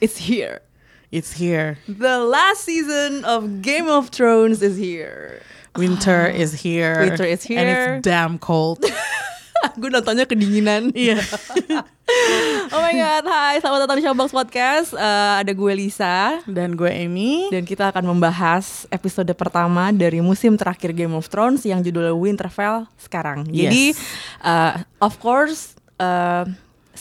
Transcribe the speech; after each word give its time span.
It's 0.00 0.18
here. 0.18 0.62
it's 1.10 1.32
here. 1.34 1.78
The 1.88 2.20
last 2.20 2.64
season 2.64 3.24
of 3.24 3.62
Game 3.62 3.88
of 3.88 4.08
Thrones 4.10 4.60
is 4.60 4.76
here. 4.76 5.40
Winter 5.72 6.26
is 6.26 6.52
here. 6.52 7.00
Winter 7.00 7.24
is 7.24 7.46
And 7.46 7.54
here. 7.64 7.94
it's 7.96 8.04
damn 8.04 8.36
cold. 8.36 8.82
Gue 9.80 9.90
nontonnya 9.90 10.22
kedinginan. 10.22 10.94
Iya. 10.94 11.18
oh 12.74 12.78
my 12.78 12.94
god, 12.94 13.24
hai, 13.26 13.58
selamat 13.58 13.78
datang 13.84 13.98
di 13.98 14.04
Showbox 14.06 14.30
Podcast. 14.30 14.90
Eh, 14.94 15.34
ada 15.42 15.50
gue 15.50 15.72
Lisa 15.74 16.38
Dan 16.46 16.78
gue 16.78 16.86
Amy. 16.86 17.50
dan 17.50 17.66
kita 17.66 17.90
akan 17.90 18.06
membahas 18.06 18.86
episode 18.88 19.26
pertama 19.34 19.90
dari 19.90 20.22
musim 20.22 20.54
terakhir 20.54 20.94
Game 20.94 21.10
of 21.10 21.26
Thrones 21.26 21.66
yang 21.66 21.82
judulnya 21.82 22.14
Winterfell 22.14 22.86
sekarang. 22.96 23.50
Jadi, 23.50 23.94
Yes. 23.94 24.02
eh, 24.40 24.74
of 25.02 25.18
course, 25.18 25.74
eh, 25.98 26.44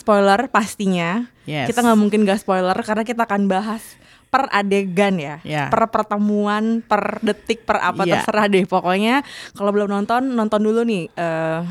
spoiler 0.07 0.47
pastinya. 0.47 1.27
Yes. 1.43 1.67
Kita 1.67 1.83
nggak 1.83 1.99
mungkin 1.99 2.23
gak 2.23 2.39
spoiler 2.39 2.75
karena 2.77 3.03
kita 3.03 3.23
akan 3.23 3.45
bahas 3.45 3.83
per 4.27 4.47
adegan 4.49 5.15
ya, 5.15 5.39
Ya. 5.41 5.67
per 5.67 5.87
pertemuan, 5.87 6.79
per 6.81 7.19
detik, 7.21 7.63
per 7.63 7.79
apa 7.81 8.03
Ya. 8.03 8.19
terserah 8.19 8.47
deh. 8.47 8.63
Pokoknya 8.63 9.19
kalau 9.51 9.71
belum 9.71 9.87
nonton, 9.89 10.31
nonton 10.31 10.59
dulu 10.59 10.83
nih. 10.83 11.07
eh, 11.09 11.61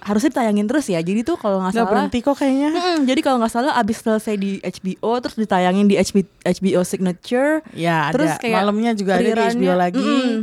harusnya 0.00 0.30
ditayangin 0.30 0.66
terus 0.66 0.86
ya. 0.86 0.98
Jadi 0.98 1.22
tuh 1.22 1.34
kalau 1.34 1.58
nggak 1.58 1.74
Gak 1.74 1.82
salah, 1.82 1.90
berhenti 1.90 2.18
kok 2.20 2.36
kayaknya. 2.36 2.70
Mm-mm, 2.70 2.98
jadi 3.04 3.20
kalau 3.20 3.36
nggak 3.38 3.50
salah 3.50 3.74
abis 3.74 3.98
selesai 3.98 4.34
di 4.34 4.58
HBO 4.60 5.18
terus 5.18 5.34
ditayangin 5.34 5.86
di 5.86 5.98
HBO, 5.98 6.22
HBO 6.44 6.80
Signature. 6.82 7.66
Ya 7.74 8.14
Terus 8.14 8.30
ada. 8.30 8.38
kayak 8.38 8.54
Malamnya 8.56 8.92
juga 8.94 9.18
ada 9.18 9.26
di 9.26 9.34
HBO 9.34 9.74
lagi. 9.74 9.98
mm-mm. 9.98 10.38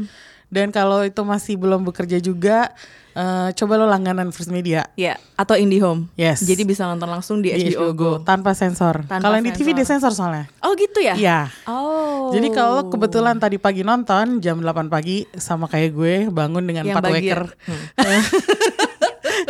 Dan 0.53 0.69
kalau 0.69 1.01
itu 1.01 1.17
masih 1.19 1.57
belum 1.57 1.81
bekerja 1.83 2.21
juga, 2.21 2.69
eh, 3.11 3.49
coba 3.51 3.73
lo 3.75 3.89
langganan 3.89 4.29
First 4.29 4.47
Media. 4.47 4.85
Ya, 4.93 5.17
atau 5.33 5.57
IndiHome. 5.57 6.13
Yes. 6.13 6.45
Jadi 6.45 6.61
bisa 6.61 6.85
nonton 6.85 7.09
langsung 7.09 7.41
di, 7.41 7.49
Di 7.49 7.73
HBO, 7.73 7.89
Go. 7.91 8.11
tanpa 8.21 8.53
sensor. 8.53 9.01
Kalau 9.03 9.33
yang 9.33 9.43
di 9.43 9.51
TV 9.51 9.73
sensor. 9.73 9.81
disensor 9.97 10.11
soalnya. 10.13 10.45
Oh 10.61 10.77
gitu 10.77 11.01
ya? 11.01 11.17
Iya. 11.17 11.39
Oh. 11.65 12.29
Jadi 12.29 12.53
kalau 12.53 12.85
kebetulan 12.87 13.35
tadi 13.35 13.57
pagi 13.57 13.81
nonton 13.81 14.37
jam 14.39 14.61
8 14.61 14.87
pagi 14.87 15.25
sama 15.33 15.65
kayak 15.65 15.89
gue 15.91 16.13
bangun 16.29 16.61
dengan 16.61 16.85
Yang 16.85 16.95
empat 16.95 17.03
bagian- 17.09 17.17
waker. 17.17 17.41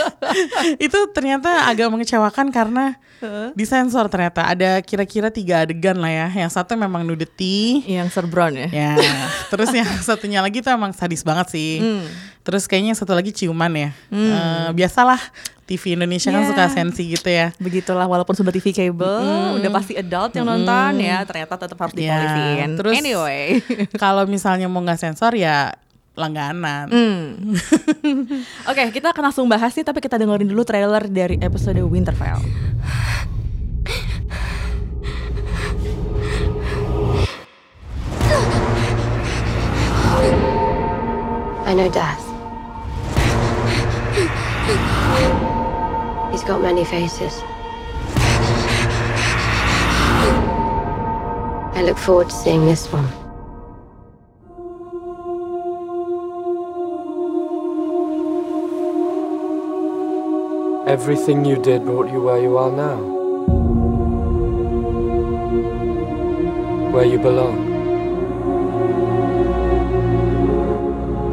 itu 0.85 0.99
ternyata 1.11 1.67
agak 1.67 1.87
mengecewakan 1.87 2.49
karena 2.49 2.97
disensor 3.53 4.11
ternyata 4.11 4.43
ada 4.43 4.83
kira-kira 4.83 5.31
tiga 5.31 5.63
adegan 5.63 5.95
lah 5.95 6.11
ya. 6.11 6.27
Yang 6.43 6.59
satu 6.59 6.75
memang 6.75 7.01
nudity. 7.01 7.79
yang 7.87 8.11
serbron 8.11 8.51
ya. 8.51 8.67
Ya, 8.67 8.91
terus 9.47 9.71
yang 9.71 9.87
satunya 10.07 10.43
lagi 10.43 10.59
tuh 10.59 10.71
emang 10.71 10.91
sadis 10.91 11.23
banget 11.23 11.47
sih. 11.49 11.79
Hmm. 11.79 12.03
Terus 12.43 12.67
kayaknya 12.67 12.91
satu 12.91 13.15
lagi 13.15 13.31
ciuman 13.31 13.71
ya. 13.71 13.89
Eh, 14.11 14.69
biasalah 14.75 15.15
TV 15.63 15.95
Indonesia 15.95 16.27
kan 16.27 16.43
Ya. 16.43 16.49
suka 16.51 16.65
sensi 16.67 17.07
gitu 17.07 17.31
ya. 17.31 17.55
Begitulah 17.55 18.03
walaupun 18.03 18.35
sudah 18.35 18.51
TV 18.51 18.75
cable, 18.75 19.23
udah 19.55 19.71
pasti 19.71 19.95
adult 19.95 20.35
yang 20.35 20.43
nonton 20.43 20.99
ya, 20.99 21.23
ternyata 21.23 21.55
tetap 21.55 21.79
harus 21.79 21.95
Ya, 21.95 22.19
dipolisin. 22.19 22.69
terus- 22.75 22.95
anyway. 22.99 23.63
Kalau 23.95 24.27
misalnya 24.27 24.67
mau 24.67 24.83
nggak 24.83 24.99
sensor 24.99 25.31
ya 25.33 25.71
langganan. 26.13 26.87
Hmm. 26.89 27.57
Oke, 28.69 28.83
kita 28.93 29.09
akan 29.13 29.33
langsung 29.33 29.49
bahas 29.49 29.73
nih, 29.73 29.85
tapi 29.85 29.99
kita 30.01 30.21
dengerin 30.21 30.49
dulu 30.49 30.61
trailer 30.61 31.09
dari 31.09 31.41
episode 31.41 31.81
Winterfell. 31.81 32.41
I 41.65 41.73
know 41.73 41.89
death. 41.89 42.21
He's 46.31 46.43
got 46.43 46.61
many 46.61 46.85
faces. 46.85 47.41
I 51.73 51.81
look 51.81 51.97
forward 51.97 52.29
to 52.29 52.35
seeing 52.35 52.65
this 52.65 52.85
one. 52.93 53.22
Everything 60.85 61.45
you 61.45 61.55
did 61.55 61.85
brought 61.85 62.11
you 62.11 62.21
where 62.21 62.41
you 62.41 62.57
are 62.57 62.69
now. 62.69 62.97
Where 66.91 67.05
you 67.05 67.17
belong. 67.17 67.71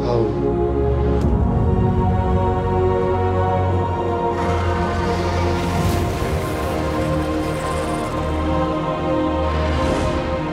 Home. 0.07 0.41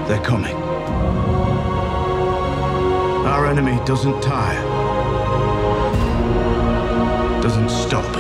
They're 0.09 0.25
coming. 0.25 0.57
Our 3.27 3.47
enemy 3.47 3.79
doesn't 3.87 4.21
tire, 4.23 4.61
doesn't 7.59 7.89
stop, 7.89 8.13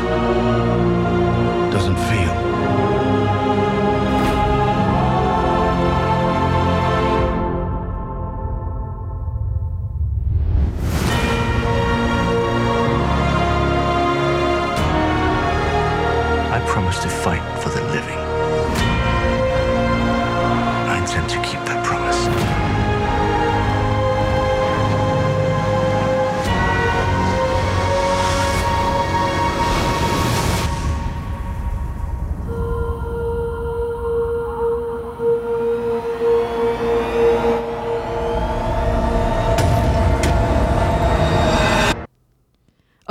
doesn't 1.70 1.96
feel. 1.96 2.27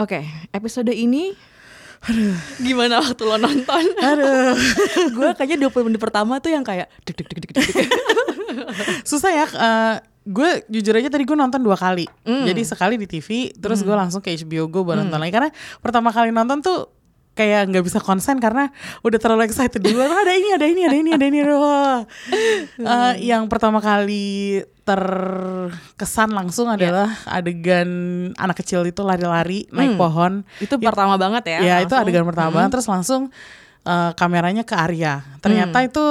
Oke, 0.07 0.23
episode 0.55 0.95
ini 0.95 1.35
gimana 2.63 3.03
waktu 3.03 3.27
lo 3.27 3.35
nonton? 3.35 3.83
Aduh, 3.99 4.55
gue 5.19 5.29
kayaknya 5.35 5.67
20 5.67 5.83
menit 5.83 5.99
pertama 5.99 6.39
tuh 6.39 6.47
yang 6.55 6.63
kayak 6.63 6.87
deg 7.03 7.11
deg 7.19 7.27
deg 7.27 7.39
deg 7.43 7.51
deg. 7.51 7.65
deg. 7.67 7.87
susah 9.03 9.35
ya. 9.35 9.43
eh, 9.51 9.95
gue 10.23 10.63
jujur 10.71 10.95
aja 10.95 11.11
tadi 11.11 11.27
gue 11.27 11.35
nonton 11.35 11.59
dua 11.59 11.75
kali. 11.75 12.07
Hmm. 12.23 12.47
Jadi 12.47 12.63
sekali 12.63 12.95
di 12.95 13.03
TV, 13.03 13.51
terus 13.59 13.83
gue 13.83 13.91
langsung 13.91 14.23
ke 14.23 14.31
HBO 14.31 14.71
Go 14.71 14.87
baru 14.87 15.03
nonton 15.03 15.19
lagi 15.19 15.35
karena 15.35 15.51
pertama 15.83 16.15
kali 16.15 16.31
nonton 16.31 16.63
tuh 16.63 16.87
kayak 17.35 17.67
nggak 17.67 17.83
bisa 17.83 17.99
konsen 17.99 18.39
karena 18.39 18.71
udah 19.03 19.19
terlalu 19.19 19.43
excited 19.43 19.83
duluan 19.83 20.07
"Wah, 20.07 20.23
ada 20.23 20.39
ini 20.39 20.55
ada 20.55 20.65
ini 20.71 20.81
ada 20.87 20.95
ini 20.95 21.09
ada 21.11 21.25
ini 21.27 21.39
Wah. 21.51 22.07
Eh, 22.95 23.13
yang 23.27 23.43
pertama 23.51 23.83
kali 23.83 24.63
terkesan 24.87 26.31
langsung 26.31 26.67
adalah 26.69 27.11
adegan 27.25 27.89
anak 28.33 28.57
kecil 28.57 28.83
itu 28.83 29.01
lari-lari 29.01 29.67
naik 29.69 29.93
Hmm. 29.93 29.99
pohon 29.99 30.33
Itu 30.57 30.79
pertama 30.79 31.15
banget 31.15 31.43
ya. 31.47 31.59
Ya 31.59 31.75
itu 31.77 31.91
langsung. 31.91 32.01
adegan 32.01 32.25
pertama 32.25 32.49
banget 32.53 32.69
terus 32.73 32.87
langsung 32.87 33.21
eh, 33.83 34.11
kameranya 34.13 34.63
ke 34.63 34.73
Arya. 34.73 35.23
Ternyata 35.39 35.77
Hmm. 35.77 35.87
itu 35.87 36.03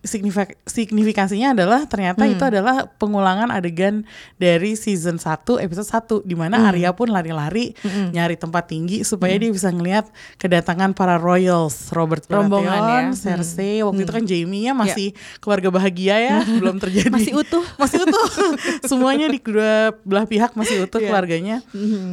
signifik 0.00 0.56
signifikansinya 0.64 1.52
adalah 1.52 1.84
ternyata 1.84 2.24
Hmm. 2.24 2.32
itu 2.32 2.40
adalah 2.40 2.88
pengulangan 2.96 3.48
adegan 3.48 4.08
dari 4.36 4.72
season 4.72 5.16
1 5.16 5.56
episode 5.56 5.84
1 5.84 6.14
di 6.22 6.32
mana 6.32 6.56
Hmm. 6.56 6.68
Arya 6.68 6.90
pun 6.90 7.08
lari-lari 7.08 7.76
nyari 8.10 8.34
tempat 8.34 8.66
tinggi 8.66 9.02
supaya 9.02 9.36
dia 9.36 9.48
bisa 9.48 9.68
ngelihat 9.68 10.08
kedatangan 10.36 10.92
para 10.92 11.16
royals 11.16 11.92
Robert 11.92 12.24
Baratheon, 12.24 12.64
ya. 12.64 13.12
Cersei, 13.12 13.80
waktu 13.80 14.00
itu 14.00 14.12
kan 14.12 14.24
Jamie-nya 14.24 14.72
masih 14.72 15.12
keluarga 15.38 15.68
bahagia 15.68 16.16
ya, 16.16 16.36
belum 16.60 16.76
terjadi. 16.76 17.12
Masih 17.12 17.32
utuh. 17.36 17.64
masih 17.82 17.98
utuh. 18.00 18.26
Semuanya 18.90 19.26
di 19.26 19.36
kedua 19.36 19.92
belah 20.02 20.24
pihak 20.24 20.56
masih 20.56 20.84
utuh 20.84 20.96
Iya. 20.96 21.06
keluarganya. 21.06 21.56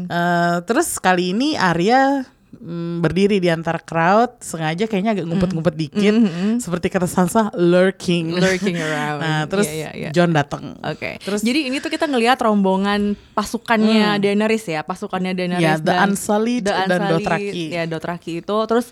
Eh, 0.08 0.58
terus 0.64 0.96
kali 0.98 1.32
ini 1.32 1.56
Arya 1.56 2.28
mm, 2.50 3.00
berdiri 3.00 3.38
di 3.38 3.48
antara 3.48 3.78
crowd, 3.78 4.40
sengaja 4.40 4.86
kayaknya 4.86 5.12
agak 5.14 5.26
ngumpet-ngumpet 5.26 5.76
dikit, 5.76 6.16
Mhm. 6.16 6.58
seperti 6.58 6.88
kata 6.88 7.06
Sansa, 7.06 7.52
lurking. 7.54 8.32
lurking 8.34 8.78
around. 8.86 9.20
Nah, 9.20 9.44
terus 9.46 9.68
Iya, 9.68 9.90
iya, 9.90 9.90
iya. 9.94 10.10
John 10.12 10.32
datang. 10.32 10.80
Oke. 10.80 11.20
Terus- 11.20 11.42
jadi 11.42 11.68
ini 11.68 11.78
tuh 11.78 11.90
kita 11.90 12.06
ngelihat 12.06 12.40
rombongan 12.40 13.14
pasukannya 13.32 14.16
Daenerys 14.18 14.66
ya, 14.66 14.82
pasukannya 14.82 15.32
Daenerys 15.32 15.64
Ya, 15.64 15.76
The 15.78 15.96
Unsullied 16.02 16.66
dan 16.66 17.00
Dothraki. 17.08 17.64
Ya, 17.70 17.84
Dothraki 17.84 18.40
itu 18.40 18.58
terus 18.66 18.90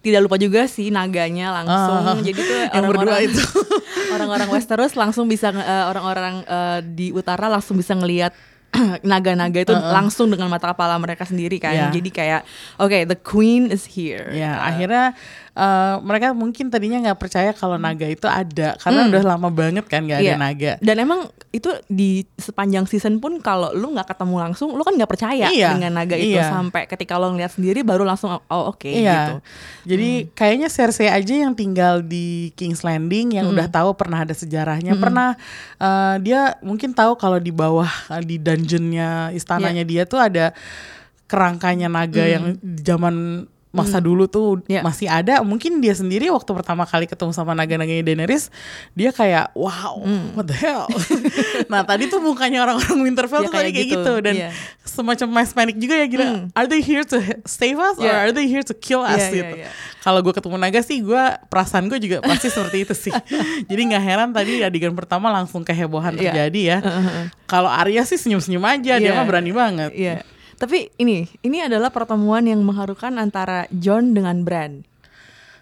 tidak 0.00 0.20
lupa 0.20 0.36
juga 0.36 0.68
sih 0.68 0.92
naganya 0.92 1.48
langsung. 1.54 1.96
Ah, 2.04 2.16
jadi 2.18 2.36
tuh 2.36 2.56
yang 2.76 2.84
berdua 2.84 3.08
orang-orang 3.16 3.24
itu. 3.24 3.40
orang-orang 4.14 4.48
Westeros 4.50 4.92
langsung 4.94 5.24
bisa 5.24 5.48
eh, 5.48 5.84
orang-orang 5.86 6.34
eh, 6.44 6.78
di 6.84 7.08
utara 7.08 7.48
langsung 7.48 7.76
bisa 7.76 7.96
ngelihat 7.96 8.36
naga-naga 9.06 9.62
itu 9.62 9.74
langsung 9.74 10.30
dengan 10.30 10.50
mata 10.50 10.74
kepala 10.74 10.98
mereka 10.98 11.24
sendiri 11.24 11.62
kan. 11.62 11.74
Iya. 11.74 11.86
Jadi 11.94 12.10
kayak 12.10 12.42
oke, 12.78 12.98
the 13.06 13.18
queen 13.18 13.70
is 13.70 13.86
here. 13.94 14.30
Ya, 14.34 14.54
Uh, 14.54 14.70
akhirnya 14.70 15.04
eh, 15.54 15.96
mereka 16.02 16.34
mungkin 16.34 16.66
tadinya 16.66 16.98
nggak 17.00 17.18
percaya 17.18 17.50
kalau 17.50 17.78
naga 17.78 18.04
itu 18.04 18.26
ada 18.26 18.74
karena 18.76 19.06
udah 19.06 19.22
lama 19.22 19.48
banget 19.48 19.86
kan 19.86 20.02
nggak 20.02 20.18
ada 20.18 20.26
Iya. 20.26 20.36
naga. 20.36 20.72
Dan 20.82 20.96
emang 20.98 21.20
itu 21.54 21.70
di 21.86 22.26
sepanjang 22.34 22.84
season 22.84 23.22
pun 23.22 23.38
kalau 23.38 23.70
lu 23.70 23.94
nggak 23.94 24.10
ketemu 24.10 24.36
langsung, 24.42 24.74
lu 24.74 24.82
kan 24.82 24.92
nggak 24.92 25.06
percaya 25.06 25.46
Iya, 25.46 25.78
dengan 25.78 25.94
naga 25.94 26.18
itu 26.18 26.34
iya. 26.34 26.50
sampai 26.50 26.90
ketika 26.90 27.14
lo 27.14 27.30
ngeliat 27.30 27.54
sendiri 27.54 27.86
baru 27.86 28.02
langsung 28.02 28.34
oh 28.34 28.64
oke 28.68 28.90
Iya. 28.90 29.14
gitu. 29.14 29.34
Jadi 29.94 30.10
kayaknya 30.34 30.66
Cersei 30.66 31.06
aja 31.06 31.34
yang 31.46 31.54
tinggal 31.54 32.02
di 32.02 32.50
King's 32.58 32.82
Landing 32.82 33.38
yang 33.38 33.46
udah 33.46 33.70
tahu 33.70 33.94
pernah 33.94 34.26
ada 34.26 34.34
sejarahnya, 34.34 34.98
pernah 34.98 35.38
eh, 35.78 36.14
dia 36.18 36.58
mungkin 36.60 36.90
tahu 36.90 37.14
kalau 37.14 37.38
di 37.38 37.54
bawah 37.54 37.86
eh, 38.10 38.22
di 38.26 38.36
dungeonnya 38.36 39.30
istananya 39.30 39.86
dia 39.86 40.02
tuh 40.02 40.18
ada 40.18 40.50
kerangkanya 41.24 41.88
naga 41.88 42.20
yang 42.20 42.58
di 42.58 42.82
zaman 42.84 43.46
masa 43.74 43.98
dulu 43.98 44.24
tuh 44.24 44.62
Iya. 44.64 44.80
masih 44.80 45.10
ada. 45.10 45.42
Mungkin 45.42 45.82
dia 45.82 45.90
sendiri 45.92 46.30
waktu 46.30 46.46
pertama 46.54 46.86
kali 46.86 47.04
ketemu 47.04 47.34
sama 47.34 47.52
naga-naganya 47.52 48.06
Daenerys, 48.06 48.54
dia 48.94 49.10
kayak 49.10 49.50
wow, 49.52 49.98
what 50.32 50.46
the 50.46 50.54
hell. 50.54 50.86
nah 51.72 51.82
tadi 51.82 52.06
tuh 52.06 52.22
mukanya 52.22 52.62
orang-orang 52.62 53.02
Winterfell 53.02 53.42
Ya, 53.42 53.46
tuh 53.46 53.52
kayak 53.52 53.74
kayak 53.74 53.88
gitu, 53.90 53.98
gitu, 53.98 54.12
dan 54.22 54.34
iya. 54.38 54.48
semacam 54.80 55.28
mass 55.34 55.50
panic 55.50 55.74
juga 55.76 55.98
ya 55.98 56.06
gila. 56.06 56.26
Are 56.54 56.64
they 56.64 56.78
here 56.78 57.02
to 57.02 57.18
save 57.44 57.76
us 57.76 57.98
or 57.98 58.06
Iya. 58.06 58.14
are 58.20 58.32
they 58.32 58.46
here 58.46 58.62
to 58.62 58.72
kill 58.72 59.02
us 59.02 59.18
Iya, 59.18 59.28
iya, 59.28 59.38
gitu? 59.42 59.54
iya. 59.58 59.68
Kalau 60.00 60.20
gue 60.20 60.30
ketemu 60.30 60.56
naga 60.56 60.78
sih, 60.78 61.00
gue 61.00 61.22
perasaan 61.48 61.88
gue 61.88 61.96
juga 61.96 62.20
pasti 62.20 62.46
seperti 62.46 62.84
itu 62.84 62.94
sih. 62.94 63.08
Jadi 63.72 63.80
nggak 63.88 64.04
heran 64.04 64.30
tadi 64.30 64.60
adegan 64.60 64.92
pertama 64.92 65.28
langsung 65.28 65.64
kehebohan 65.64 66.14
Iya. 66.14 66.20
terjadi 66.30 66.60
ya. 66.62 66.78
Kalau 67.44 67.68
Arya 67.68 68.04
sih 68.04 68.14
senyum-senyum 68.14 68.62
aja, 68.62 69.00
dia 69.00 69.10
Iya. 69.10 69.16
mah 69.16 69.24
berani 69.24 69.50
banget. 69.50 69.90
Iya. 69.90 70.22
Tapi 70.54 70.90
ini, 70.96 71.26
ini 71.40 71.58
adalah 71.60 71.88
pertemuan 71.88 72.42
yang 72.42 72.60
mengharukan 72.60 73.14
antara 73.14 73.66
John 73.70 74.12
dengan 74.12 74.42
Bran. 74.42 74.82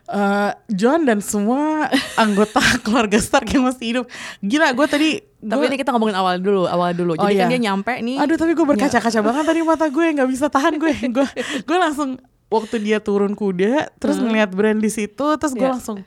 Eh, 0.04 0.50
John 0.68 1.06
dan 1.06 1.22
semua 1.22 1.88
anggota 2.14 2.60
keluarga 2.84 3.16
Stark 3.16 3.48
yang 3.48 3.64
masih 3.64 3.86
hidup. 3.86 4.04
Gila, 4.38 4.74
gue 4.74 4.86
tadi. 4.86 5.10
Tapi 5.40 5.58
gua- 5.58 5.70
ini 5.70 5.76
kita 5.76 5.90
ngomongin 5.90 6.14
awal 6.14 6.36
dulu, 6.36 6.66
awal 6.66 6.92
dulu. 6.92 7.16
Oh, 7.16 7.24
Jadi 7.24 7.34
kan 7.34 7.48
iya. 7.48 7.50
dia 7.50 7.60
nyampe 7.64 7.94
nih. 7.96 8.16
Aduh 8.18 8.36
tapi 8.36 8.52
gue 8.52 8.66
berkaca-kaca 8.66 9.20
banget 9.20 9.44
tadi 9.44 9.60
mata 9.62 9.86
gue 9.88 10.04
nggak 10.12 10.28
bisa 10.28 10.46
tahan 10.46 10.76
gue. 10.76 10.92
Gue 11.16 11.26
gue 11.62 11.78
langsung 11.78 12.20
waktu 12.46 12.76
dia 12.78 13.00
turun 13.00 13.32
kuda 13.32 13.88
terus 13.96 14.20
ngeliat 14.20 14.52
Bran 14.52 14.76
di 14.76 14.86
situ 14.86 15.26
terus 15.34 15.50
gue 15.50 15.64
Iya. 15.64 15.72
langsung. 15.72 16.04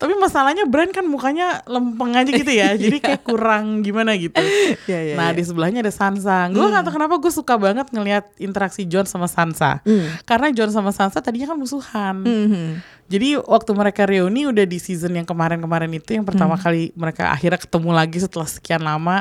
Tapi 0.00 0.16
masalahnya 0.16 0.64
Bran 0.64 0.88
kan 0.90 1.04
mukanya 1.04 1.60
lempeng 1.68 2.16
aja 2.16 2.26
gitu 2.26 2.48
ya, 2.48 2.72
jadi 2.82 2.96
kayak 2.98 3.20
kurang 3.20 3.84
gimana 3.84 4.16
gitu. 4.16 4.40
Iya, 4.88 5.12
iya, 5.12 5.14
nah 5.14 5.28
iya. 5.28 5.36
di 5.36 5.44
sebelahnya 5.44 5.84
ada 5.84 5.92
Sansa. 5.92 6.48
Gue 6.48 6.64
nggak 6.64 6.88
tahu 6.88 6.96
kenapa 6.96 7.20
gue 7.20 7.28
suka 7.28 7.54
banget 7.54 7.92
ngelihat 7.92 8.32
interaksi 8.36 8.88
John 8.88 9.04
sama 9.04 9.28
Sansa. 9.28 9.84
Karena 10.24 10.48
John 10.50 10.72
sama 10.72 10.88
Sansa 10.90 11.20
tadinya 11.20 11.52
kan 11.52 11.60
musuhan. 11.60 12.24
Mhm. 12.24 12.66
Jadi 13.10 13.34
waktu 13.42 13.74
mereka 13.74 14.06
reuni 14.06 14.46
udah 14.46 14.62
di 14.62 14.78
season 14.78 15.10
yang 15.10 15.26
kemarin-kemarin 15.26 15.90
itu 15.90 16.14
yang 16.14 16.22
pertama 16.22 16.54
Hmm. 16.54 16.62
kali 16.62 16.94
mereka 16.94 17.34
akhirnya 17.34 17.58
ketemu 17.58 17.90
lagi 17.90 18.22
setelah 18.22 18.46
sekian 18.46 18.78
lama. 18.80 19.18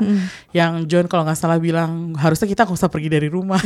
Yang 0.53 0.73
John 0.85 1.05
kalau 1.09 1.25
nggak 1.25 1.33
salah 1.33 1.57
bilang 1.57 2.13
harusnya 2.13 2.45
kita 2.45 2.69
nggak 2.69 2.77
usah 2.77 2.85
pergi 2.87 3.09
dari 3.09 3.25
rumah. 3.27 3.57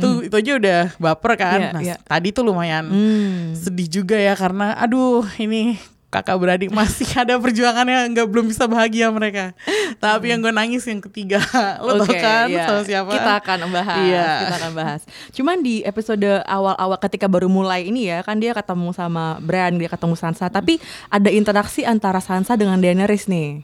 tuh 0.00 0.24
itu 0.24 0.32
aja 0.32 0.52
udah 0.56 0.80
baper 0.96 1.32
kan. 1.36 1.60
Hmm. 1.60 1.64
Iya, 1.68 1.72
nah 1.76 1.82
iya. 1.84 1.96
tadi 2.00 2.32
tuh 2.32 2.48
lumayan 2.48 2.88
Hmm. 2.88 3.52
sedih 3.52 4.00
juga 4.00 4.16
ya 4.16 4.32
karena 4.32 4.72
aduh 4.72 5.28
ini 5.36 5.76
kakak 6.08 6.40
beradik 6.40 6.72
masih 6.72 7.04
ada 7.22 7.36
perjuangannya 7.36 8.08
nggak 8.16 8.28
belum 8.32 8.48
bisa 8.48 8.64
bahagia 8.64 9.12
mereka. 9.12 9.52
Tapi 10.00 10.32
yang 10.32 10.40
gue 10.40 10.48
nangis 10.48 10.88
yang 10.88 11.04
ketiga 11.04 11.36
lo 11.84 12.00
tau 12.00 12.08
Oke, 12.08 12.16
kan 12.16 12.48
iya. 12.48 12.64
sama 12.64 12.82
siapa? 12.84 13.12
Kita 13.12 13.32
akan 13.44 13.58
bahas, 13.68 14.04
Iya. 14.08 14.28
kita 14.40 14.54
akan 14.56 14.72
bahas. 14.72 15.00
Cuman 15.36 15.56
di 15.60 15.84
episode 15.84 16.24
awal-awal 16.48 16.96
ketika 16.96 17.28
baru 17.28 17.52
mulai 17.52 17.84
ini 17.84 18.08
ya, 18.08 18.24
kan 18.24 18.40
dia 18.40 18.56
ketemu 18.56 18.96
sama 18.96 19.36
Bran, 19.44 19.76
dia 19.76 19.92
ketemu 19.92 20.16
Sansa, 20.16 20.48
tapi 20.48 20.80
ada 21.12 21.28
interaksi 21.28 21.84
antara 21.84 22.24
Sansa 22.24 22.56
dengan 22.56 22.80
Daenerys 22.80 23.28
nih. 23.28 23.60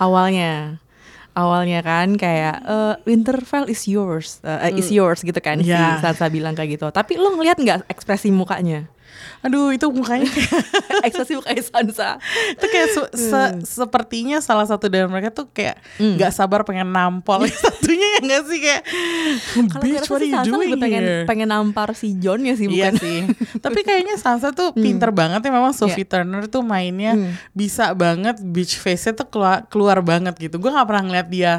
Awalnya. 0.00 0.80
Awalnya 1.32 1.80
kan 1.80 2.16
kayak 2.16 2.56
eh, 2.60 2.94
Winterfell 3.08 3.64
is 3.68 3.88
yours, 3.88 4.40
eh, 4.44 4.72
is 4.76 4.92
yours 4.92 5.20
gitu 5.20 5.40
kan 5.40 5.60
Iya. 5.60 6.00
si 6.00 6.04
Sansa 6.04 6.28
bilang 6.28 6.52
kayak 6.52 6.76
gitu. 6.76 6.88
Tapi 6.88 7.16
lo 7.16 7.32
ngeliat 7.32 7.56
nggak 7.56 7.88
ekspresi 7.88 8.28
mukanya? 8.28 8.88
Aduh 9.40 9.70
itu 9.70 9.86
mukanya 9.88 10.28
ekspresi 11.06 11.34
mukanya 11.34 11.60
Sansa. 11.60 12.08
itu 12.52 12.64
kayak 12.64 12.88
se- 12.88 13.10
Hmm. 13.12 13.18
se- 13.58 13.78
sepertinya 13.78 14.38
salah 14.38 14.64
satu 14.64 14.86
dari 14.86 15.04
mereka 15.04 15.30
tuh 15.30 15.46
kayak 15.46 15.76
nggak 15.96 16.30
sabar 16.30 16.62
pengen 16.62 16.88
nampol 16.88 17.42
satunya 17.62 18.06
ya 18.08 18.20
nggak 18.22 18.42
sih 18.44 18.58
kayak 18.58 18.82
bitch 19.78 20.06
what 20.06 20.16
are 20.16 20.20
sih 20.20 20.28
you 20.28 20.36
Sansa 20.36 20.48
doing 20.48 20.70
pengen 20.76 21.02
here 21.02 21.22
pengen 21.24 21.48
nampar 21.48 21.92
si 21.92 22.14
John 22.14 22.40
ya 22.40 22.54
sih 22.54 22.64
Iya 22.64 22.88
bukan? 22.88 22.94
sih 22.96 23.18
Tapi 23.58 23.80
kayaknya 23.80 24.14
Sansa 24.14 24.50
tuh 24.50 24.70
pinter 24.72 25.10
banget 25.10 25.40
ya 25.40 25.50
Memang 25.50 25.72
Sophie 25.72 26.02
Iya. 26.02 26.10
Turner 26.14 26.46
tuh 26.46 26.62
mainnya 26.62 27.12
Bisa 27.50 27.92
banget 27.92 28.38
Beach 28.40 28.74
face-nya 28.74 29.12
tuh 29.14 29.26
keluar, 29.26 29.66
keluar 29.66 29.98
banget 30.00 30.34
gitu 30.36 30.56
Gue 30.56 30.68
gak 30.68 30.84
pernah 30.84 31.04
ngeliat 31.04 31.28
dia 31.28 31.52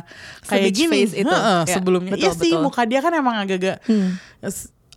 Kayak 0.44 0.72
gini 0.72 0.90
face 1.04 1.16
itu. 1.18 1.30
Heeh, 1.30 1.62
Ya, 1.64 1.74
Sebelumnya 1.74 2.14
betul, 2.14 2.24
Iya 2.24 2.32
sih 2.34 2.40
betul. 2.48 2.56
Hmm. 2.56 2.64
muka 2.64 2.82
dia 2.84 3.00
kan 3.00 3.12
emang 3.12 3.36
agak-agak 3.38 3.78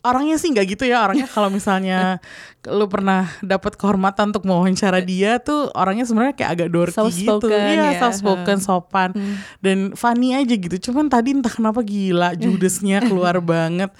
Orangnya 0.07 0.37
sih 0.37 0.49
nggak 0.49 0.67
gitu 0.69 0.85
ya 0.85 1.03
Orangnya 1.03 1.27
kalau 1.27 1.49
misalnya 1.49 2.23
Lu 2.65 2.87
pernah 2.87 3.27
dapat 3.41 3.75
kehormatan 3.75 4.31
Untuk 4.31 4.43
mewawancara 4.43 4.99
dia 5.01 5.39
tuh 5.39 5.71
Orangnya 5.73 6.03
sebenarnya 6.03 6.35
kayak 6.35 6.51
agak 6.53 6.69
dorky 6.69 6.95
gitu 6.95 7.43
Soft-spoken, 7.43 7.61
Iya 7.69 7.85
ya. 7.89 8.01
soft 8.01 8.17
spoken 8.19 8.59
Sopan 8.59 9.11
Dan 9.59 9.79
funny 9.93 10.33
aja 10.33 10.51
gitu 10.53 10.77
Cuman 10.85 11.07
tadi 11.07 11.31
entah 11.31 11.51
kenapa 11.51 11.81
gila 11.81 12.35
Judesnya 12.35 13.03
keluar 13.03 13.39
banget 13.45 13.91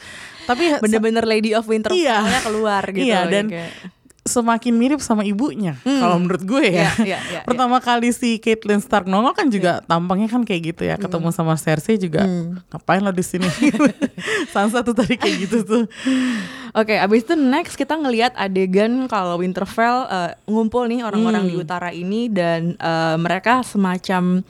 Tapi 0.45 0.79
Bener-bener 0.79 1.25
Lady 1.25 1.51
of 1.53 1.67
Winterfell 1.67 1.99
Iya. 1.99 2.39
keluar 2.41 2.83
gitu. 2.87 3.03
Iya, 3.05 3.21
dan 3.27 3.51
kayak- 3.51 3.75
semakin 4.27 4.75
mirip 4.75 5.01
sama 5.01 5.23
ibunya 5.23 5.79
kalau 5.83 6.19
menurut 6.21 6.43
gue 6.43 6.65
ya. 6.69 6.91
Iya, 6.99 7.07
iya, 7.07 7.19
iya, 7.31 7.41
Pertama 7.49 7.79
kali 7.81 8.11
si 8.11 8.43
Caitlyn 8.43 8.83
Stark 8.83 9.07
nongol 9.07 9.33
kan 9.33 9.47
juga 9.49 9.81
tampangnya 9.87 10.29
kan 10.29 10.43
kayak 10.43 10.75
gitu 10.75 10.83
ya, 10.85 10.99
ketemu 10.99 11.31
sama 11.31 11.55
Cersei 11.55 11.97
juga 11.97 12.27
ngapain 12.75 13.01
lo 13.01 13.15
di 13.15 13.25
sini. 13.25 13.47
Sansa 14.53 14.83
tuh 14.83 14.93
tadi 14.93 15.17
kayak 15.17 15.37
gitu 15.49 15.59
tuh. 15.63 15.85
Oke, 16.77 16.99
abis 17.01 17.25
itu 17.25 17.35
next 17.39 17.79
kita 17.81 17.97
ngelihat 17.97 18.37
adegan 18.37 19.09
kalau 19.09 19.41
Winterfell 19.41 20.05
eh, 20.13 20.33
ngumpul 20.45 20.85
nih 20.91 21.07
orang-orang 21.07 21.49
di 21.49 21.57
utara 21.57 21.89
ini 21.89 22.29
dan 22.29 22.77
eh, 22.77 23.17
mereka 23.17 23.65
semacam 23.65 24.45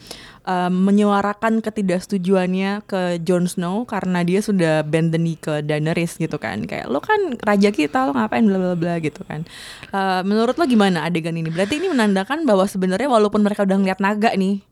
eh, 0.47 0.71
menyuarakan 0.71 1.61
ketidaksetujuannya 1.61 2.87
ke 2.87 3.19
Jon 3.27 3.51
Snow 3.51 3.83
karena 3.85 4.23
dia 4.23 4.41
sudah 4.41 4.87
bend 4.87 5.11
the 5.11 5.21
knee 5.21 5.37
ke 5.37 5.61
Daenerys 5.61 6.17
gitu 6.17 6.39
kan. 6.39 6.65
Kayak 6.65 6.87
lo 6.89 7.03
kan 7.03 7.35
raja 7.43 7.69
kita, 7.69 8.07
lo 8.07 8.15
ngapain 8.15 8.47
bla 8.47 8.57
bla 8.57 8.75
bla 8.79 8.95
gitu 9.03 9.27
kan. 9.27 9.43
Eh, 9.91 10.21
menurut 10.23 10.55
lo 10.55 10.65
gimana 10.65 11.05
adegan 11.05 11.35
ini? 11.35 11.51
Berarti 11.51 11.83
ini 11.83 11.91
menandakan 11.91 12.47
bahwa 12.47 12.65
sebenarnya 12.65 13.11
walaupun 13.11 13.43
mereka 13.43 13.67
udah 13.67 13.77
ngeliat 13.77 13.99
naga 13.99 14.31
nih, 14.33 14.63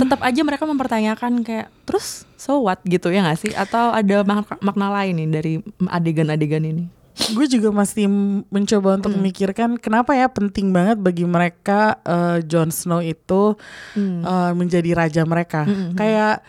tetap 0.00 0.24
aja 0.24 0.40
mereka 0.40 0.64
mempertanyakan 0.64 1.44
kayak 1.44 1.68
terus 1.84 2.24
so 2.40 2.64
what 2.64 2.80
gitu 2.88 3.12
ya 3.12 3.20
nggak 3.20 3.36
sih? 3.36 3.52
Atau 3.52 3.92
ada 3.92 4.24
mak- 4.24 4.56
makna 4.64 4.88
lain 4.88 5.20
nih 5.20 5.28
dari 5.28 5.52
adegan-adegan 5.84 6.64
ini? 6.64 6.84
Gue 7.30 7.46
juga 7.46 7.68
masih 7.70 8.08
mencoba 8.48 8.96
untuk 8.96 9.12
memikirkan 9.12 9.76
kenapa 9.76 10.12
ya 10.12 10.26
penting 10.26 10.70
banget 10.70 10.96
bagi 10.96 11.22
mereka 11.22 12.00
eh, 12.02 12.38
Jon 12.42 12.68
Snow 12.68 13.00
itu 13.00 13.54
eh, 13.96 14.52
menjadi 14.52 14.90
raja 14.94 15.22
mereka. 15.22 15.68
Kayak 15.92 16.40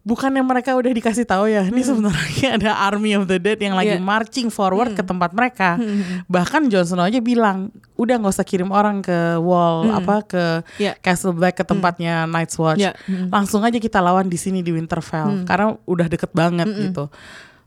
bukannya 0.00 0.40
mereka 0.40 0.72
udah 0.72 0.90
dikasih 0.90 1.28
tahu 1.28 1.44
ya, 1.46 1.60
ini 1.62 1.84
sebenarnya 1.84 2.56
ada 2.56 2.72
Army 2.88 3.12
of 3.14 3.28
the 3.28 3.36
Dead 3.36 3.60
yang 3.60 3.76
lagi 3.76 3.94
Iya. 3.94 4.02
marching 4.02 4.48
forward 4.48 4.96
ke 4.96 5.04
tempat 5.04 5.30
mereka. 5.30 5.76
Bahkan 6.24 6.72
Jon 6.72 6.88
Snow 6.88 7.04
aja 7.04 7.20
bilang, 7.20 7.68
udah 7.94 8.16
nggak 8.16 8.32
usah 8.32 8.42
kirim 8.42 8.72
orang 8.72 9.04
ke 9.04 9.12
wall 9.38 9.92
apa 9.92 10.24
ke 10.24 10.44
Iya. 10.80 10.96
Castle 10.98 11.36
Black 11.36 11.60
ke 11.60 11.64
tempatnya 11.64 12.24
Night's 12.24 12.56
Watch. 12.56 12.80
Iya. 12.80 12.96
Langsung 13.28 13.60
aja 13.60 13.76
kita 13.76 14.00
lawan 14.00 14.26
di 14.26 14.40
sini 14.40 14.64
di 14.64 14.72
Winterfell 14.72 15.44
karena 15.44 15.76
udah 15.84 16.06
deket 16.08 16.32
banget 16.32 16.66
gitu. 16.66 17.12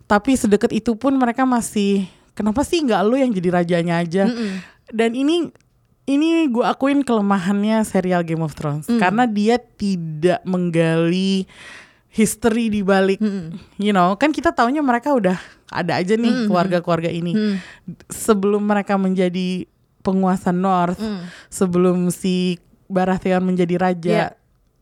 Tapi 0.03 0.35
sedekat 0.35 0.73
itu 0.73 0.97
pun 0.97 1.13
mereka 1.13 1.45
masih 1.45 2.09
kenapa 2.33 2.65
sih 2.65 2.81
nggak 2.81 3.01
lu 3.05 3.15
yang 3.17 3.31
jadi 3.31 3.49
rajanya 3.49 4.01
aja? 4.01 4.23
Dan 4.93 5.15
ini 5.17 5.49
ini 6.03 6.51
gue 6.51 6.65
akuin 6.65 7.05
kelemahannya 7.05 7.85
serial 7.87 8.27
Game 8.27 8.43
of 8.43 8.53
Thrones. 8.53 8.91
Karena 8.99 9.23
dia 9.23 9.55
tidak 9.61 10.43
menggali 10.43 11.47
history 12.13 12.69
di 12.69 12.85
balik 12.85 13.17
you 13.81 13.89
know 13.89 14.13
kan 14.13 14.29
kita 14.29 14.53
taunya 14.53 14.85
mereka 14.85 15.17
udah 15.17 15.33
ada 15.73 15.97
aja 15.97 16.13
nih 16.13 16.45
keluarga-keluarga 16.45 17.09
ini. 17.09 17.57
Sebelum 18.11 18.61
mereka 18.61 18.99
menjadi 18.99 19.65
penguasa 20.03 20.51
North 20.51 20.99
sebelum 21.47 22.11
si 22.11 22.59
Baratheon 22.91 23.41
menjadi 23.41 23.75
raja 23.79 24.11
Yeah. 24.13 24.31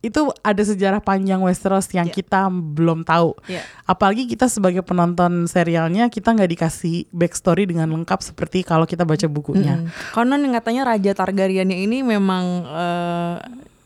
Itu 0.01 0.17
ada 0.39 0.60
sejarah 0.60 0.98
panjang 0.98 1.38
Westeros 1.39 1.86
yang 1.89 2.05
Yeah. 2.05 2.15
kita 2.15 2.50
belum 2.50 3.01
tahu 3.01 3.38
Yeah. 3.46 3.62
apalagi 3.86 4.25
kita 4.25 4.46
sebagai 4.46 4.81
penonton 4.81 5.46
serialnya 5.46 6.10
kita 6.10 6.34
nggak 6.34 6.51
dikasih 6.51 7.05
backstory 7.10 7.63
dengan 7.63 7.86
lengkap 7.88 8.20
seperti 8.20 8.62
kalau 8.62 8.84
kita 8.84 9.01
baca 9.01 9.25
bukunya 9.25 9.77
Mm. 9.77 9.88
Konon 10.12 10.41
yang 10.41 10.53
katanya 10.53 10.81
Raja 10.88 11.13
Targaryen 11.13 11.70
ini 11.70 12.01
memang 12.01 12.43
eh 12.67 13.38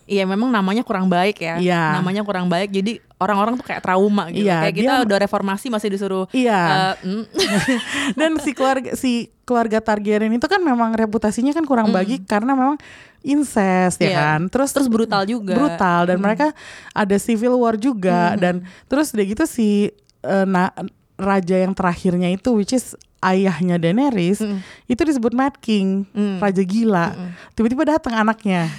Iya 0.06 0.22
memang 0.22 0.54
namanya 0.54 0.86
kurang 0.86 1.10
baik 1.10 1.42
ya. 1.42 1.58
Iya. 1.58 1.98
Namanya 1.98 2.22
kurang 2.22 2.46
baik. 2.46 2.70
Jadi 2.70 3.02
orang-orang 3.18 3.58
tuh 3.58 3.66
kayak 3.66 3.82
trauma 3.82 4.30
gitu. 4.30 4.46
Iya, 4.46 4.62
kayak 4.62 4.76
kita 4.78 4.94
dia- 4.94 5.02
udah 5.02 5.18
reformasi 5.18 5.74
masih 5.74 5.90
disuruh 5.90 6.30
Iya. 6.30 6.94
eh, 7.02 7.10
mm, 7.10 7.24
dan 8.22 8.38
si 8.38 8.54
keluarga 8.54 8.94
si 8.94 9.34
keluarga 9.50 9.82
Targaryen 9.82 10.30
itu 10.30 10.46
kan 10.46 10.62
memang 10.62 10.94
reputasinya 10.94 11.50
kan 11.52 11.66
kurang 11.66 11.90
baik 11.90 12.30
karena 12.30 12.54
memang 12.54 12.78
incest 13.26 13.98
ya 13.98 14.06
Iya. 14.06 14.18
kan? 14.22 14.40
Terus 14.48 14.70
terus 14.70 14.86
brutal 14.86 15.26
juga. 15.26 15.54
brutal 15.54 16.06
dan 16.06 16.18
mereka 16.20 16.54
ada 16.92 17.18
civil 17.18 17.58
war 17.58 17.76
juga 17.76 18.38
dan 18.38 18.62
terus 18.86 19.10
udah 19.10 19.26
gitu 19.26 19.44
si 19.44 19.90
eh, 20.22 20.46
na- 20.46 20.74
raja 21.16 21.56
yang 21.56 21.72
terakhirnya 21.72 22.28
itu 22.30 22.52
which 22.52 22.72
is 22.72 22.92
ayahnya 23.20 23.76
Daenerys 23.76 24.38
itu 24.86 25.02
disebut 25.02 25.32
Mad 25.32 25.58
King 25.58 26.06
raja 26.38 26.62
gila. 26.62 27.16
Tiba-tiba 27.52 27.88
datang 27.90 28.14
anaknya 28.16 28.70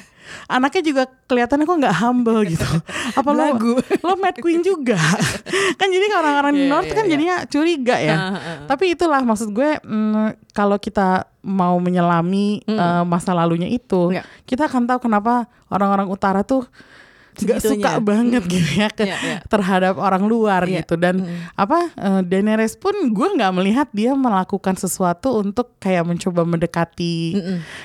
anaknya 0.47 0.83
juga 0.83 1.03
kelihatannya 1.27 1.65
kok 1.65 1.79
nggak 1.79 1.97
humble 1.99 2.41
gitu 2.43 2.67
apa 3.19 3.29
lo 3.29 3.37
Belagu. 3.37 3.73
lo 4.01 4.15
Mad 4.17 4.37
Queen 4.39 4.61
juga 4.61 4.99
kan 5.81 5.89
jadi 5.89 6.07
orang-orang 6.13 6.53
di 6.53 6.63
Iya, 6.63 6.71
North 6.71 6.89
iya, 6.89 6.97
kan 6.97 7.05
iya. 7.05 7.13
jadinya 7.13 7.37
curiga 7.45 7.97
ya 7.99 8.17
tapi 8.65 8.93
itulah 8.93 9.21
maksud 9.21 9.51
gue 9.51 9.79
mm, 9.79 10.51
kalau 10.51 10.77
kita 10.77 11.25
mau 11.43 11.79
menyelami 11.79 12.63
eh, 12.63 13.03
masa 13.05 13.31
lalunya 13.31 13.67
itu 13.67 14.11
Iya. 14.11 14.23
kita 14.45 14.67
akan 14.67 14.87
tahu 14.87 15.07
kenapa 15.07 15.47
orang-orang 15.69 16.07
utara 16.07 16.43
tuh 16.43 16.67
nggak 17.39 17.61
suka 17.61 17.93
banget 17.99 18.43
gitu 18.45 18.71
ya 18.75 18.89
ke- 18.89 19.05
Iya, 19.05 19.17
iya. 19.19 19.39
terhadap 19.45 19.97
orang 19.97 20.25
luar 20.25 20.65
Iya. 20.65 20.81
gitu 20.81 20.95
dan 20.95 21.21
apa 21.53 21.93
eh, 21.93 22.21
Daenerys 22.23 22.75
pun 22.75 22.93
gue 23.07 23.29
nggak 23.31 23.53
melihat 23.53 23.89
dia 23.91 24.13
melakukan 24.13 24.75
sesuatu 24.75 25.37
untuk 25.37 25.77
kayak 25.77 26.05
mencoba 26.05 26.43
mendekati 26.43 27.37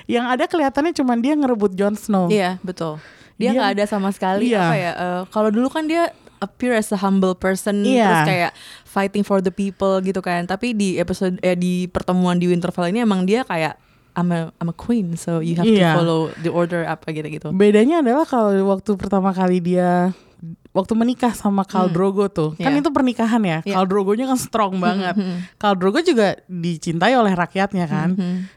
yang 0.05 0.25
ada 0.25 0.46
kelihatannya 0.46 0.93
cuman 0.93 1.17
dia 1.17 1.34
ngerebut 1.34 1.72
Jon 1.72 1.93
Snow 1.93 2.27
Iya 2.27 2.58
betul. 2.62 2.98
Dia 3.36 3.51
nggak 3.51 3.70
ada 3.74 3.84
sama 3.86 4.10
sekali 4.10 4.50
Iya. 4.50 4.62
apa 4.62 4.75
ya. 4.75 4.91
eh, 4.93 5.22
kalau 5.27 5.50
dulu 5.50 5.67
kan 5.67 5.84
dia 5.84 6.10
appear 6.38 6.74
as 6.74 6.89
a 6.89 6.98
humble 6.98 7.34
person 7.34 7.81
Iya. 7.81 8.01
terus 8.03 8.24
kayak 8.27 8.51
fighting 8.84 9.22
for 9.22 9.39
the 9.39 9.50
people 9.50 9.98
gitu 10.00 10.20
kan. 10.20 10.43
Tapi 10.43 10.72
di 10.72 10.96
episode 10.96 11.38
eh, 11.39 11.53
di 11.53 11.86
pertemuan 11.86 12.36
di 12.36 12.46
Winterfell 12.46 12.88
ini 12.88 13.00
emang 13.00 13.24
dia 13.24 13.41
kayak 13.43 13.77
I'm 14.13 14.30
a 14.30 14.51
I'm 14.56 14.68
a 14.68 14.75
queen 14.75 15.15
so 15.15 15.39
you 15.39 15.56
have 15.56 15.63
Iya. 15.63 15.94
to 15.94 15.98
follow 15.98 16.22
the 16.38 16.50
order 16.50 16.84
apa 16.84 17.10
gitu-gitu. 17.10 17.51
bedanya 17.51 18.00
adalah 18.00 18.24
kalau 18.24 18.51
waktu 18.68 18.94
pertama 18.94 19.32
kali 19.32 19.60
dia 19.60 20.12
waktu 20.72 20.94
menikah 20.94 21.32
sama 21.32 21.62
Khal 21.62 21.88
Drogo 21.88 22.25
tuh 22.25 22.56
kan 22.56 22.72
Iya. 22.72 22.80
itu 22.80 22.89
pernikahan 22.89 23.39
ya 23.39 23.60
Iya. 23.62 23.74
Khal 23.74 23.86
Drogonya 23.86 24.25
kan 24.25 24.36
strong 24.36 24.80
banget 24.80 25.15
Khal 25.56 25.75
Drogo 25.75 26.00
juga 26.00 26.39
dicintai 26.46 27.13
oleh 27.13 27.32
rakyatnya 27.32 27.86
kan 27.86 28.10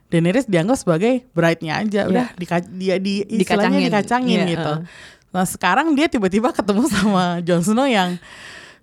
Daenerys 0.06 0.46
dianggap 0.46 0.74
sebagai 0.76 1.26
bride-nya 1.30 1.80
aja 1.80 2.06
udah 2.06 2.26
dika- 2.34 2.62
dia 2.68 2.96
di 2.96 3.22
istilahnya 3.24 3.78
Dikacangin. 3.78 3.82
dikacangin 3.84 4.38
Iya, 4.40 4.50
gitu 4.50 4.72
heeh. 4.74 4.86
nah 5.30 5.44
sekarang 5.44 5.90
dia 5.92 6.06
tiba-tiba 6.06 6.50
ketemu 6.50 6.86
sama 6.88 7.42
Jon 7.42 7.60
Snow 7.60 7.84
yang 7.84 8.14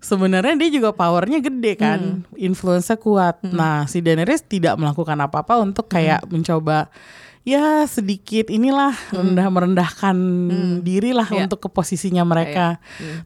sebenarnya 0.02 0.58
dia 0.58 0.70
juga 0.74 0.92
powernya 0.92 1.40
gede 1.40 1.74
kan. 1.78 2.26
Influence 2.36 2.92
kuat. 2.98 3.40
Nah 3.46 3.86
si 3.86 4.02
Daenerys 4.02 4.44
tidak 4.44 4.76
melakukan 4.76 5.16
apa-apa 5.22 5.62
untuk 5.62 5.88
kayak 5.88 6.26
mencoba 6.28 6.90
ya 7.42 7.90
sedikit 7.90 8.54
inilah 8.54 8.94
rendah 9.10 9.50
merendahkan 9.50 10.14
diri 10.86 11.10
lah 11.10 11.26
Iya. 11.26 11.50
untuk 11.50 11.58
ke 11.66 11.70
posisinya 11.74 12.22
mereka 12.22 12.78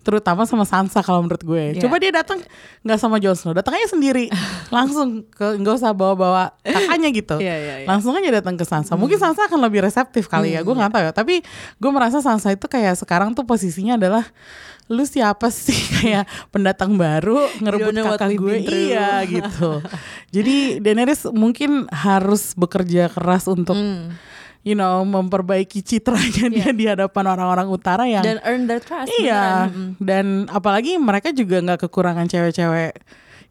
terutama 0.08 0.48
sama 0.48 0.63
Sansa 0.63 1.03
kalau 1.03 1.20
menurut 1.20 1.44
gue. 1.44 1.75
Iya. 1.75 1.84
coba 1.84 2.00
dia 2.00 2.15
datang 2.15 2.39
nggak 2.88 2.96
sama 2.96 3.20
Jon 3.20 3.36
Snow 3.36 3.51
datang 3.51 3.75
aja 3.75 3.91
sendiri. 3.91 4.32
Langsung 4.75 5.27
ke 5.27 5.60
nggak 5.60 5.75
usah 5.84 5.91
bawa-bawa 5.91 6.55
kakaknya 6.63 7.10
gitu. 7.12 7.36
Iya, 7.44 7.55
iya, 7.60 7.75
iya. 7.84 7.88
langsung 7.91 8.15
aja 8.15 8.29
datang 8.32 8.55
ke 8.55 8.63
Sansa. 8.63 8.96
Mungkin 8.96 9.20
Sansa 9.20 9.51
akan 9.51 9.60
lebih 9.67 9.84
reseptif 9.84 10.32
kali 10.32 10.55
ya 10.55 10.63
gue 10.63 10.72
nggak 10.72 10.91
tahu 10.96 11.03
ya. 11.03 11.12
Tapi 11.12 11.44
gue 11.75 11.91
merasa 11.91 12.24
Sansa 12.24 12.55
itu 12.55 12.72
kayak 12.72 12.96
sekarang 12.96 13.36
tuh 13.36 13.44
posisinya 13.44 14.00
adalah 14.00 14.24
lu 14.88 15.01
siapa 15.01 15.50
sih 15.50 15.74
kayak 15.96 16.24
pendatang 16.50 16.94
baru 16.94 17.42
ngerebut 17.58 17.94
kakak 17.96 18.30
gue 18.34 18.56
iya 18.62 19.24
gitu 19.24 19.82
jadi 20.36 20.77
Daenerys 20.77 21.25
mungkin 21.27 21.89
harus 21.89 22.54
bekerja 22.54 23.10
keras 23.10 23.46
untuk 23.46 23.74
Hmm. 23.74 24.13
you 24.62 24.74
know 24.74 25.01
memperbaiki 25.01 25.82
citranya 25.82 26.46
dia 26.48 26.70
di 26.70 26.86
hadapan 26.86 27.25
orang-orang 27.27 27.68
utara 27.68 28.06
yang 28.06 28.22
Dan 28.22 28.38
earn 28.42 28.65
their 28.65 28.77
trust. 28.77 29.10
iya 29.15 29.70
beneran. 29.70 29.98
dan 29.98 30.25
apalagi 30.50 30.98
mereka 30.98 31.30
juga 31.30 31.62
nggak 31.62 31.86
kekurangan 31.86 32.25
cewek-cewek 32.25 32.94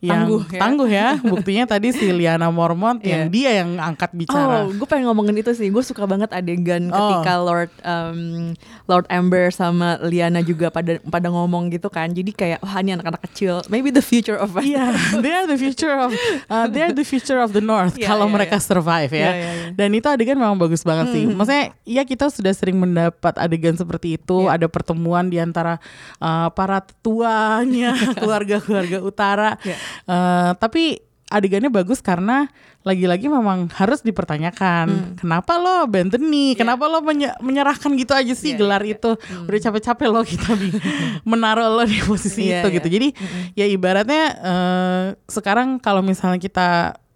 yang 0.04 0.28
Tangguh 0.28 0.42
tangguh 0.52 0.88
ya. 0.88 1.16
ya, 1.16 1.25
buktinya 1.32 1.64
tadi 1.64 1.88
si 1.90 2.12
Liana 2.12 2.52
Mormont 2.52 3.00
yang 3.00 3.26
Iya. 3.26 3.32
dia 3.32 3.50
yang 3.64 3.80
angkat 3.80 4.12
bicara 4.12 4.68
Oh, 4.68 4.70
gue 4.70 4.84
pengen 4.84 5.08
ngomongin 5.08 5.40
itu 5.40 5.56
sih. 5.56 5.73
Gue 5.73 5.80
suka 5.80 6.04
banget 6.04 6.28
adegan 6.30 6.92
Oh. 6.92 6.99
ketika 7.18 7.40
Lord 7.40 7.73
um, 7.80 8.52
Lord 8.84 9.08
Amber 9.08 9.49
sama 9.49 9.96
Liana 10.04 10.44
juga 10.44 10.68
pada 10.68 11.00
pada 11.00 11.32
ngomong 11.32 11.73
gitu 11.73 11.88
kan. 11.88 12.12
Jadi 12.12 12.30
kayak 12.30 12.61
wah 12.61 12.76
ini 12.78 12.92
anak-anak 12.92 13.25
kecil. 13.32 13.64
Maybe 13.66 13.88
the 13.88 14.04
future 14.04 14.37
of. 14.37 14.52
Iya, 14.54 14.92
they 15.25 15.32
are 15.32 15.49
the 15.49 15.56
future 15.56 15.94
of 15.94 16.12
uh, 16.46 16.66
they 16.68 16.84
are 16.84 16.92
the 16.92 17.06
future 17.06 17.40
of 17.40 17.50
the 17.50 17.64
North 17.64 17.96
Iya, 18.00 18.06
kalau 18.06 18.28
iya, 18.28 18.34
mereka 18.34 18.56
iya. 18.58 18.64
survive 18.64 19.12
ya. 19.12 19.18
Iya, 19.18 19.32
iya, 19.32 19.50
iya. 19.56 19.68
Dan 19.73 19.88
itu 19.94 20.06
adegan 20.06 20.37
memang 20.37 20.61
bagus 20.61 20.84
banget 20.84 21.16
sih. 21.16 21.25
Maksudnya 21.25 21.73
ya 21.82 22.02
kita 22.04 22.28
sudah 22.28 22.52
sering 22.52 22.76
mendapat 22.76 23.34
adegan 23.38 23.75
seperti 23.75 24.18
itu, 24.18 24.46
Iya. 24.46 24.61
ada 24.61 24.66
pertemuan 24.68 25.30
di 25.30 25.40
antara 25.40 25.80
uh, 26.18 26.50
para 26.52 26.82
tetuanya 26.82 27.94
keluarga-keluarga 28.14 28.99
utara. 29.00 29.50
Iya. 29.62 29.76
Uh, 30.04 30.52
tapi 30.58 30.98
adegannya 31.24 31.72
bagus 31.72 31.98
karena 31.98 32.46
lagi-lagi 32.84 33.32
memang 33.32 33.72
harus 33.74 34.04
dipertanyakan 34.04 35.16
kenapa 35.16 35.56
lo 35.56 35.88
Benteni, 35.88 36.52
kenapa 36.52 36.84
lo 36.84 37.00
menye- 37.00 37.32
menyerahkan 37.40 37.90
gitu 37.96 38.12
aja 38.12 38.36
sih 38.36 38.52
Iya, 38.54 38.60
gelar 38.60 38.82
iya, 38.84 39.00
itu? 39.00 39.16
Udah 39.48 39.60
capek-capek 39.64 40.08
lo 40.12 40.20
kita 40.20 40.52
menaruh 41.30 41.72
lo 41.72 41.82
di 41.88 41.96
posisi 42.04 42.52
Iya, 42.52 42.60
itu 42.62 42.68
iya. 42.68 42.76
gitu. 42.76 42.88
Jadi 42.92 43.08
ya 43.56 43.66
ibaratnya 43.66 44.24
eh, 44.36 45.04
sekarang 45.26 45.80
kalau 45.80 46.04
misalnya 46.04 46.36
kita 46.36 46.68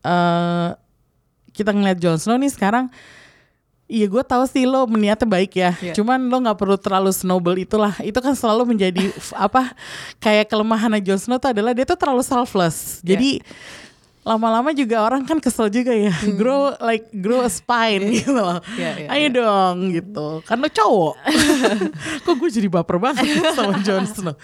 eh, 0.03 0.69
kita 1.53 1.71
ngeliat 1.71 2.01
Jon 2.01 2.17
Snow 2.17 2.41
nih 2.41 2.51
sekarang 2.51 2.89
Iya 3.89 4.05
gue 4.05 4.21
tahu 4.21 4.45
sih 4.45 4.69
lo 4.69 4.85
niatnya 4.85 5.25
baik 5.25 5.53
ya, 5.57 5.73
Iya. 5.81 5.97
cuman 5.97 6.29
lo 6.29 6.37
nggak 6.45 6.61
perlu 6.61 6.77
terlalu 6.77 7.09
snowball 7.09 7.57
itulah. 7.57 7.97
Itu 8.05 8.21
kan 8.21 8.37
selalu 8.37 8.77
menjadi 8.77 9.01
apa 9.49 9.73
kayak 10.21 10.53
kelemahan 10.53 10.93
Jon 11.01 11.17
Snow 11.17 11.41
tuh 11.41 11.57
adalah 11.57 11.73
dia 11.73 11.89
tuh 11.89 11.97
terlalu 11.97 12.21
selfless. 12.21 13.01
Iya. 13.01 13.17
Jadi 13.17 13.31
lama-lama 14.29 14.77
juga 14.77 15.01
orang 15.01 15.25
kan 15.25 15.41
kesel 15.41 15.73
juga 15.73 15.89
ya, 15.89 16.13
grow 16.37 16.77
like 16.85 17.09
grow 17.17 17.41
a 17.41 17.49
spine 17.49 18.13
gitu 18.13 18.37
loh. 18.37 18.61
Hmm. 18.61 18.77
Iya, 18.77 18.91
iya, 19.01 19.09
Ayo 19.09 19.21
iya. 19.25 19.29
dong 19.33 19.77
gitu, 19.89 20.27
kan 20.45 20.61
lo 20.61 20.69
cowok. 20.69 21.15
Kok 22.29 22.35
gue 22.37 22.51
jadi 22.53 22.69
baper 22.69 23.01
banget 23.01 23.25
sama 23.57 23.81
Jon 23.81 24.05
Snow. 24.05 24.37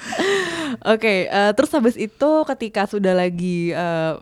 Oke, 0.89 1.29
eh, 1.29 1.51
terus 1.53 1.69
habis 1.77 2.01
itu 2.01 2.31
ketika 2.49 2.89
sudah 2.89 3.13
lagi 3.13 3.77
eh, 3.77 4.13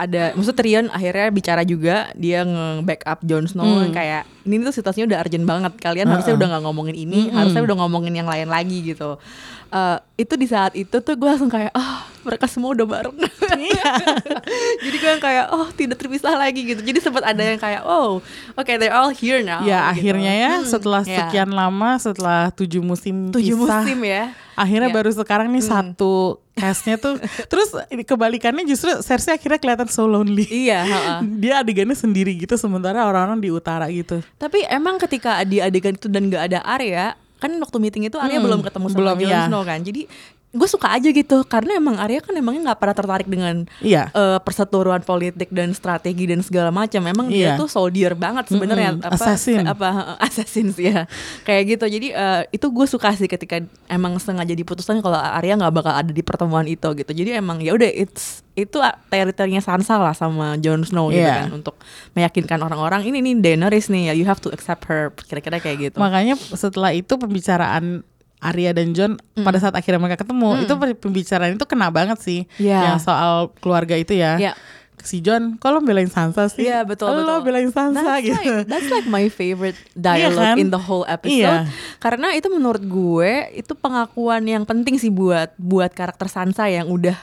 ada, 0.00 0.32
maksud 0.32 0.56
Tyrion 0.56 0.88
akhirnya 0.88 1.28
bicara 1.28 1.62
juga 1.68 2.08
dia 2.16 2.40
nge-backup 2.42 3.20
Jon 3.28 3.44
Snow 3.44 3.84
kayak 3.92 4.24
ini 4.48 4.64
tuh 4.64 4.72
situasinya 4.72 5.12
udah 5.12 5.18
urgent 5.20 5.44
banget. 5.44 5.72
Kalian 5.76 6.08
harusnya 6.08 6.34
udah 6.40 6.48
nggak 6.56 6.64
ngomongin 6.64 6.96
ini, 6.96 7.28
harusnya 7.28 7.60
udah 7.60 7.76
ngomongin 7.84 8.16
yang 8.16 8.28
lain 8.28 8.48
lagi 8.48 8.80
gitu. 8.96 9.20
Eh, 9.70 9.98
itu 10.18 10.34
di 10.34 10.44
saat 10.44 10.74
itu 10.74 10.92
tuh 10.92 11.14
gue 11.14 11.24
langsung 11.24 11.46
kayak 11.46 11.70
ah 11.70 12.02
mereka 12.20 12.44
semua 12.44 12.70
udah 12.70 12.84
bareng. 12.84 13.14
Jadi 14.82 14.96
gue 14.96 15.10
yang 15.10 15.20
kayak 15.20 15.46
oh 15.48 15.68
tidak 15.70 15.96
terpisah 15.96 16.34
lagi 16.34 16.66
gitu. 16.66 16.80
Jadi 16.80 16.98
sempat 16.98 17.22
ada 17.22 17.38
yang 17.40 17.56
kayak 17.56 17.82
oh 17.82 18.18
oke 18.52 18.72
they're 18.76 18.90
all 18.90 19.08
here 19.08 19.40
now. 19.40 19.62
ya 19.62 19.88
gitu. 19.88 20.10
akhirnya 20.10 20.32
ya 20.34 20.52
Hmm, 20.52 20.66
setelah 20.66 21.02
ya. 21.02 21.24
sekian 21.24 21.50
lama, 21.50 21.90
setelah 21.96 22.50
tujuh 22.50 22.80
musim 22.80 23.30
tujuh 23.30 23.56
pisah, 23.56 23.80
musim 23.80 23.98
ya. 24.02 24.34
akhirnya 24.52 24.88
Iya. 24.88 24.96
baru 24.96 25.10
sekarang 25.14 25.48
nih 25.48 25.62
satu 25.62 26.14
castnya 26.52 26.98
tuh 26.98 27.16
terus 27.50 27.70
ini 27.88 28.02
kebalikannya 28.02 28.66
justru 28.66 28.92
Cersei 28.98 29.32
akhirnya 29.32 29.56
kelihatan 29.56 29.88
so 29.88 30.04
lonely 30.04 30.44
Iya, 30.44 30.80
heeh. 30.82 31.18
dia 31.42 31.54
adegannya 31.58 31.94
sendiri 31.94 32.36
gitu 32.36 32.52
sementara 32.54 33.00
orang-orang 33.02 33.38
di 33.38 33.48
utara 33.48 33.88
gitu 33.88 34.20
Tapi 34.34 34.66
emang 34.66 34.98
ketika 34.98 35.40
di 35.42 35.58
adegan 35.58 35.94
itu 35.94 36.06
dan 36.06 36.26
gak 36.26 36.50
ada 36.50 36.60
Arya, 36.60 37.14
kan 37.40 37.50
waktu 37.56 37.76
meeting 37.80 38.04
itu 38.04 38.20
Arya 38.20 38.38
Hmm, 38.38 38.46
belum 38.46 38.60
ketemu 38.60 38.86
sama 38.92 38.98
belum, 39.00 39.16
Jon 39.24 39.30
iya. 39.32 39.40
Snow 39.48 39.62
kan. 39.64 39.80
Jadi 39.80 40.04
gue 40.50 40.66
suka 40.66 40.90
aja 40.90 41.06
gitu 41.06 41.46
karena 41.46 41.78
emang 41.78 41.94
Arya 41.94 42.18
kan 42.18 42.34
emangnya 42.34 42.68
nggak 42.68 42.78
pernah 42.78 42.92
tertarik 42.92 43.24
dengan 43.24 43.70
Iya. 43.78 44.10
eh, 44.10 44.38
perseteruan 44.40 44.98
politik 45.00 45.46
dan 45.48 45.70
strategi 45.70 46.26
dan 46.26 46.40
segala 46.40 46.68
macam. 46.68 46.98
Emang 47.00 47.26
dia 47.28 47.54
Iya. 47.54 47.56
tuh 47.56 47.66
soldier 47.66 48.12
banget 48.12 48.50
sebenarnya 48.50 48.94
Mm-mm, 48.94 49.06
apa 49.06 49.14
assassin. 49.14 49.62
apa 49.62 49.88
assassin 50.26 50.70
sih 50.70 50.90
ya. 50.90 51.06
Kayak 51.42 51.62
gitu. 51.70 51.84
Jadi 51.88 52.08
eh, 52.10 52.42
itu 52.50 52.66
gue 52.66 52.82
suka 52.84 53.14
sih 53.14 53.24
ketika 53.24 53.58
emang 53.86 54.18
sengaja 54.18 54.50
diputuskan 54.50 54.98
kalau 54.98 55.16
Arya 55.16 55.54
nggak 55.54 55.70
bakal 55.72 55.94
ada 55.94 56.10
di 56.10 56.20
pertemuan 56.20 56.66
itu 56.66 56.88
gitu. 56.94 57.10
Jadi 57.12 57.30
emang 57.32 57.62
ya 57.62 57.70
udah 57.70 57.86
it's 57.86 58.42
itu 58.50 58.76
teritorinya 59.08 59.62
Sansa 59.62 59.96
lah 59.96 60.12
sama 60.12 60.58
Jon 60.58 60.82
Snow 60.82 61.08
gitu 61.08 61.22
Iya. 61.22 61.46
kan 61.46 61.54
untuk 61.54 61.78
meyakinkan 62.12 62.58
orang-orang 62.58 63.06
ini 63.06 63.22
nih 63.22 63.34
Daenerys 63.40 63.86
nih 63.86 64.10
ya 64.10 64.14
you 64.14 64.26
have 64.26 64.36
to 64.36 64.50
accept 64.50 64.84
her 64.84 65.14
kira-kira 65.16 65.56
kayak 65.56 65.78
gitu. 65.80 65.96
Makanya 65.96 66.34
setelah 66.50 66.90
itu 66.90 67.14
pembicaraan 67.14 68.02
Arya 68.40 68.72
dan 68.72 68.90
John 68.90 69.16
pada 69.36 69.56
saat 69.56 69.72
akhirnya 69.72 69.96
mereka 69.98 70.20
ketemu 70.20 70.64
itu 70.64 70.72
pembicaraan 70.96 71.54
itu 71.54 71.64
kena 71.64 71.88
banget 71.88 72.18
sih 72.18 72.40
Iya. 72.56 72.80
yang 72.86 72.98
soal 72.98 73.52
keluarga 73.58 73.94
itu 73.94 74.12
ya. 74.12 74.36
Iya. 74.36 74.52
Si 74.98 75.16
John, 75.18 75.56
kok 75.56 75.68
lo 75.70 75.80
belain 75.80 76.08
Sansa 76.08 76.44
sih? 76.46 76.60
Iya 76.62 76.84
betul 76.84 77.08
Lo 77.08 77.24
betul. 77.40 77.40
belain 77.42 77.68
Sansa 77.68 78.04
that's 78.16 78.20
gitu. 78.22 78.36
Like, 78.52 78.64
that's 78.66 78.88
like 78.90 79.04
my 79.06 79.28
favorite 79.28 79.72
dialogue 79.96 80.44
kan? 80.46 80.56
in 80.56 80.68
the 80.68 80.76
whole 80.78 81.04
episode. 81.06 81.40
Iya. 81.40 81.72
Karena 81.96 82.32
itu 82.32 82.48
menurut 82.48 82.80
gue 82.82 83.32
itu 83.54 83.72
pengakuan 83.74 84.44
yang 84.44 84.64
penting 84.64 84.96
sih 84.96 85.08
buat 85.08 85.56
buat 85.56 85.88
karakter 85.90 86.28
Sansa 86.28 86.68
yang 86.68 86.84
udah 86.86 87.16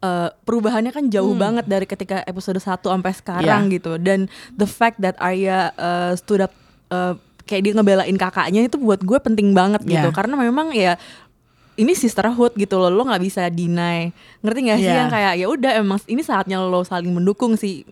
eh, 0.00 0.28
perubahannya 0.38 0.92
kan 0.92 1.08
jauh 1.08 1.32
banget 1.34 1.64
dari 1.64 1.84
ketika 1.84 2.20
episode 2.22 2.56
1 2.56 2.76
sampai 2.82 3.12
sekarang 3.12 3.60
Hmm. 3.62 3.68
Iya. 3.68 3.74
gitu. 3.74 3.92
Dan 3.96 4.28
the 4.52 4.64
fact 4.66 4.96
that 4.98 5.16
Arya 5.16 5.72
eh, 5.72 6.12
stood 6.14 6.40
up 6.40 6.52
eh, 6.88 7.16
kayak 7.44 7.62
dia 7.64 7.72
ngebelain 7.76 8.16
kakaknya 8.16 8.64
itu 8.64 8.76
buat 8.76 9.00
gue 9.00 9.18
penting 9.20 9.52
banget 9.52 9.84
gitu. 9.84 10.08
Iya. 10.08 10.16
Karena 10.16 10.34
memang 10.36 10.72
ya 10.72 10.96
ini 11.74 11.92
sisterhood 11.92 12.54
gitu 12.54 12.78
loh 12.78 12.86
lo 12.86 13.02
nggak 13.02 13.22
bisa 13.22 13.50
deny 13.50 14.14
ngerti 14.46 14.58
nggak 14.62 14.78
sih 14.78 14.86
Iya. 14.86 14.98
yang 15.02 15.10
kayak 15.10 15.32
ya 15.42 15.46
udah 15.50 15.72
emang 15.82 15.98
ini 16.06 16.22
saatnya 16.22 16.62
lo 16.62 16.86
saling 16.86 17.10
mendukung 17.10 17.58
sih 17.58 17.82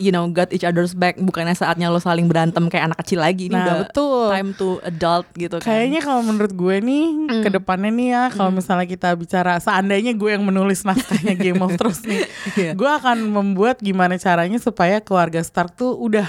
you 0.00 0.08
know 0.08 0.24
got 0.26 0.48
each 0.48 0.64
other's 0.64 0.90
back 0.92 1.14
bukannya 1.14 1.52
saatnya 1.52 1.86
lo 1.86 1.96
saling 1.96 2.24
berantem 2.24 2.66
kayak 2.66 2.88
anak 2.88 2.98
kecil 2.98 3.20
lagi 3.20 3.46
ini 3.46 3.52
Nah, 3.52 3.62
udah 3.62 3.76
betul. 3.84 4.26
time 4.30 4.50
to 4.52 4.68
adult 4.82 5.26
gitu 5.32 5.56
kan 5.56 5.66
Kayaknya 5.66 6.00
kalau 6.00 6.22
menurut 6.22 6.50
gue 6.50 6.76
nih 6.80 7.04
ke 7.38 7.48
depannya 7.50 7.90
nih 7.90 8.08
ya 8.10 8.22
kalau 8.30 8.50
misalnya 8.50 8.84
kita 8.84 9.12
bicara 9.12 9.56
seandainya 9.56 10.10
gue 10.12 10.30
yang 10.30 10.42
menulis 10.42 10.82
naskahnya 10.82 11.36
Game 11.44 11.60
of 11.60 11.76
Thrones 11.76 12.00
nih, 12.02 12.24
Iya. 12.52 12.72
gue 12.72 12.90
akan 12.90 13.28
membuat 13.28 13.78
gimana 13.78 14.16
caranya 14.16 14.56
supaya 14.56 14.98
keluarga 14.98 15.38
Stark 15.40 15.74
tuh 15.74 15.92
udah 15.94 16.24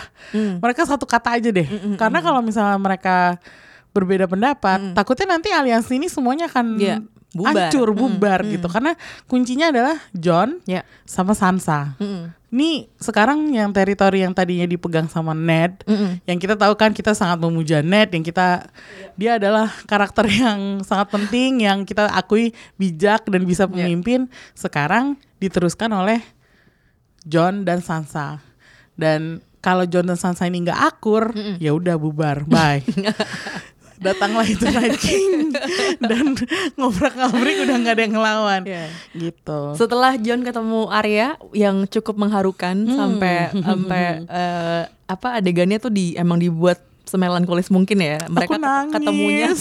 mereka 0.59 0.83
satu 0.83 1.03
kata 1.03 1.33
aja 1.33 1.49
deh. 1.49 1.65
Karena 1.95 2.19
kalau 2.19 2.39
misalnya 2.39 2.75
mereka 2.75 3.39
berbeda 3.89 4.25
pendapat, 4.25 4.91
takutnya 4.91 5.31
nanti 5.31 5.49
aliansi 5.49 5.95
ini 5.95 6.07
semuanya 6.07 6.47
akan 6.47 6.65
Iya, 6.75 6.97
bubar. 7.31 7.51
hancur, 7.67 7.87
bubar 7.91 8.39
gitu. 8.45 8.67
Karena 8.67 8.91
kuncinya 9.25 9.67
adalah 9.67 9.95
John 10.11 10.59
ya 10.63 10.83
sama 11.03 11.31
Sansa. 11.31 11.95
Mm-mm. 11.95 12.31
Nih 12.51 12.91
sekarang 12.99 13.47
yang 13.49 13.71
teritori 13.71 14.21
yang 14.21 14.35
tadinya 14.35 14.67
dipegang 14.67 15.07
sama 15.07 15.31
Ned, 15.31 15.87
Mm-mm. 15.87 16.19
yang 16.27 16.35
kita 16.35 16.53
tahu 16.53 16.75
kan 16.75 16.91
kita 16.91 17.15
sangat 17.15 17.39
memuja 17.39 17.79
Ned, 17.79 18.11
yang 18.11 18.21
kita 18.21 18.67
dia 19.15 19.39
adalah 19.39 19.71
karakter 19.87 20.27
yang 20.27 20.83
sangat 20.83 21.07
penting, 21.09 21.63
yang 21.63 21.87
kita 21.87 22.11
akui 22.11 22.51
bijak 22.75 23.23
dan 23.25 23.47
bisa 23.47 23.63
Iya. 23.65 23.87
memimpin. 23.87 24.27
Sekarang 24.51 25.15
diteruskan 25.39 25.87
oleh 25.89 26.19
John 27.23 27.63
dan 27.63 27.79
Sansa. 27.79 28.43
Dan 28.93 29.39
kalau 29.59 29.87
John 29.87 30.05
dan 30.05 30.19
Sansa 30.19 30.43
ini 30.43 30.59
nggak 30.61 30.81
akur, 30.91 31.31
ya 31.55 31.71
udah 31.71 31.95
bubar, 31.95 32.43
bye. 32.43 32.83
Datanglah 34.01 34.43
itu 34.43 34.65
Night 34.73 34.97
King 34.97 35.53
dan 36.01 36.33
ngobrak-ngabrik 36.73 37.55
udah 37.61 37.75
nggak 37.77 37.93
ada 37.93 38.01
yang 38.01 38.13
ngelawan, 38.13 38.61
Iya. 38.63 38.85
gitu. 39.13 39.59
setelah 39.75 40.17
John 40.17 40.41
ketemu 40.41 40.89
Arya 40.89 41.27
yang 41.51 41.85
cukup 41.85 42.17
mengharukan 42.17 42.73
Hmm. 42.81 42.97
sampai 42.97 43.35
sampai 43.53 44.03
eh, 44.23 44.81
apa 45.05 45.37
adegannya 45.37 45.77
tuh 45.77 45.89
di 45.89 46.13
emang 46.13 46.37
dibuat 46.37 46.81
semelankolis 47.03 47.67
mungkin 47.67 47.99
ya 47.99 48.17
mereka 48.25 48.55
ketemunya 48.89 49.51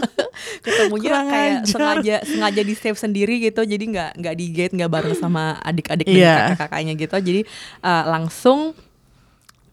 ketemunya 0.64 1.10
Kurang 1.10 1.26
kayak 1.28 1.50
ajar. 1.52 1.66
sengaja 1.68 2.16
sengaja 2.24 2.62
di 2.62 2.74
save 2.74 2.96
sendiri 2.96 3.34
gitu 3.38 3.60
jadi 3.62 3.84
nggak 3.84 4.10
nggak 4.16 4.34
di 4.34 4.46
gate 4.48 4.74
nggak 4.74 4.88
bareng 4.88 5.12
sama 5.14 5.60
adik-adik 5.60 6.08
Iya. 6.08 6.16
dan 6.16 6.40
kakak-kakaknya 6.50 6.92
gitu 6.96 7.16
jadi 7.18 7.40
eh, 7.80 8.04
langsung 8.06 8.72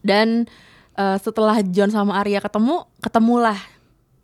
dan 0.00 0.44
eh, 0.94 1.16
setelah 1.18 1.58
John 1.64 1.88
sama 1.88 2.20
Arya 2.20 2.38
ketemu 2.38 2.84
ketemulah 3.00 3.56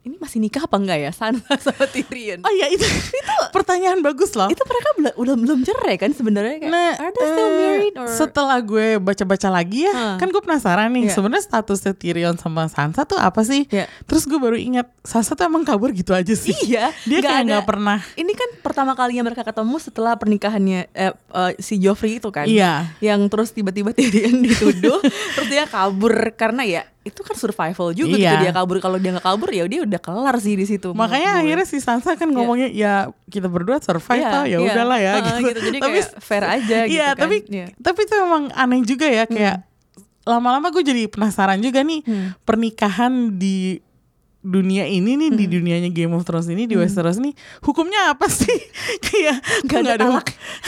ini 0.05 0.17
masih 0.17 0.37
nikah 0.37 0.63
apa 0.63 0.77
enggak 0.77 0.99
ya 0.99 1.11
Sansa 1.11 1.57
sama 1.65 1.85
Tyrion 1.87 2.41
Oh 2.41 2.53
iya 2.53 2.69
itu, 2.69 2.85
itu 3.21 3.35
pertanyaan 3.51 3.99
bagus 3.99 4.33
loh. 4.33 4.47
itu 4.47 4.61
mereka 4.61 4.89
bela- 4.95 5.17
udah 5.17 5.35
belum 5.35 5.61
cerai 5.61 5.97
kan 5.97 6.11
sebenarnya 6.11 6.61
kayak 6.61 6.71
Nah, 6.71 6.91
are 6.95 7.11
they 7.11 7.25
still 7.25 7.47
eh, 7.47 7.57
married 7.57 7.95
or 7.95 8.07
setelah 8.07 8.59
gue 8.59 8.87
baca-baca 8.99 9.49
lagi 9.51 9.85
ya, 9.85 9.93
Hah. 9.93 10.17
kan 10.17 10.29
gue 10.29 10.39
penasaran 10.39 10.89
nih, 10.91 11.09
Iya. 11.09 11.13
sebenarnya 11.13 11.45
statusnya 11.45 11.93
Tyrion 11.95 12.37
sama 12.37 12.67
Sansa 12.67 13.03
tuh 13.03 13.17
apa 13.17 13.41
sih? 13.43 13.65
Iya. 13.67 13.89
Terus 14.05 14.25
gue 14.25 14.37
baru 14.37 14.55
ingat, 14.55 14.93
Sansa 15.01 15.33
tuh 15.33 15.45
emang 15.45 15.63
kabur 15.63 15.89
gitu 15.91 16.13
aja 16.13 16.33
sih. 16.33 16.53
Iya, 16.63 16.93
dia 17.09 17.19
nggak 17.19 17.31
kayak 17.31 17.45
nggak 17.47 17.65
pernah. 17.65 17.99
ini 18.15 18.33
kan 18.33 18.51
pertama 18.61 18.93
kalinya 18.93 19.25
mereka 19.25 19.43
ketemu 19.43 19.77
setelah 19.79 20.15
pernikahannya 20.15 20.91
eh, 20.91 21.13
eh, 21.15 21.53
si 21.59 21.77
Joffrey 21.77 22.19
itu 22.19 22.29
kan 22.29 22.45
Iya. 22.45 22.93
yang 22.99 23.25
terus 23.27 23.51
tiba-tiba 23.51 23.91
Tyrion 23.91 24.43
dituduh 24.43 25.01
terus 25.33 25.49
dia 25.49 25.65
kabur 25.65 26.13
karena 26.35 26.63
ya 26.63 26.83
itu 27.05 27.21
kan 27.21 27.33
survival 27.35 27.93
juga 27.93 28.17
Iya. 28.17 28.33
gitu 28.33 28.37
dia 28.43 28.53
kabur 28.55 28.77
kalau 28.79 28.97
dia 28.97 29.13
nggak 29.13 29.23
kabur 29.23 29.49
ya 29.49 29.65
dia 29.65 29.81
udah 29.81 29.97
kelar 29.99 30.37
sih 30.39 30.53
di 30.53 30.65
situ 30.65 30.91
Makanya 30.91 31.37
gue. 31.37 31.41
akhirnya 31.45 31.67
si 31.67 31.77
Sansa 31.79 32.15
kan 32.15 32.27
ngomongnya 32.27 32.67
ya 32.67 32.95
kita 33.27 33.47
berdua 33.47 33.77
survive 33.79 34.19
Iya, 34.19 34.33
toh, 34.33 34.43
ya 34.43 34.51
iya. 34.51 34.59
udahlah 34.65 34.99
ya 34.99 35.13
Heeh, 35.15 35.23
gitu. 35.23 35.41
gitu. 35.47 35.61
Jadi 35.63 35.79
kayak 35.79 36.07
fair 36.19 36.45
aja 36.47 36.79
gitu 36.83 36.95
Iya, 36.95 37.07
kan. 37.11 37.21
tapi 37.21 37.37
Iya. 37.47 37.67
tapi 37.77 38.01
itu 38.03 38.15
emang 38.17 38.45
aneh 38.51 38.81
juga 38.83 39.05
ya 39.05 39.25
kayak 39.27 39.57
lama-lama 40.25 40.73
gue 40.73 40.81
jadi 40.83 41.05
penasaran 41.07 41.61
juga 41.61 41.81
nih 41.81 42.01
Hmm. 42.03 42.33
pernikahan 42.43 43.13
di 43.37 43.84
dunia 44.45 44.85
ini 44.85 45.17
nih 45.17 45.33
Hmm. 45.33 45.41
di 45.41 45.47
dunianya 45.49 45.89
Game 45.89 46.13
of 46.13 46.23
Thrones 46.23 46.47
ini 46.47 46.69
di 46.69 46.77
Westeros 46.77 47.17
nih 47.17 47.33
hukumnya 47.59 48.13
apa 48.13 48.29
sih? 48.29 48.53
Kayak 49.09 49.41
Gak 49.65 49.81
ada 49.81 49.95
talak. 49.99 50.27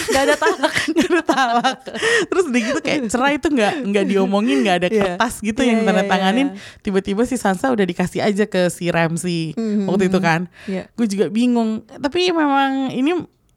Gak 0.09 0.23
ada 0.25 0.35
talak. 0.35 0.75
Nggak 0.89 1.09
ada 1.09 1.23
talak. 1.23 1.79
Terus 2.27 2.45
udah 2.47 2.61
gitu 2.63 2.81
kayak 2.81 3.01
cerai 3.07 3.37
itu 3.37 3.47
nggak 3.47 3.75
nggak 3.85 4.05
diomongin 4.07 4.65
nggak 4.65 4.77
ada 4.79 4.89
Iya. 4.89 5.01
kertas 5.13 5.35
gitu 5.39 5.61
Iya, 5.61 5.69
yang 5.69 5.79
iya, 5.79 5.87
tanda 5.87 6.03
tanganin 6.07 6.49
iya. 6.51 6.81
tiba-tiba 6.81 7.23
si 7.23 7.37
Sansa 7.37 7.69
udah 7.69 7.85
dikasih 7.85 8.25
aja 8.25 8.45
ke 8.45 8.67
si 8.69 8.89
Ramsay 8.89 9.53
Mhm, 9.53 9.85
waktu 9.87 10.09
itu 10.09 10.19
kan. 10.19 10.49
Iya. 10.65 10.89
gue 10.91 11.07
juga 11.07 11.29
bingung. 11.29 11.85
Tapi 11.87 12.33
memang 12.33 12.89
ini 12.91 13.13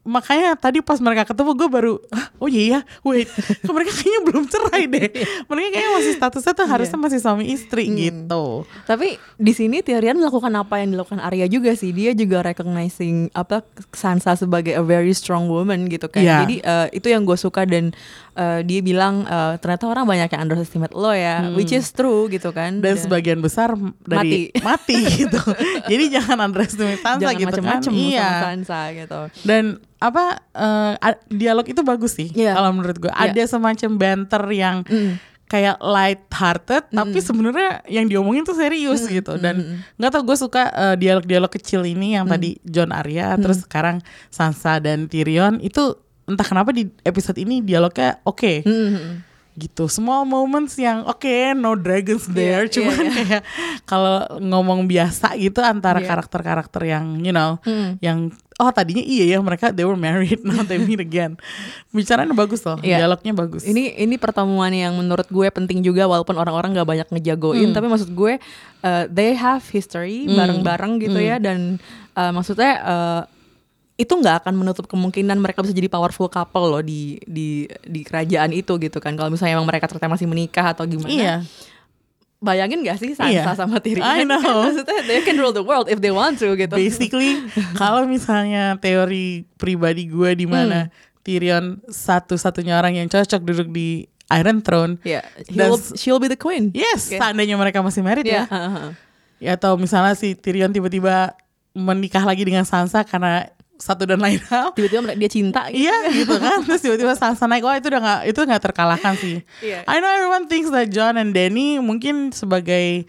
makanya 0.07 0.55
tadi 0.55 0.79
pas 0.79 0.97
mereka 1.03 1.27
ketemu 1.27 1.51
gue 1.59 1.69
baru 1.69 1.93
"Hah, 2.09 2.31
oh 2.39 2.47
iya 2.47 2.79
ya 2.79 2.81
wait 3.03 3.27
mereka 3.75 3.91
kayaknya 3.93 4.21
belum 4.25 4.43
cerai 4.47 4.83
deh 4.87 5.07
mereka 5.51 5.67
kayaknya 5.75 5.91
masih 5.99 6.13
statusnya 6.15 6.53
tuh 6.55 6.67
harusnya 6.67 6.97
masih 6.97 7.19
suami 7.19 7.45
istri 7.51 7.85
gitu 7.91 8.63
Tapi 8.87 9.19
di 9.37 9.53
sini 9.53 9.83
Tyrion 9.85 10.17
melakukan 10.17 10.51
apa 10.57 10.81
yang 10.81 10.95
dilakukan 10.95 11.21
Arya 11.21 11.45
juga 11.45 11.73
sih. 11.77 11.93
Dia 11.93 12.15
juga 12.17 12.41
recognizing 12.41 13.29
apa 13.35 13.61
Sansa 13.93 14.33
sebagai 14.35 14.73
a 14.75 14.83
very 14.83 15.13
strong 15.13 15.47
woman 15.51 15.87
gitu 15.91 16.09
kan. 16.09 16.23
Iya. 16.23 16.37
Jadi 16.45 16.55
eh, 16.63 16.87
itu 16.95 17.07
yang 17.11 17.23
gue 17.27 17.37
suka 17.37 17.65
dan 17.67 17.93
eh, 18.31 18.61
dia 18.61 18.79
bilang 18.79 19.23
eh, 19.23 19.53
ternyata 19.57 19.85
orang 19.85 20.03
banyak 20.03 20.27
yang 20.27 20.41
underestimate 20.43 20.91
lo 20.91 21.09
ya, 21.09 21.49
which 21.53 21.71
is 21.71 21.89
true 21.89 22.27
gitu 22.27 22.49
kan. 22.49 22.77
Hmm. 22.77 22.83
dan 22.83 22.95
sebagian 22.95 23.39
besar 23.39 23.73
dari 24.01 24.51
mati, 24.59 24.97
gitu. 25.19 25.39
Jadi 25.91 26.03
jangan 26.09 26.37
underestimate 26.43 26.99
Sansa 26.99 27.21
jangan 27.23 27.35
gitu 27.35 27.47
kan. 27.47 27.55
macem-macem 27.79 27.91
iya. 27.93 28.21
Sama 28.21 28.41
Sansa 28.43 28.79
gitu. 28.93 29.19
dan 29.43 29.63
apa 29.97 30.39
a- 30.95 31.21
dialog 31.27 31.65
itu 31.65 31.81
bagus 31.81 32.15
sih 32.15 32.31
Iya. 32.31 32.55
kalau 32.55 32.71
menurut 32.71 32.97
gue 32.97 33.11
Iya. 33.11 33.29
ada 33.29 33.43
semacam 33.45 33.91
banter 33.95 34.43
yang 34.49 34.77
kayak 35.45 35.81
light 35.81 36.23
hearted 36.29 36.85
tapi 36.87 37.17
sebenarnya 37.19 37.81
yang 37.85 38.05
diomongin 38.05 38.45
tuh 38.45 38.53
serius 38.53 39.01
gitu. 39.03 39.35
Dan 39.35 39.81
nggak 39.95 40.09
tau 40.09 40.21
gue 40.21 40.37
suka 40.37 40.69
eh, 40.69 40.95
dialog-dialog 40.95 41.49
kecil 41.49 41.83
ini 41.83 42.13
yang 42.13 42.29
tadi 42.29 42.61
John 42.61 42.93
Arya 42.93 43.33
terus 43.35 43.65
sekarang 43.65 43.97
Sansa 44.29 44.77
dan 44.77 45.05
Tyrion 45.05 45.57
itu 45.59 45.97
entah 46.29 46.45
kenapa 46.45 46.69
di 46.69 46.87
episode 47.01 47.35
ini 47.35 47.59
dialognya 47.59 48.21
oke. 48.23 48.61
Hmm. 48.63 49.25
gitu. 49.59 49.91
Small 49.91 50.23
moments 50.23 50.79
yang 50.79 51.03
oke 51.03 51.27
no 51.51 51.75
dragons 51.75 52.31
there. 52.31 52.63
Iya, 52.63 52.71
cuman 52.79 52.95
iya, 52.95 53.11
kayak 53.11 53.43
kalau 53.83 54.23
ngomong 54.39 54.87
biasa 54.87 55.35
gitu 55.35 55.59
antara 55.59 55.99
Iya. 55.99 56.07
karakter-karakter 56.07 56.79
yang 56.87 57.19
you 57.19 57.35
know 57.35 57.59
Hmm. 57.67 57.99
yang 57.99 58.31
oh 58.55 58.71
tadinya 58.71 59.03
iya 59.03 59.35
ya 59.35 59.43
mereka 59.43 59.75
they 59.75 59.83
were 59.83 59.99
married 59.99 60.39
now 60.47 60.63
they 60.63 60.79
meet 60.79 61.03
again. 61.03 61.35
Bicaranya 61.91 62.31
bagus 62.31 62.63
loh 62.63 62.79
Iya. 62.79 63.03
dialognya 63.03 63.35
bagus. 63.35 63.67
Ini 63.67 63.99
ini 63.99 64.15
pertemuan 64.15 64.71
yang 64.71 64.95
menurut 64.95 65.27
gue 65.27 65.51
penting 65.51 65.83
juga 65.83 66.07
walaupun 66.07 66.39
orang-orang 66.39 66.71
nggak 66.71 66.87
banyak 66.87 67.07
ngejagoin, 67.11 67.75
tapi 67.75 67.91
maksud 67.91 68.15
gue 68.15 68.39
uh, 68.79 69.03
they 69.11 69.35
have 69.35 69.67
history 69.67 70.23
bareng-bareng 70.23 71.03
gitu 71.03 71.19
ya 71.19 71.35
dan 71.35 71.83
uh, 72.15 72.31
maksudnya 72.31 72.79
uh, 72.79 73.21
itu 73.99 74.07
nggak 74.09 74.47
akan 74.47 74.55
menutup 74.55 74.87
kemungkinan 74.87 75.35
mereka 75.35 75.59
bisa 75.59 75.75
jadi 75.75 75.91
powerful 75.91 76.25
couple 76.25 76.71
loh 76.71 76.79
di 76.79 77.19
di 77.27 77.67
di 77.83 77.99
kerajaan 78.01 78.55
itu 78.55 78.79
gitu 78.79 78.97
kan. 78.97 79.11
Kalau 79.13 79.27
misalnya 79.27 79.59
emang 79.59 79.67
mereka 79.67 79.85
ternyata 79.85 80.07
masih 80.09 80.23
menikah 80.25 80.71
atau 80.71 80.87
gimana. 80.87 81.11
iya 81.11 81.35
bayangin 82.39 82.87
gak 82.87 82.95
sih 82.95 83.11
Sansa 83.11 83.35
Iya. 83.35 83.51
sama 83.51 83.83
Tyrion? 83.83 83.99
I 84.01 84.23
know. 84.23 84.39
Kan 84.39 84.55
maksudnya 84.71 84.99
they 85.03 85.19
can 85.21 85.35
rule 85.35 85.51
the 85.51 85.59
world 85.59 85.91
if 85.91 85.99
they 85.99 86.07
want 86.09 86.39
to 86.39 86.55
gitu. 86.55 86.71
Basically, 86.71 87.35
kalau 87.75 88.07
misalnya 88.07 88.79
teori 88.79 89.43
pribadi 89.59 90.07
gue 90.07 90.31
di 90.35 90.47
mana 90.47 90.87
Hmm. 90.87 90.95
Tyrion 91.19 91.65
satu-satunya 91.85 92.79
orang 92.79 92.95
yang 92.95 93.05
cocok 93.05 93.43
duduk 93.43 93.67
di 93.69 94.07
Iron 94.31 94.63
Throne. 94.63 94.95
Ya, 95.03 95.19
he'll, 95.45 95.75
Dan- 95.75 95.99
she'll 95.99 96.17
be 96.17 96.31
the 96.31 96.39
queen. 96.39 96.71
Yes, 96.71 97.11
Oke. 97.11 97.19
seandainya 97.19 97.59
mereka 97.59 97.83
masih 97.83 97.99
married 97.99 98.23
Ya, 98.23 98.31
ya. 98.31 98.43
ha-ha. 98.47 98.95
Ya 99.37 99.51
atau 99.59 99.75
misalnya 99.75 100.15
si 100.15 100.31
Tyrion 100.31 100.71
tiba-tiba 100.71 101.35
menikah 101.75 102.23
lagi 102.23 102.47
dengan 102.47 102.63
Sansa 102.63 103.03
karena 103.03 103.51
satu 103.79 104.03
dan 104.03 104.19
lain 104.19 104.43
hal. 104.45 104.75
tiba-tiba 104.75 104.99
mereka- 105.01 105.17
dia 105.17 105.31
cinta. 105.31 105.61
gitu. 105.67 105.81
Iya 105.81 105.97
gitu 106.13 106.35
kan 106.35 106.59
Terus 106.67 106.81
tiba-tiba 106.81 107.15
Sansa 107.15 107.43
naik 107.45 107.63
Wah 107.63 107.73
itu 107.73 107.87
udah 107.87 108.01
gak 108.01 108.19
Itu 108.27 108.39
gak 108.43 108.59
terkalahkan 108.61 109.15
sih 109.15 109.39
Iya. 109.59 109.81
I 109.83 109.97
know 109.97 110.11
everyone 110.11 110.45
thinks 110.45 110.67
that 110.67 110.87
John 110.87 111.15
and 111.15 111.31
Danny 111.31 111.79
Mungkin 111.79 112.29
sebagai 112.29 113.07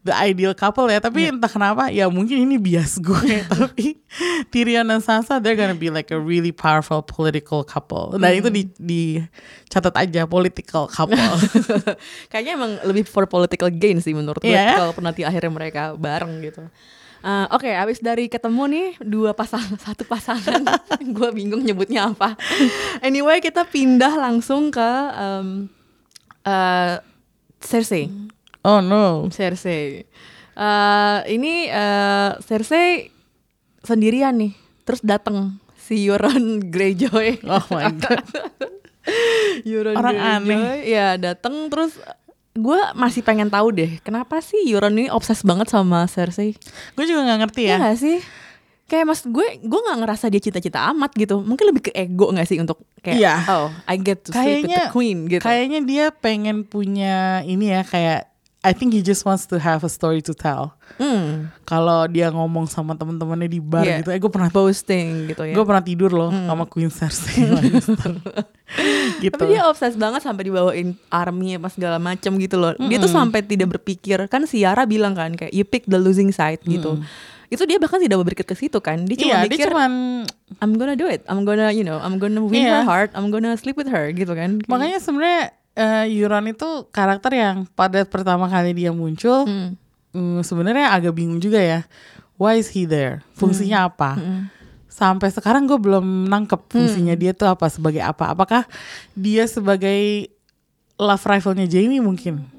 The 0.00 0.14
ideal 0.16 0.52
couple 0.52 0.86
ya 0.86 0.98
Tapi 0.98 1.22
Iya. 1.22 1.32
entah 1.32 1.46
kenapa 1.46 1.86
Ya 1.88 2.06
mungkin 2.08 2.34
ini 2.40 2.56
bias 2.56 2.98
gue 2.98 3.18
Tapi 3.52 4.02
Tyrion 4.48 4.86
dan 4.86 4.98
Sansa 4.98 5.36
They're 5.36 5.54
gonna 5.54 5.72
be 5.72 5.86
like 5.86 6.08
a 6.08 6.18
really 6.18 6.50
powerful 6.50 6.98
Political 7.00 7.62
couple 7.62 8.14
Dan 8.14 8.30
itu 8.34 8.48
di, 8.48 8.62
di 8.74 9.02
Catat 9.66 9.94
aja 9.96 10.22
Political 10.24 10.86
couple 10.88 11.14
Kayaknya 12.30 12.52
emang 12.54 12.72
lebih 12.84 13.04
for 13.04 13.24
political 13.24 13.70
gain 13.70 13.98
sih 13.98 14.12
menurut 14.12 14.40
gue 14.40 14.48
Iya 14.48 14.62
ya? 14.64 14.74
kalau 14.80 14.92
nanti 14.98 15.22
akhirnya 15.22 15.52
mereka 15.52 15.82
bareng 15.94 16.42
gitu. 16.42 16.66
Eh, 17.28 17.46
Oke, 17.52 17.68
abis 17.68 18.00
dari 18.00 18.32
ketemu 18.32 18.62
nih 18.72 18.86
dua 19.04 19.36
pasangan, 19.36 19.76
satu 19.84 20.08
pasangan, 20.08 20.64
gue 21.16 21.30
bingung 21.36 21.60
nyebutnya 21.60 22.08
apa. 22.08 22.32
Anyway, 23.04 23.44
kita 23.44 23.68
pindah 23.68 24.16
langsung 24.16 24.72
ke 24.72 24.90
em, 25.12 25.68
eh, 26.48 26.96
Cersei. 27.60 28.08
Oh 28.64 28.80
no 28.80 29.28
Cersei. 29.28 30.08
Eh, 30.56 31.18
ini 31.28 31.68
eh, 31.68 32.30
Cersei 32.40 33.12
sendirian 33.84 34.32
nih, 34.40 34.56
terus 34.88 35.04
datang 35.04 35.60
si 35.76 36.08
Euron 36.08 36.58
Greyjoy. 36.72 37.44
Oh 37.44 37.64
my 37.68 37.92
god 37.92 38.24
Euron 39.68 39.96
Orang 39.96 40.16
Greyjoy, 40.16 40.48
aneh. 40.48 40.64
ya 40.84 41.08
datang 41.20 41.68
terus 41.68 41.92
gue 42.58 42.80
masih 42.92 43.22
pengen 43.22 43.46
tahu 43.46 43.70
deh 43.70 44.02
kenapa 44.02 44.42
sih 44.42 44.58
Euron 44.66 44.98
ini 44.98 45.06
obses 45.08 45.40
banget 45.40 45.70
sama 45.70 46.04
Cersei 46.04 46.58
Gue 46.92 47.04
juga 47.06 47.22
gak 47.24 47.40
ngerti 47.46 47.62
Iya 47.64 47.78
ya 47.78 47.84
gak 47.90 47.98
sih? 47.98 48.18
Kayak 48.88 49.04
mas 49.04 49.20
gue 49.20 49.46
gue 49.60 49.80
nggak 49.84 49.98
ngerasa 50.00 50.32
dia 50.32 50.40
cita-cita 50.40 50.80
amat 50.88 51.12
gitu. 51.12 51.44
Mungkin 51.44 51.64
lebih 51.68 51.82
ke 51.86 51.92
ego 51.92 52.32
nggak 52.32 52.48
sih 52.48 52.56
untuk 52.56 52.80
kayak 53.04 53.20
Iya. 53.20 53.34
oh 53.52 53.68
I 53.84 54.00
get 54.00 54.24
to 54.24 54.32
sleep 54.32 54.64
with 54.64 54.72
the 54.72 54.88
queen 54.88 55.28
gitu? 55.28 55.44
Kayaknya 55.44 55.80
dia 55.84 56.04
pengen 56.08 56.64
punya 56.64 57.44
ini 57.44 57.68
ya 57.68 57.84
kayak 57.84 58.27
I 58.58 58.74
think 58.74 58.90
he 58.90 59.00
just 59.00 59.22
wants 59.22 59.46
to 59.46 59.56
have 59.56 59.82
a 59.82 59.88
story 59.88 60.18
to 60.20 60.34
tell. 60.34 60.74
hmm, 60.98 61.46
Kalau 61.62 62.10
dia 62.10 62.26
ngomong 62.28 62.66
sama 62.66 62.92
temen-temennya 62.92 63.46
di 63.46 63.62
bar 63.62 63.86
Iya. 63.86 64.02
gitu, 64.02 64.10
eh 64.10 64.18
gue 64.18 64.26
pernah 64.28 64.50
boasting 64.50 65.30
gitu 65.30 65.46
ya 65.46 65.54
gue 65.54 65.62
pernah 65.62 65.78
tidur 65.78 66.10
loh 66.10 66.30
sama 66.34 66.66
Queen 66.66 66.90
Cersei 66.90 67.38
gitu. 69.22 69.30
Tapi 69.30 69.44
dia 69.48 69.62
obses 69.64 69.94
banget 69.94 70.20
sampai 70.20 70.42
dibawain 70.44 70.98
army 71.08 71.54
apa 71.54 71.70
segala 71.70 71.96
macem 71.96 72.34
gitu 72.36 72.58
loh. 72.58 72.74
Dia 72.78 72.98
tuh 72.98 73.08
sampai 73.08 73.40
tidak 73.40 73.78
berpikir 73.78 74.26
kan 74.26 74.44
si 74.44 74.62
Yara 74.62 74.84
bilang 74.84 75.14
kan 75.14 75.32
kayak 75.34 75.54
you 75.54 75.62
pick 75.62 75.86
the 75.86 75.96
losing 75.96 76.30
side 76.30 76.60
gitu. 76.64 76.98
Itu 77.48 77.64
dia 77.64 77.80
bahkan 77.80 77.96
tidak 77.96 78.20
berpikir 78.20 78.44
ke 78.44 78.52
situ 78.52 78.76
kan. 78.78 79.08
Dia 79.08 79.16
cuma 79.16 79.32
iya, 79.32 79.38
mikir 79.46 79.56
dia 79.56 79.66
cuman 79.72 79.92
I'm 80.60 80.76
gonna 80.76 80.98
do 80.98 81.08
it. 81.08 81.24
I'm 81.30 81.48
gonna 81.48 81.72
you 81.72 81.80
know 81.80 81.96
I'm 81.96 82.20
gonna 82.20 82.44
win 82.44 82.60
Iya. 82.60 82.82
her 82.82 82.84
heart. 82.84 83.10
I'm 83.16 83.32
gonna 83.32 83.56
sleep 83.56 83.78
with 83.78 83.88
her 83.88 84.12
gitu 84.12 84.36
kan. 84.36 84.60
makanya 84.68 85.00
sebenarnya 85.00 85.56
eh, 85.78 86.10
Euron 86.10 86.42
itu 86.44 86.66
karakter 86.90 87.30
yang 87.32 87.62
pada 87.72 88.02
pertama 88.02 88.50
kali 88.50 88.74
dia 88.74 88.90
muncul 88.90 89.46
Hmm. 89.46 89.78
mm, 90.10 90.42
sebenarnya 90.42 90.90
agak 90.90 91.14
bingung 91.14 91.38
juga 91.38 91.62
ya. 91.62 91.86
Why 92.34 92.58
is 92.58 92.70
he 92.70 92.82
there? 92.82 93.22
Fungsinya 93.32 93.82
Hmm. 93.82 93.88
apa? 93.88 94.10
Sampai 94.88 95.30
sekarang 95.30 95.66
gue 95.66 95.78
belum 95.78 96.26
nangkep 96.26 96.66
fungsinya 96.66 97.14
dia 97.14 97.30
tuh 97.30 97.46
apa 97.46 97.70
sebagai 97.70 98.02
apa? 98.02 98.34
Apakah 98.34 98.66
dia 99.12 99.46
sebagai 99.46 100.26
love 100.94 101.22
rivalnya 101.22 101.70
Jamie 101.70 102.02
mungkin? 102.02 102.57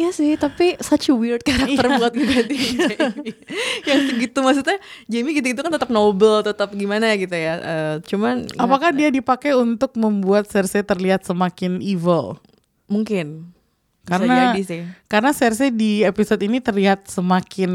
Iya 0.00 0.10
sih, 0.10 0.32
tapi 0.34 0.80
such 0.80 1.08
a 1.08 1.14
weird 1.14 1.42
karakter 1.42 1.84
Iya. 1.84 1.98
buat 1.98 2.12
ngeganti 2.16 2.56
Jamie. 2.56 3.36
Yang 3.82 4.00
segitu 4.08 4.38
maksudnya 4.40 4.76
Jamie 5.04 5.34
gitu-gitu 5.34 5.60
kan 5.60 5.68
tetap 5.68 5.88
noble, 5.88 6.40
tetap 6.40 6.72
gimana 6.72 7.12
gitu 7.14 7.32
ya. 7.32 7.54
Eh, 7.56 7.94
cuman 8.06 8.48
Apakah 8.56 8.90
dia 8.90 9.08
dipakai 9.08 9.52
untuk 9.52 9.92
membuat 9.94 10.46
Cersei 10.46 10.80
terlihat 10.80 11.22
semakin 11.22 11.78
evil? 11.78 12.40
mungkin 12.86 13.54
Bisa 14.00 14.18
Karena 14.18 14.34
jadi 14.50 14.62
sih. 14.64 14.82
karena 15.06 15.30
Cersei 15.30 15.70
di 15.70 16.02
episode 16.02 16.40
ini 16.40 16.58
terlihat 16.58 17.06
semakin 17.06 17.70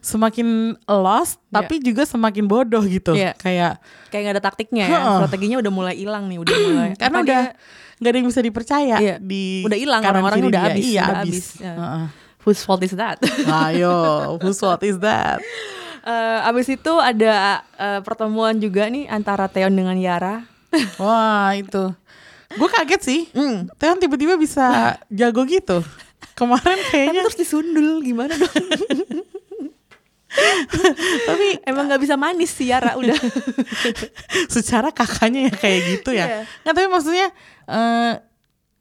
semakin 0.00 0.48
lost 0.88 1.36
Iya. 1.44 1.52
tapi 1.52 1.74
juga 1.78 2.02
semakin 2.02 2.48
bodoh 2.48 2.80
gitu. 2.82 3.12
Iya. 3.12 3.36
Kayak 3.36 3.84
kayak 4.08 4.22
nggak 4.24 4.34
ada 4.34 4.42
taktiknya 4.42 4.84
ya 4.86 4.98
strateginya 5.20 5.60
udah 5.60 5.70
mulai 5.70 5.94
hilang 5.94 6.24
nih 6.26 6.40
udah 6.40 6.56
mulai 6.56 6.90
karena 7.00 7.18
udah 7.20 7.42
dia- 7.46 7.54
nggak 8.00 8.10
ada 8.10 8.16
yang 8.16 8.28
bisa 8.28 8.40
dipercaya 8.40 8.96
Iya. 8.96 9.16
di 9.20 9.60
Udah 9.62 9.76
hilang, 9.76 10.00
kanan 10.00 10.10
orang-orangnya 10.18 10.40
kiri 10.40 10.50
udah 10.50 10.62
habis, 10.64 10.84
Iya, 10.84 11.02
udah 11.02 11.16
habis. 11.20 11.46
ya. 11.56 11.74
Heeh. 11.74 12.04
whose 12.40 12.60
fault 12.60 12.80
is 12.80 12.94
that 12.94 13.20
Ayo, 13.62 13.96
whose 14.40 14.56
fault 14.56 14.80
is 14.80 14.96
that? 14.98 15.44
Eh, 16.00 16.38
abis 16.42 16.72
itu 16.72 16.92
ada 16.96 17.60
eh, 17.76 18.00
pertemuan 18.00 18.56
juga 18.56 18.88
nih 18.88 19.04
antara 19.06 19.44
Theon 19.46 19.70
dengan 19.70 19.92
Yara 19.94 20.48
Wah, 20.96 21.52
itu. 21.52 21.92
Gue 22.50 22.68
kaget 22.68 23.00
sih. 23.00 23.20
Hmm. 23.30 23.68
Theon 23.76 23.98
tiba-tiba 23.98 24.34
bisa 24.34 24.96
jago 25.06 25.44
gitu. 25.44 25.84
Kemarin 26.32 26.64
tapi 26.78 26.88
kayaknya 26.88 27.20
terus 27.22 27.36
disundul 27.36 28.00
gimana 28.00 28.32
dong 28.32 28.48
tapi 31.26 31.58
emang 31.66 31.90
nggak 31.90 32.02
bisa 32.02 32.14
manis 32.14 32.54
sih 32.54 32.70
Yara 32.70 32.94
udah 32.94 33.18
secara 34.54 34.90
kakaknya 34.90 35.50
ya 35.50 35.54
kayak 35.54 35.80
gitu 35.88 36.10
ya. 36.14 36.26
Iya. 36.26 36.38
Nggak, 36.62 36.74
tapi 36.74 36.88
maksudnya 36.88 37.26
eh 37.66 38.14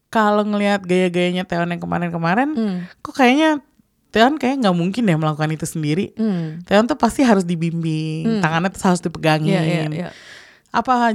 kalau 0.09 0.41
ngelihat 0.41 0.81
gaya-gayanya 0.81 1.45
Theon 1.45 1.69
yang 1.69 1.81
kemarin-kemarin, 1.81 2.49
Hmm. 2.53 2.77
kok 3.01 3.13
kayaknya 3.13 3.61
Theon 4.09 4.41
kayak 4.41 4.65
nggak 4.65 4.73
mungkin 4.73 5.05
deh 5.05 5.13
melakukan 5.13 5.53
itu 5.53 5.69
sendiri. 5.69 6.17
Hmm. 6.17 6.65
Theon 6.65 6.89
tuh 6.89 6.97
pasti 6.97 7.21
harus 7.21 7.45
dibimbing, 7.45 8.41
tangannya 8.41 8.73
tuh 8.73 8.81
harus 8.81 9.01
dipegangin. 9.01 9.53
Iya, 9.53 9.61
iya, 9.61 9.83
iya. 9.89 10.09
Apa 10.73 11.13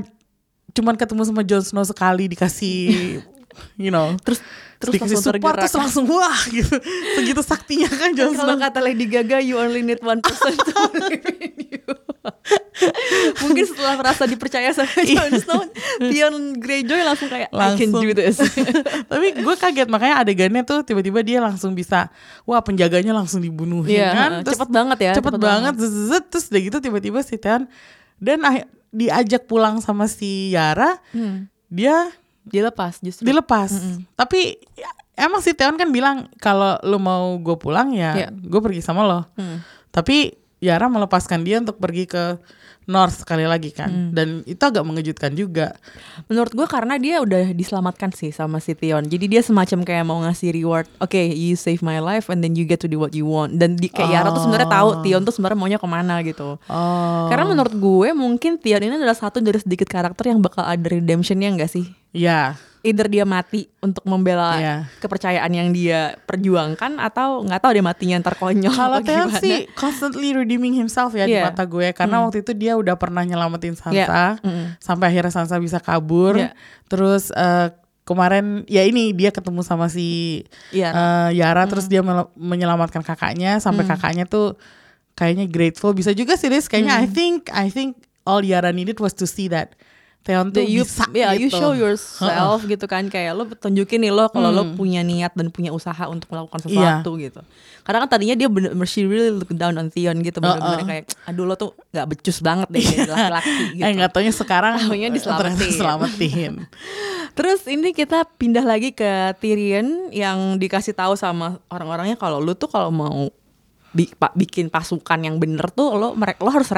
cuman 0.75 0.94
ketemu 0.94 1.23
sama 1.23 1.42
Jon 1.42 1.62
Snow 1.62 1.83
sekali 1.83 2.27
dikasih 2.27 3.18
you 3.77 3.88
know 3.88 4.14
terus 4.21 4.38
terus 4.77 4.93
dikasih 4.93 5.17
langsung 5.17 5.33
support 5.33 5.55
terus 5.57 5.75
langsung 5.77 6.05
wah 6.07 6.40
gitu 6.49 6.77
segitu 7.14 7.40
saktinya 7.40 7.88
kan 7.88 8.12
Jon 8.12 8.33
kalau 8.33 8.55
kata 8.55 8.79
Lady 8.79 9.07
Gaga 9.07 9.38
you 9.38 9.57
only 9.57 9.81
need 9.81 10.01
one 10.01 10.19
person 10.19 10.53
to 10.53 10.73
believe 10.90 11.25
in 11.38 11.53
you 11.71 11.85
mungkin 13.40 13.64
setelah 13.64 13.95
merasa 13.95 14.25
dipercaya 14.25 14.71
sama 14.71 14.90
Jon 14.99 15.33
Snow 15.35 15.61
Theon 16.03 16.35
Greyjoy 16.57 17.01
langsung 17.03 17.29
kayak 17.29 17.49
I 17.49 17.57
can 17.75 17.90
Langsung. 17.90 18.03
do 18.03 18.12
this 18.12 18.37
tapi 19.11 19.27
gue 19.35 19.55
kaget 19.55 19.88
makanya 19.88 20.21
adegannya 20.21 20.62
tuh 20.62 20.83
tiba-tiba 20.83 21.21
dia 21.21 21.38
langsung 21.38 21.73
bisa 21.73 22.09
wah 22.43 22.61
penjaganya 22.61 23.12
langsung 23.12 23.40
dibunuhin 23.40 23.95
Iya, 23.95 24.11
kan 24.11 24.31
heeh. 24.35 24.47
Cepet 24.47 24.69
banget 24.69 24.99
ya, 25.01 25.12
cepet, 25.12 25.31
cepet 25.31 25.40
banget 25.40 25.75
banget. 25.77 25.87
zzzz, 25.87 26.12
terus 26.27 26.45
udah 26.47 26.61
gitu 26.62 26.77
tiba-tiba 26.81 27.19
si 27.21 27.37
Theon 27.37 27.62
dan 28.19 28.38
ah- 28.43 28.67
diajak 28.90 29.45
pulang 29.45 29.79
sama 29.79 30.07
si 30.07 30.51
Yara 30.51 30.99
Hmm. 31.11 31.47
dia 31.67 32.09
dilepas 32.44 33.00
justru 33.00 33.24
dilepas 33.24 33.72
tapi 34.14 34.57
ya, 34.72 34.90
emang 35.18 35.40
si 35.40 35.52
Theon 35.52 35.74
kan 35.74 35.88
bilang 35.88 36.28
kalau 36.37 36.76
lu 36.83 36.96
mau 36.96 37.35
gue 37.37 37.57
pulang 37.57 37.90
ya 37.90 38.12
Iya. 38.14 38.28
gue 38.30 38.61
pergi 38.61 38.80
sama 38.80 39.02
lo 39.02 39.20
Hmm. 39.35 39.64
tapi 39.88 40.37
Yara 40.59 40.87
melepaskan 40.87 41.40
dia 41.40 41.59
untuk 41.59 41.76
pergi 41.76 42.04
ke 42.07 42.40
North 42.85 43.23
sekali 43.23 43.44
lagi 43.44 43.70
kan 43.70 43.87
Hmm. 43.87 44.11
dan 44.12 44.29
itu 44.44 44.61
agak 44.61 44.83
mengejutkan 44.83 45.33
juga 45.33 45.77
Menurut 46.27 46.53
gue 46.53 46.66
karena 46.66 46.97
dia 46.97 47.20
udah 47.20 47.53
diselamatkan 47.53 48.11
sih 48.11 48.31
sama 48.31 48.59
si 48.59 48.73
Theon. 48.73 49.05
Jadi 49.05 49.27
dia 49.27 49.40
semacam 49.40 49.83
kayak 49.83 50.05
mau 50.05 50.18
ngasih 50.20 50.53
reward. 50.53 50.87
Oke, 50.99 51.20
you 51.20 51.55
save 51.55 51.81
my 51.81 51.99
life 51.99 52.27
and 52.27 52.40
then 52.40 52.53
you 52.53 52.64
get 52.64 52.79
to 52.79 52.87
do 52.87 52.97
what 52.97 53.12
you 53.12 53.25
want. 53.25 53.57
Dan 53.57 53.77
di, 53.77 53.88
kayak 53.88 54.11
Yara 54.11 54.29
tuh 54.31 54.42
sebenarnya 54.42 54.70
tahu 54.70 54.88
Theon 55.03 55.23
tuh 55.23 55.33
sebenarnya 55.33 55.59
maunya 55.59 55.79
ke 55.79 55.85
mana 55.85 56.20
gitu. 56.23 56.57
oh 56.59 57.25
Karena 57.27 57.44
menurut 57.44 57.73
gue 57.73 58.09
mungkin 58.12 58.57
Theon 58.57 58.83
ini 58.83 58.94
adalah 58.94 59.14
satu 59.14 59.38
dari 59.38 59.59
sedikit 59.59 59.87
karakter 59.87 60.31
yang 60.31 60.40
bakal 60.40 60.62
ada 60.62 60.81
redemptionnya 60.81 61.51
enggak 61.51 61.70
sih? 61.70 61.87
ya 62.11 62.55
Either 62.85 63.09
dia 63.09 63.25
mati 63.25 63.64
untuk 63.81 64.05
membela 64.05 64.55
Iya. 64.55 64.77
kepercayaan 65.01 65.49
yang 65.49 65.73
dia 65.73 66.20
perjuangkan 66.23 67.01
atau 67.01 67.40
nggak 67.40 67.59
tahu 67.59 67.73
dia 67.73 67.81
matinya 67.81 68.16
ntar 68.20 68.37
konyol 68.37 68.68
Kalau 68.70 69.01
Theon 69.01 69.33
sih 69.40 69.64
constantly 69.73 70.37
redeeming 70.37 70.77
himself 70.77 71.16
ya 71.16 71.25
di 71.25 71.33
Iya. 71.33 71.49
mata 71.49 71.64
gue 71.64 71.90
karena 71.90 72.20
waktu 72.20 72.44
itu 72.44 72.53
dia 72.53 72.77
udah 72.77 72.92
pernah 72.94 73.25
nyelamatin 73.25 73.73
Sansa 73.73 73.97
Iya. 73.97 74.44
Mm-mm. 74.44 74.77
sampai 74.79 75.09
akhirnya 75.09 75.33
Sansa 75.33 75.57
bisa 75.57 75.81
kabur. 75.81 76.37
Iya. 76.37 76.53
Terus 76.87 77.33
eh, 77.33 77.73
kemarin 78.05 78.68
ya 78.68 78.85
ini 78.85 79.11
dia 79.11 79.33
ketemu 79.33 79.64
sama 79.64 79.88
si 79.88 80.44
Yara. 80.68 80.92
eh, 81.33 81.40
Yara 81.40 81.64
terus 81.64 81.88
dia 81.88 82.05
menyelamatkan 82.37 83.01
kakaknya 83.01 83.57
sampai 83.59 83.88
kakaknya 83.88 84.29
tuh 84.29 84.61
kayaknya 85.14 85.49
grateful 85.49 85.97
bisa 85.97 86.12
juga 86.12 86.37
sih 86.37 86.53
Riz 86.53 86.68
kayaknya 86.68 87.01
I 87.01 87.09
think 87.09 87.49
I 87.49 87.73
think 87.73 87.97
all 88.23 88.44
Yara 88.44 88.70
needed 88.70 88.99
was 88.99 89.16
to 89.16 89.25
see 89.25 89.49
that 89.49 89.73
Theon 90.25 90.49
tuh 90.49 90.59
The 90.59 90.65
you, 90.65 90.83
bisa 90.83 91.05
you 91.37 91.47
gitu. 91.47 91.55
show 91.55 91.73
yourself 91.73 92.65
gitu 92.65 92.85
kan 92.85 93.07
kayak 93.07 93.37
lo 93.37 93.45
tunjukin 93.47 94.01
nih 94.01 94.09
lo 94.09 94.27
kalau 94.27 94.49
lo 94.49 94.73
punya 94.73 95.01
niat 95.01 95.33
dan 95.33 95.49
punya 95.49 95.69
usaha 95.69 96.09
untuk 96.09 96.33
melakukan 96.33 96.65
Iya. 96.65 96.69
sesuatu 96.99 97.11
gitu. 97.17 97.45
Karena 97.81 97.99
kan 98.01 98.11
tadinya 98.11 98.33
dia 98.33 98.49
bener, 98.49 98.73
she 98.85 99.05
really 99.05 99.29
look 99.31 99.53
down 99.53 99.77
on 99.77 99.93
Theon 99.93 100.19
gitu 100.19 100.41
bener-bener 100.41 100.81
Uh-uh. 100.81 100.89
kayak 100.89 101.05
aduh 101.25 101.45
lo 101.45 101.55
tuh 101.55 101.77
nggak 101.91 102.07
becus 102.09 102.41
banget 102.41 102.69
deh 102.69 102.81
jadi 102.81 103.05
laki-laki 103.07 103.53
gitu. 103.77 103.85
Eh 103.85 103.93
nggak 103.93 104.11
taunya 104.11 104.33
sekarang 104.33 104.75
Taunya 104.81 105.09
diselamatin. 105.15 105.61
diselamatin. 105.61 106.53
Terus 107.37 107.61
ini 107.67 107.91
kita 107.91 108.25
pindah 108.31 108.63
lagi 108.63 108.91
ke 108.91 109.05
Tyrion 109.37 110.09
yang 110.09 110.57
dikasih 110.57 110.95
tahu 110.95 111.13
sama 111.15 111.61
orang-orangnya 111.69 112.17
kalau 112.17 112.39
lu 112.39 112.55
tuh 112.55 112.67
kalau 112.67 112.89
mau 112.89 113.29
bi- 113.94 114.11
pa- 114.11 114.35
bikin 114.35 114.66
pasukan 114.68 115.22
yang 115.22 115.38
bener 115.38 115.70
tuh 115.70 115.94
lo 115.94 116.18
mereka 116.18 116.42
lo 116.42 116.50
harus 116.50 116.68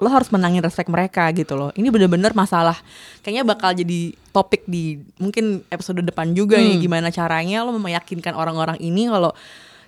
lo 0.00 0.08
harus 0.08 0.32
menangin 0.32 0.64
respect 0.64 0.88
mereka 0.88 1.28
gitu 1.36 1.54
loh. 1.54 1.70
Ini 1.76 1.92
bener-bener 1.92 2.32
masalah. 2.32 2.74
Kayaknya 3.20 3.44
bakal 3.44 3.70
jadi 3.76 4.16
topik 4.32 4.64
di 4.64 4.98
mungkin 5.20 5.60
episode 5.68 6.00
depan 6.00 6.32
juga 6.32 6.56
nih 6.56 6.80
gimana 6.80 7.12
caranya 7.12 7.62
lo 7.62 7.76
meyakinkan 7.76 8.32
orang-orang 8.32 8.80
ini 8.80 9.06
kalau 9.12 9.36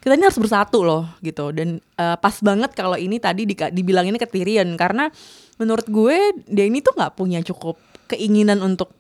kita 0.04 0.20
ini 0.20 0.28
harus 0.28 0.36
bersatu 0.36 0.84
loh 0.84 1.08
gitu. 1.24 1.50
Dan 1.56 1.80
eh, 1.80 2.16
pas 2.20 2.36
banget 2.44 2.76
kalau 2.76 3.00
ini 3.00 3.16
tadi 3.16 3.48
di, 3.48 3.56
dibilang 3.56 4.04
ini 4.04 4.20
ke 4.20 4.28
Tyrion 4.28 4.76
karena 4.76 5.08
menurut 5.56 5.88
gue 5.88 6.44
dia 6.44 6.68
ini 6.68 6.84
tuh 6.84 6.92
nggak 6.92 7.16
punya 7.16 7.40
cukup 7.40 7.80
keinginan 8.12 8.60
untuk 8.60 8.92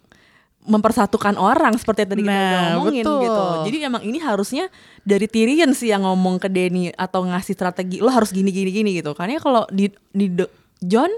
mempersatukan 0.64 1.36
orang 1.36 1.76
seperti 1.76 2.08
yang 2.08 2.10
tadi 2.10 2.22
kita 2.24 2.32
Nah, 2.32 2.40
udah 2.40 2.60
ngomongin 2.80 3.04
betul. 3.04 3.20
gitu. 3.20 3.44
Jadi 3.68 3.76
emang 3.84 4.02
ini 4.02 4.18
harusnya 4.18 4.64
dari 5.04 5.26
Tyrion 5.28 5.70
sih 5.76 5.92
yang 5.92 6.08
ngomong 6.08 6.40
ke 6.40 6.48
Dany 6.48 6.88
atau 6.96 7.28
ngasih 7.28 7.52
strategi 7.52 8.00
lo 8.00 8.08
harus 8.08 8.32
gini 8.32 8.48
gini 8.48 8.72
gini 8.72 8.90
gitu. 8.96 9.12
Karena 9.12 9.36
kalau 9.36 9.68
di 9.68 9.92
di 10.16 10.32
John 10.80 11.12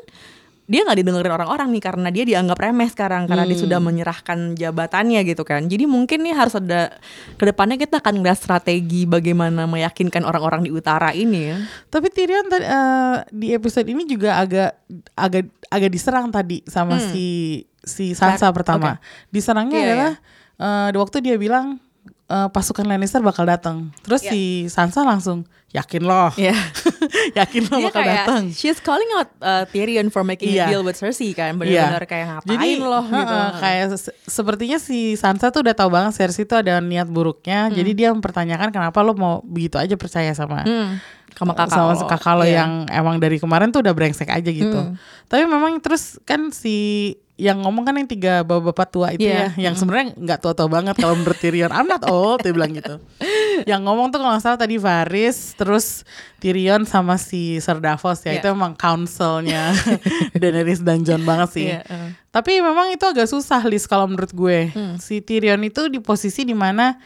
dia 0.66 0.82
nggak 0.82 0.98
didengerin 0.98 1.30
orang-orang 1.30 1.70
nih 1.70 1.82
karena 1.82 2.08
dia 2.10 2.26
dianggap 2.26 2.58
remeh 2.58 2.90
sekarang 2.90 3.30
karena 3.30 3.46
dia 3.46 3.54
sudah 3.54 3.78
menyerahkan 3.78 4.58
jabatannya 4.58 5.22
gitu 5.22 5.46
kan. 5.46 5.62
Jadi 5.70 5.86
mungkin 5.86 6.26
nih 6.26 6.34
harus 6.34 6.58
ada 6.58 6.90
ke 7.38 7.44
depannya 7.46 7.78
kita 7.78 8.02
akan 8.02 8.18
ngeliat 8.18 8.34
strategi 8.34 9.06
bagaimana 9.06 9.70
meyakinkan 9.70 10.26
orang-orang 10.26 10.66
di 10.66 10.74
utara 10.74 11.14
ini 11.14 11.54
ya. 11.54 11.56
Tapi 11.86 12.10
Tyrion 12.10 12.50
tadi 12.50 12.66
eh, 12.66 13.16
di 13.30 13.54
episode 13.54 13.86
ini 13.86 14.10
juga 14.10 14.42
agak 14.42 14.70
agak 15.14 15.44
agak 15.70 15.90
diserang 15.94 16.34
tadi 16.34 16.66
sama 16.66 16.98
si 16.98 17.62
si 17.86 18.18
Sansa 18.18 18.50
pertama. 18.50 18.98
Diserangnya 19.30 19.78
Iya, 19.78 19.86
adalah 19.86 20.12
eh, 20.58 20.88
di 20.90 20.96
waktu 20.98 21.16
dia 21.22 21.38
bilang 21.38 21.78
eh, 22.26 22.48
pasukan 22.48 22.84
Lannister 22.84 23.20
bakal 23.20 23.44
datang. 23.44 23.90
Terus 24.00 24.20
Iya. 24.20 24.30
si 24.30 24.40
Sansa 24.66 25.02
langsung 25.02 25.46
yakin 25.70 26.02
loh. 26.02 26.32
Iya. 26.34 26.56
yakin 27.38 27.62
loh 27.66 27.78
Dia 27.78 27.86
bakal 27.88 28.02
kayak 28.02 28.16
datang. 28.22 28.42
she's 28.50 28.78
calling 28.78 29.06
out 29.12 29.28
uh, 29.38 29.62
Tyrion 29.66 30.08
for 30.08 30.22
making 30.22 30.50
Iya. 30.50 30.66
a 30.66 30.70
deal 30.70 30.82
with 30.82 30.96
Cersei 30.96 31.30
kan 31.30 31.54
benar-benar 31.54 32.00
Iya. 32.00 32.08
kayak 32.08 32.26
ngapain 32.28 32.50
Jadi 32.50 32.70
loh 32.78 33.04
gitu. 33.04 33.14
heeh, 33.14 33.48
kayak 33.56 33.84
se- 33.94 34.16
sepertinya 34.24 34.78
si 34.78 34.98
Sansa 35.14 35.48
tuh 35.48 35.62
udah 35.62 35.74
tahu 35.74 35.90
banget 35.90 36.16
Cersei 36.16 36.42
itu 36.42 36.54
ada 36.54 36.78
niat 36.78 37.06
buruknya. 37.06 37.68
Jadi 37.68 37.90
dia 37.94 38.08
mempertanyakan 38.10 38.70
kenapa 38.70 38.98
lo 39.00 39.12
mau 39.12 39.34
begitu 39.42 39.76
aja 39.76 39.94
percaya 39.94 40.32
sama 40.32 40.64
Hmm, 40.64 40.96
sama 41.30 41.52
kakak 41.52 41.76
sama 41.76 41.92
kakak 42.08 42.34
lo 42.34 42.44
Iya. 42.44 42.56
yang 42.56 42.70
emang 42.88 43.16
dari 43.16 43.36
kemarin 43.36 43.68
tuh 43.68 43.80
udah 43.80 43.92
brengsek 43.92 44.26
aja 44.26 44.48
gitu. 44.48 44.72
Hmm. 44.72 44.96
Tapi 45.26 45.44
memang 45.44 45.76
terus 45.78 46.16
kan 46.22 46.48
si 46.50 47.12
yang 47.36 47.60
ngomong 47.60 47.84
kan 47.84 47.92
yang 47.92 48.08
tiga 48.08 48.40
bapak-bapak 48.40 48.88
tua 48.88 49.08
itu 49.12 49.28
Iya. 49.28 49.52
ya, 49.52 49.68
yang 49.68 49.76
sebenarnya 49.76 50.16
nggak 50.16 50.40
tua-tua 50.40 50.72
banget 50.72 50.96
kalau 50.96 51.20
menurut 51.20 51.36
Tyrion. 51.36 51.68
I'm 51.68 51.84
not 51.84 52.00
old, 52.08 52.40
dia 52.40 52.56
bilang 52.56 52.72
gitu. 52.72 52.96
yang 53.70 53.84
ngomong 53.84 54.08
tuh 54.08 54.24
kalau 54.24 54.32
nggak 54.32 54.40
salah 54.40 54.56
tadi 54.56 54.80
Varys, 54.80 55.52
terus 55.52 56.08
Tyrion 56.40 56.88
sama 56.88 57.20
si 57.20 57.60
Ser 57.60 57.76
Davos 57.76 58.24
ya, 58.24 58.32
Iya. 58.32 58.40
itu 58.40 58.48
emang 58.48 58.72
counselnya 58.72 59.76
Daenerys 60.40 60.80
dan 60.80 61.04
Jon 61.04 61.28
banget 61.28 61.48
sih. 61.52 61.68
Iya, 61.76 61.84
uh. 61.84 62.08
Tapi 62.32 62.64
memang 62.64 62.88
itu 62.88 63.04
agak 63.04 63.28
susah 63.28 63.60
Lis 63.68 63.84
kalau 63.84 64.08
menurut 64.08 64.32
gue. 64.32 64.72
Hmm. 64.72 64.96
Si 64.96 65.20
Tyrion 65.20 65.60
itu 65.60 65.92
di 65.92 66.00
posisi 66.00 66.40
di 66.40 66.56
mana 66.56 66.96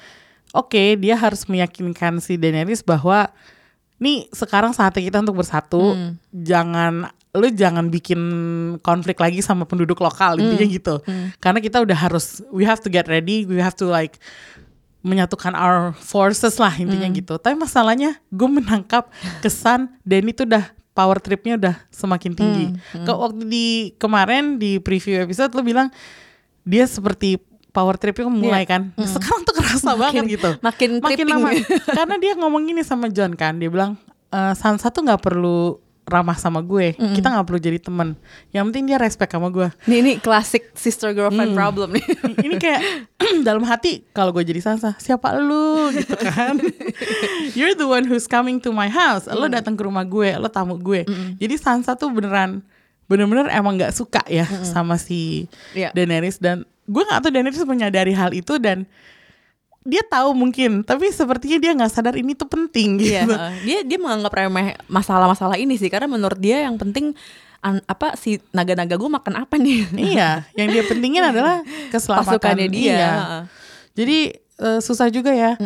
oke 0.51 0.95
dia 0.95 1.19
harus 1.19 1.43
meyakinkan 1.47 2.23
si 2.23 2.39
Daenerys 2.39 2.87
bahwa 2.87 3.31
nih 3.99 4.31
sekarang 4.31 4.71
saatnya 4.71 5.03
kita 5.03 5.19
untuk 5.27 5.43
bersatu. 5.43 5.99
Hmm. 5.99 6.23
Jangan 6.31 7.11
lu 7.31 7.47
jangan 7.49 7.87
bikin 7.89 8.19
konflik 8.81 9.15
lagi 9.17 9.39
sama 9.39 9.63
penduduk 9.63 9.99
lokal 9.99 10.35
intinya 10.37 10.67
Hmm. 10.67 10.75
gitu. 10.75 10.95
Karena 11.39 11.59
kita 11.59 11.79
udah 11.79 11.95
harus 11.95 12.43
we 12.51 12.67
have 12.67 12.83
to 12.83 12.91
get 12.91 13.07
ready, 13.07 13.47
we 13.47 13.59
have 13.59 13.75
to 13.75 13.87
like 13.87 14.19
menyatukan 15.01 15.55
our 15.55 15.97
forces 15.97 16.59
lah 16.59 16.75
intinya 16.75 17.07
Hmm. 17.07 17.17
gitu. 17.17 17.35
Tapi 17.37 17.55
masalahnya 17.55 18.19
gue 18.29 18.49
menangkap 18.51 19.09
kesan 19.41 19.95
Danny 20.03 20.31
tuh 20.31 20.45
udah 20.45 20.69
power 20.91 21.17
tripnya 21.17 21.57
udah 21.57 21.75
semakin 21.89 22.35
tinggi. 22.35 22.67
Hmm, 22.93 23.07
Ke 23.07 23.13
waktu 23.15 23.47
di 23.47 23.67
kemarin 23.97 24.59
di 24.59 24.77
preview 24.77 25.23
episode 25.23 25.55
lo 25.55 25.63
bilang 25.63 25.89
dia 26.61 26.85
seperti 26.85 27.41
power 27.71 27.95
tripnya 27.95 28.27
mulai 28.27 28.67
kan. 28.67 28.91
Sekarang 28.99 29.47
tuh 29.47 29.55
kerasa 29.55 29.95
banget 29.95 30.27
gitu. 30.29 30.51
Iya. 30.51 30.61
Makin 30.61 30.91
makin 30.99 31.27
lama. 31.31 31.49
Karena 31.89 32.15
dia 32.19 32.33
ngomong 32.35 32.67
gini 32.67 32.83
sama 32.83 33.07
John 33.09 33.33
kan, 33.33 33.57
dia 33.57 33.71
bilang 33.71 33.95
"Eh, 34.29 34.53
Sansa 34.53 34.91
tuh 34.91 35.01
nggak 35.01 35.23
perlu 35.23 35.79
ramah 36.11 36.35
sama 36.35 36.61
gue. 36.61 36.93
Kita 36.93 37.27
nggak 37.27 37.47
perlu 37.47 37.57
jadi 37.57 37.79
temen. 37.79 38.19
Yang 38.51 38.65
penting 38.69 38.85
dia 38.85 38.99
respect 38.99 39.31
sama 39.31 39.49
gue. 39.49 39.71
Nih 39.87 39.99
ini 39.99 40.13
klasik 40.19 40.75
sister 40.75 41.11
girlfriend 41.11 41.55
problem 41.55 41.95
nih. 41.95 42.05
ini 42.47 42.59
kayak 42.59 42.83
dalam 43.47 43.63
hati 43.63 44.03
kalau 44.11 44.31
gue 44.31 44.43
jadi 44.43 44.59
Sansa 44.59 44.99
siapa 44.99 45.31
lu 45.35 45.95
gitu 45.95 46.19
kan 46.19 46.59
you're 47.57 47.73
the 47.73 47.87
one 47.87 48.03
who's 48.03 48.27
coming 48.27 48.59
to 48.59 48.71
my 48.71 48.91
house 48.91 49.25
lo 49.27 49.47
datang 49.47 49.79
ke 49.79 49.83
rumah 49.83 50.03
gue 50.03 50.35
lo 50.35 50.51
tamu 50.51 50.75
gue 50.77 51.07
jadi 51.39 51.55
Sansa 51.55 51.95
tuh 51.95 52.11
beneran 52.11 52.65
bener-bener 53.07 53.47
emang 53.51 53.79
nggak 53.79 53.93
suka 53.93 54.23
ya 54.27 54.47
sama 54.63 54.95
si 54.95 55.47
Iya. 55.73 55.91
Daenerys 55.93 56.39
dan 56.39 56.63
gue 56.85 57.03
nggak 57.03 57.21
tahu 57.21 57.31
Daenerys 57.31 57.63
menyadari 57.63 58.11
hal 58.11 58.31
itu 58.31 58.59
dan 58.59 58.83
dia 59.81 60.05
tahu 60.05 60.37
mungkin 60.37 60.85
tapi 60.85 61.09
sepertinya 61.09 61.57
dia 61.57 61.73
nggak 61.73 61.89
sadar 61.89 62.13
ini 62.13 62.37
tuh 62.37 62.45
penting 62.45 63.01
Iya, 63.01 63.25
gitu 63.25 63.33
uh, 63.33 63.53
dia 63.65 63.79
dia 63.81 63.99
menganggap 63.99 64.33
remeh 64.33 64.77
masalah-masalah 64.87 65.57
ini 65.57 65.81
sih 65.81 65.89
karena 65.89 66.05
menurut 66.05 66.37
dia 66.37 66.69
yang 66.69 66.77
penting 66.77 67.17
an- 67.65 67.85
apa 67.85 68.13
si 68.17 68.41
naga-naga 68.53 68.97
gue 68.97 69.11
makan 69.11 69.35
apa 69.41 69.57
nih? 69.57 69.89
iya 70.13 70.45
yang 70.53 70.69
dia 70.69 70.85
pentingin 70.85 71.25
adalah 71.25 71.65
keselamatan 71.89 72.29
Pasukannya 72.41 72.69
dia. 72.69 72.89
Iya. 72.93 73.13
Jadi 73.97 74.19
eh, 74.37 74.81
susah 74.81 75.09
juga 75.09 75.33
ya. 75.33 75.57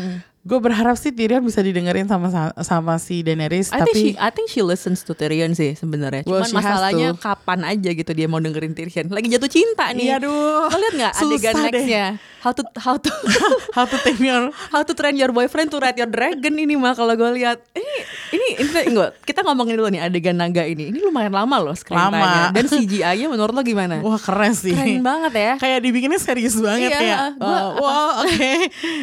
Gue 0.45 0.61
berharap 0.61 1.01
sih 1.01 1.09
Tyrion 1.09 1.41
bisa 1.41 1.65
didengerin 1.65 2.05
sama 2.05 2.29
sama 2.61 3.01
si 3.01 3.25
Daenerys 3.25 3.73
I 3.73 3.81
think 3.81 3.97
she 3.97 4.13
tapi 4.13 4.21
I 4.21 4.29
think 4.29 4.47
she 4.53 4.61
listens 4.61 5.01
to 5.01 5.17
Tyrion 5.17 5.57
sih 5.57 5.73
sebenarnya. 5.73 6.21
Well, 6.29 6.45
Cuman 6.45 6.61
masalahnya 6.61 7.17
kapan 7.17 7.65
aja 7.65 7.89
gitu 7.89 8.13
dia 8.13 8.29
mau 8.29 8.37
dengerin 8.37 8.77
Tyrion. 8.77 9.09
Lagi 9.09 9.33
jatuh 9.33 9.49
cinta 9.49 9.89
nih. 9.97 10.13
Iya, 10.13 10.21
aduh. 10.21 10.69
Lo 10.69 10.77
liat 10.77 10.95
nggak 11.01 11.13
adegan 11.17 11.55
nextnya? 11.65 12.07
How 12.45 12.53
to 12.53 12.61
how 12.77 13.01
to 13.01 13.09
how 13.77 13.89
to 13.89 13.97
tame 14.05 14.21
your 14.21 14.53
how 14.69 14.85
to 14.85 14.93
train 14.93 15.17
your 15.17 15.33
boyfriend 15.33 15.73
to 15.73 15.81
ride 15.81 15.97
your 15.97 16.13
dragon 16.13 16.53
ini 16.61 16.77
mah 16.77 16.93
kalau 16.93 17.17
gue 17.17 17.41
lihat 17.41 17.57
ini 17.73 17.95
ini 18.37 18.47
ini 18.61 18.93
enggak 18.93 19.17
kita 19.25 19.41
ngomongin 19.41 19.81
dulu 19.81 19.89
nih 19.89 20.05
adegan 20.05 20.37
naga 20.37 20.61
ini 20.69 20.93
ini 20.93 21.01
lumayan 21.01 21.33
lama 21.33 21.57
loh 21.57 21.73
screen 21.73 21.97
Lama. 21.97 22.53
dan 22.53 22.69
CGI-nya 22.75 23.33
menurut 23.33 23.57
lo 23.57 23.65
gimana? 23.65 24.05
wah 24.05 24.21
keren 24.21 24.53
sih. 24.53 24.77
Keren 24.77 25.01
banget 25.01 25.33
ya. 25.33 25.53
Kayak 25.57 25.79
dibikinnya 25.81 26.21
serius 26.21 26.61
banget 26.61 26.93
Iya, 26.93 26.99
kayak 27.01 27.19
gua 27.41 27.49
uh, 27.49 27.69
wow 27.81 28.09
oke. 28.29 28.53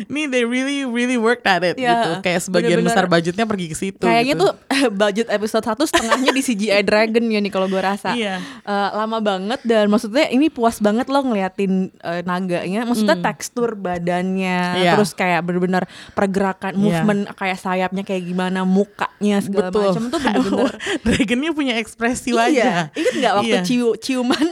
Nih 0.05 0.25
they 0.29 0.45
really 0.45 0.85
really 0.85 1.17
worked 1.31 1.45
at 1.45 1.63
it 1.63 1.75
Iya, 1.75 1.91
gitu. 1.93 2.09
Kayak 2.21 2.41
sebagian 2.41 2.69
bener-bener. 2.75 2.91
besar 2.91 3.05
budgetnya 3.07 3.45
pergi 3.45 3.65
ke 3.65 3.75
situ. 3.77 4.03
Kayaknya 4.03 4.35
gitu. 4.35 4.43
tuh 4.43 4.51
budget 4.93 5.27
episode 5.29 5.63
1 5.63 5.87
setengahnya 5.87 6.29
di 6.29 6.41
CGI 6.41 6.81
Dragon 6.81 7.23
ya 7.25 7.39
nih 7.39 7.49
kalau 7.49 7.65
gue 7.65 7.79
rasa. 7.79 8.11
Iya. 8.11 8.43
Eh, 8.61 8.89
lama 8.93 9.17
banget 9.17 9.63
dan 9.63 9.87
maksudnya 9.87 10.27
ini 10.27 10.47
puas 10.47 10.77
banget 10.77 11.07
lo 11.07 11.21
ngeliatin 11.21 11.71
eh, 11.95 12.21
naganya. 12.21 12.83
Maksudnya 12.83 13.17
tekstur 13.17 13.73
badannya, 13.73 14.59
Hmm. 14.61 14.77
Iya. 14.77 14.91
terus 14.93 15.13
kayak 15.13 15.41
bener-bener 15.41 15.83
pergerakan, 16.11 16.73
Iya. 16.73 16.81
movement 16.99 17.21
kayak 17.33 17.57
sayapnya 17.57 18.01
kayak 18.01 18.23
gimana, 18.23 18.61
mukanya 18.61 19.39
segala 19.39 19.69
betul. 19.69 19.87
macam 19.87 20.03
tuh 20.07 20.19
bener-bener. 20.25 20.71
Dragonnya 21.01 21.51
punya 21.51 21.73
ekspresi 21.77 22.33
wajah. 22.33 22.91
iya. 22.91 22.91
Ingat 22.91 23.13
nggak 23.15 23.33
waktu 23.37 23.49
Iya. 23.53 23.61
ciu 23.63 23.87
ciuman? 23.95 24.43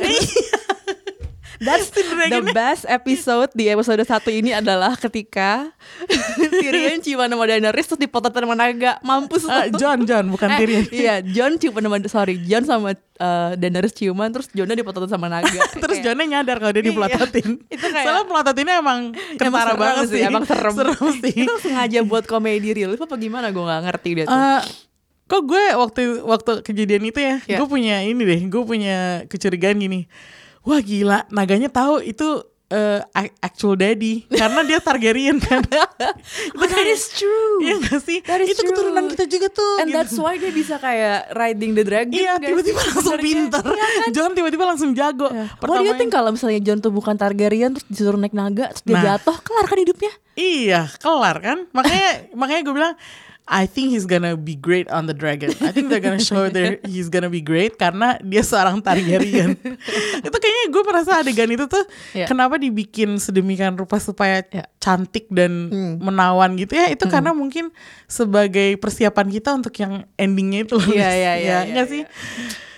That's 1.59 1.91
the 1.91 2.07
dragonnya- 2.09 2.51
best 2.51 2.83
episode 2.85 3.51
di 3.51 3.67
episode 3.67 3.99
satu 4.01 4.27
ini 4.27 4.51
adalah 4.51 4.95
ketika 4.95 5.75
Tyrion 6.55 6.99
ciuman 6.99 7.27
sama 7.27 7.43
Daenerys 7.45 7.85
terus 7.85 7.99
dipotong 7.99 8.31
sama 8.31 8.55
naga 8.55 8.95
mampus 9.01 9.43
lo. 9.43 9.51
John 9.75 10.03
John 10.03 10.29
bukan 10.29 10.47
Eh, 10.49 10.57
Tyrion. 10.57 10.83
Iya, 10.89 11.15
John 11.21 11.55
ciuman 11.55 11.83
sama 11.83 11.97
sorry, 12.07 12.39
John 12.41 12.63
sama 12.63 12.95
eh, 12.95 13.51
Daenerys 13.55 13.91
ciuman 13.91 14.29
terus 14.29 14.47
Jonnya 14.49 14.73
dipotong 14.73 15.05
sama 15.05 15.27
naga. 15.27 15.51
Terus 15.75 15.99
Kayak- 15.99 16.03
Johnnya 16.05 16.25
nyadar 16.31 16.57
kalau 16.57 16.71
dia 16.71 16.79
Iya. 16.79 16.87
dipelototin. 16.89 17.49
Itu 17.67 17.85
kayak- 17.85 18.05
Soalnya 18.05 18.25
pelototinnya 18.25 18.75
emang 18.79 18.99
ketara 19.35 19.51
serem 19.67 19.77
banget 19.77 20.05
sih. 20.07 20.21
Emang 20.21 20.43
serem. 20.43 20.73
serem 20.73 20.95
sih. 21.19 21.35
Itu 21.43 21.53
sengaja 21.59 21.99
buat 22.01 22.23
komedi 22.23 22.71
real 22.71 22.95
apa 22.95 23.15
gimana 23.15 23.51
gue 23.51 23.59
nggak 23.59 23.81
ngerti 23.83 24.09
dia 24.13 24.25
tuh. 24.25 24.33
Eh, 24.33 24.61
kok 25.25 25.41
gue 25.43 25.63
waktu 25.73 26.01
waktu 26.21 26.51
kejadian 26.63 27.03
itu 27.05 27.19
ya, 27.19 27.35
Ya. 27.45 27.57
gue 27.57 27.67
punya 27.67 28.01
ini 28.01 28.17
deh, 28.17 28.41
gue 28.45 28.63
punya 28.63 28.97
kecurigaan 29.27 29.77
gini. 29.77 30.07
Wah 30.61 30.79
gila, 30.79 31.23
naganya 31.29 31.67
tahu 31.67 32.01
itu 32.01 32.43
a- 32.69 33.01
actual 33.39 33.73
daddy 33.73 34.29
karena 34.29 34.61
dia 34.61 34.77
Targaryen 34.77 35.37
kan. 35.37 35.65
Oh, 36.51 36.65
that 36.65 36.85
is 36.85 37.09
true. 37.11 37.59
Iya 37.59 37.75
gak 37.81 37.99
sih? 37.99 38.19
That 38.21 38.39
is 38.39 38.51
Itu 38.51 38.61
keturunan 38.63 39.03
true. 39.03 39.13
kita 39.13 39.25
juga 39.25 39.47
tuh. 39.49 39.75
And 39.79 39.89
gitu. 39.89 39.95
that's 39.95 40.15
why 40.15 40.35
dia 40.35 40.49
bisa 40.49 40.77
kayak 40.77 41.33
riding 41.33 41.73
the 41.73 41.81
dragon. 41.81 42.13
Iya 42.13 42.37
tiba-tiba 42.37 42.77
langsung 42.77 43.15
Sebenarnya. 43.15 43.25
pinter 43.25 43.65
John 44.11 44.31
tiba-tiba 44.31 44.63
langsung 44.65 44.89
jago 44.93 45.27
What 45.59 45.77
do 45.77 45.85
you 45.85 45.95
think 45.95 46.11
kalau 46.11 46.29
misalnya 46.29 46.61
John 46.61 46.79
tuh 46.79 46.89
bukan 46.89 47.15
Targaryen 47.15 47.73
terus 47.73 47.87
disuruh 47.87 48.15
naik 48.15 48.31
naga 48.31 48.69
terus 48.69 48.83
dia 48.83 48.95
Nah. 48.95 49.03
jatuh 49.15 49.37
kelar 49.39 49.65
kan 49.65 49.77
hidupnya? 49.77 50.11
Iya 50.35 50.81
kelar 50.93 51.37
kan 51.39 51.57
Makanya 51.71 52.09
makanya 52.33 52.61
gue 52.61 52.73
bilang 52.75 52.93
I 53.49 53.65
think 53.65 53.89
he's 53.89 54.05
gonna 54.05 54.37
be 54.37 54.53
great 54.53 54.85
on 54.87 55.09
the 55.09 55.13
dragon 55.13 55.49
I 55.57 55.73
think 55.73 55.89
they're 55.89 55.99
gonna 55.99 56.21
show 56.21 56.45
that 56.47 56.85
he's 56.85 57.09
gonna 57.09 57.27
be 57.27 57.41
great 57.41 57.75
Karena 57.75 58.21
dia 58.21 58.39
seorang 58.39 58.77
Targaryen 58.77 59.57
Itu 60.27 60.37
kayaknya 60.37 60.65
gue 60.69 60.83
merasa 60.85 61.17
adegan 61.17 61.49
itu 61.49 61.65
tuh 61.65 61.81
Iya. 62.13 62.25
Kenapa 62.25 62.55
dibikin 62.55 63.17
sedemikian 63.17 63.73
rupa 63.73 63.97
supaya 63.97 64.45
Iya. 64.45 64.69
cantik 64.77 65.25
dan 65.27 65.51
Hmm. 65.67 65.97
menawan 65.97 66.53
gitu 66.55 66.77
ya 66.77 66.87
Itu 66.87 67.09
karena 67.09 67.33
mungkin 67.33 67.73
sebagai 68.05 68.77
persiapan 68.77 69.27
kita 69.27 69.49
untuk 69.51 69.73
yang 69.75 70.05
endingnya 70.13 70.63
itu 70.63 70.77
Iya, 70.85 71.09
iya, 71.09 71.33
iya, 71.33 71.33
iya, 71.35 71.57
nggak 71.73 71.87
sih? 71.87 72.03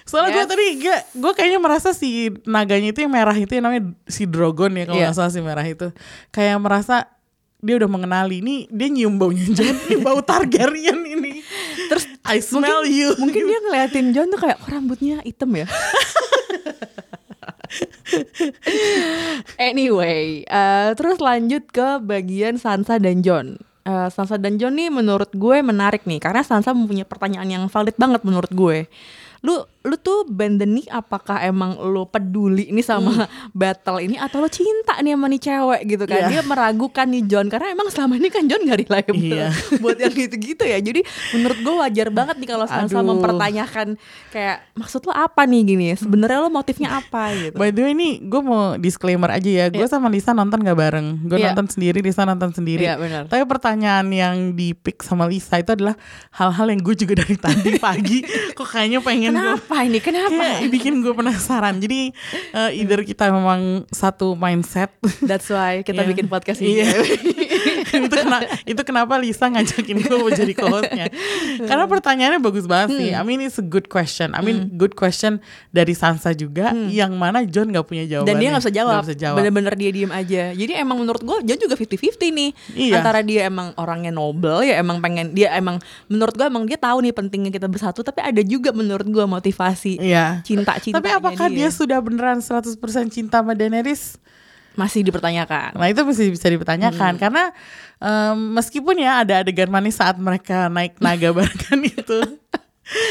Soalnya 0.02 0.32
gue 0.34 0.44
Yes. 0.44 0.50
tadi 0.50 0.66
gue 0.78 0.96
gue 1.20 1.32
kayaknya 1.34 1.60
merasa 1.60 1.90
si 1.92 2.10
naganya 2.44 2.92
itu 2.92 3.00
yang 3.00 3.12
merah 3.12 3.32
itu 3.34 3.52
yang 3.52 3.64
namanya 3.64 3.92
si 4.06 4.24
Drogon 4.24 4.76
ya 4.76 4.84
kalau 4.86 5.00
Iya. 5.00 5.08
nggak 5.08 5.18
salah 5.18 5.32
si 5.32 5.40
merah 5.40 5.64
itu 5.64 5.88
kayak 6.30 6.58
merasa 6.58 7.12
dia 7.62 7.78
udah 7.78 7.90
mengenali 7.90 8.42
ini 8.42 8.66
dia 8.68 8.90
nyium 8.90 9.22
baunya 9.22 9.46
John 9.54 9.78
ini 9.88 9.96
bau 10.02 10.20
Targaryen 10.26 11.00
ini 11.06 11.46
Terus 11.88 12.10
I 12.26 12.42
smell 12.42 12.84
you 12.90 13.14
Mungkin 13.22 13.46
dia 13.46 13.60
ngeliatin 13.62 14.12
John 14.12 14.34
tuh 14.34 14.42
kayak 14.42 14.58
oh, 14.60 14.68
rambutnya 14.70 15.22
hitam 15.22 15.54
ya. 15.54 15.70
anyway, 19.72 20.44
eh, 20.44 20.90
terus 21.00 21.18
lanjut 21.24 21.64
ke 21.72 22.00
bagian 22.04 22.60
Sansa 22.60 23.00
dan 23.00 23.24
John. 23.24 23.56
Eh, 23.82 24.10
Sansa 24.14 24.38
dan 24.38 24.60
John 24.60 24.76
nih 24.78 24.92
menurut 24.92 25.32
gue 25.34 25.58
menarik 25.64 26.06
nih 26.06 26.20
karena 26.22 26.44
Sansa 26.44 26.76
mempunyai 26.76 27.08
pertanyaan 27.08 27.50
yang 27.50 27.64
valid 27.72 27.96
banget 27.98 28.22
menurut 28.28 28.52
gue. 28.52 28.86
Lu 29.42 29.66
lu 29.82 29.96
tuh 29.96 30.24
Banden 30.24 30.74
nih 30.74 30.86
apakah 30.88 31.42
emang 31.42 31.74
lu 31.82 32.06
peduli 32.06 32.70
nih 32.70 32.82
sama 32.82 33.26
battle 33.52 33.98
ini 33.98 34.14
atau 34.14 34.38
lu 34.38 34.48
cinta 34.48 34.94
nih 34.98 35.14
sama 35.14 35.26
nih 35.26 35.42
cewek 35.42 35.82
gitu 35.88 36.04
kan? 36.06 36.18
Iya. 36.20 36.28
Dia 36.30 36.42
meragukan 36.44 37.06
nih 37.06 37.24
John 37.26 37.48
karena 37.48 37.72
emang 37.72 37.90
selama 37.90 38.14
ini 38.14 38.30
kan 38.30 38.46
John 38.46 38.62
gak 38.62 38.78
reliable 38.80 39.18
Iya. 39.18 39.50
buat 39.82 39.98
yang 39.98 40.14
gitu-gitu 40.14 40.62
ya. 40.62 40.78
Jadi 40.78 41.02
menurut 41.34 41.58
gue 41.58 41.76
wajar 41.78 42.08
banget 42.08 42.36
nih 42.38 42.50
kalau 42.50 42.66
Sansa 42.66 43.02
Aduh. 43.02 43.10
mempertanyakan 43.10 43.88
kayak 44.30 44.70
maksud 44.74 45.02
lo 45.02 45.14
apa 45.14 45.44
nih 45.44 45.62
gini? 45.66 45.86
Sebenarnya 45.94 46.40
lo 46.40 46.50
motifnya 46.50 46.96
apa 46.96 47.34
gitu? 47.34 47.58
By 47.58 47.70
the 47.70 47.82
way 47.82 47.92
ini 47.92 48.22
gue 48.22 48.42
mau 48.42 48.78
disclaimer 48.78 49.30
aja 49.30 49.50
ya 49.50 49.66
Gue 49.68 49.82
Iya. 49.82 49.90
sama 49.92 50.08
Lisa 50.08 50.32
nonton 50.32 50.62
gak 50.62 50.78
bareng 50.78 51.26
Gue 51.26 51.38
Iya. 51.38 51.52
nonton 51.52 51.68
sendiri 51.68 52.00
Lisa 52.00 52.22
nonton 52.22 52.54
sendiri 52.54 52.86
Iya, 52.86 53.02
benar. 53.02 53.26
Tapi 53.26 53.42
pertanyaan 53.44 54.06
yang 54.08 54.36
di 54.54 54.72
pick 54.72 55.02
sama 55.02 55.26
Lisa 55.26 55.58
itu 55.58 55.74
adalah 55.74 55.98
Hal-hal 56.32 56.70
yang 56.70 56.80
gue 56.80 56.94
juga 56.94 57.18
dari 57.18 57.34
tadi 57.34 57.78
pagi 57.82 58.22
Kok 58.54 58.68
kayaknya 58.68 59.02
pengen 59.02 59.34
gue 59.34 59.58
Kenapa 59.72 59.88
ini? 59.88 60.00
Kenapa? 60.04 60.36
Kayak 60.36 60.68
bikin 60.68 61.00
gue 61.00 61.16
penasaran 61.16 61.80
Jadi 61.80 62.12
eh, 62.52 62.72
either 62.76 63.08
kita 63.08 63.32
memang 63.32 63.88
satu 63.88 64.36
mindset 64.36 64.92
That's 65.24 65.48
why 65.48 65.80
kita 65.80 66.04
Iya. 66.04 66.12
bikin 66.12 66.28
podcast 66.28 66.60
ini. 66.60 66.84
Iya. 66.84 66.92
itu, 68.08 68.16
kena- 68.16 68.48
itu 68.64 68.82
kenapa 68.82 69.14
Lisa 69.18 69.48
ngajakin 69.48 69.96
gue 70.00 70.18
mau 70.18 70.32
jadi 70.32 70.54
co-hostnya 70.56 71.06
Karena 71.62 71.86
pertanyaannya 71.86 72.40
bagus 72.40 72.66
banget 72.66 72.96
sih 72.96 73.10
I 73.12 73.22
mean 73.22 73.44
it's 73.44 73.60
a 73.60 73.66
good 73.66 73.88
question 73.88 74.32
I 74.32 74.42
mean 74.42 74.72
good 74.76 74.96
question 74.96 75.44
dari 75.70 75.92
Sansa 75.94 76.32
juga 76.32 76.72
Yang 76.72 77.14
mana 77.14 77.44
John 77.46 77.70
gak 77.70 77.86
punya 77.86 78.08
jawabannya 78.08 78.30
Dan 78.30 78.36
dia 78.38 78.48
nggak 78.52 78.64
bisa 78.64 78.74
jawab. 78.74 78.94
Nggak 78.94 79.06
bisa 79.08 79.18
jawab. 79.18 79.38
Bener-bener 79.42 79.74
dia 79.76 79.90
diem 79.92 80.12
aja. 80.12 80.44
Jadi 80.52 80.72
emang 80.76 80.98
menurut 81.00 81.22
gue 81.22 81.38
John 81.44 81.60
juga 81.60 81.76
50-50 81.76 82.32
nih. 82.32 82.50
Iya. 82.76 82.94
Antara 83.02 83.20
dia 83.26 83.42
emang 83.48 83.74
orangnya 83.76 84.12
noble 84.14 84.64
ya 84.64 84.80
emang 84.80 85.04
pengen 85.04 85.34
dia 85.36 85.52
emang 85.56 85.80
menurut 86.08 86.34
gue 86.36 86.46
emang 86.48 86.64
dia 86.66 86.78
tahu 86.80 87.04
nih 87.04 87.14
pentingnya 87.14 87.52
kita 87.52 87.68
bersatu. 87.68 88.02
Tapi 88.02 88.20
ada 88.22 88.42
juga 88.44 88.72
menurut 88.72 89.08
gue 89.08 89.26
motivasi 89.26 90.00
Iya 90.00 90.42
cinta 90.46 90.78
cinta. 90.80 91.00
Tapi 91.00 91.10
apakah 91.12 91.48
dia. 91.52 91.70
sudah 91.72 92.00
beneran 92.04 92.40
100% 92.44 92.78
cinta 93.10 93.40
sama 93.42 93.56
Daenerys? 93.56 94.20
Masih 94.74 95.02
dipertanyakan? 95.02 95.76
Nah 95.76 95.88
itu 95.88 96.02
masih 96.02 96.32
bisa 96.32 96.48
dipertanyakan 96.48 97.16
Karena 97.16 97.52
em, 97.98 98.38
meskipun 98.54 98.96
ya 98.96 99.20
ada 99.20 99.40
adegan 99.40 99.68
manis 99.68 99.96
saat 99.96 100.16
mereka 100.16 100.68
naik 100.68 100.96
naga 100.98 101.32
barengan 101.36 101.80
itu 101.82 102.20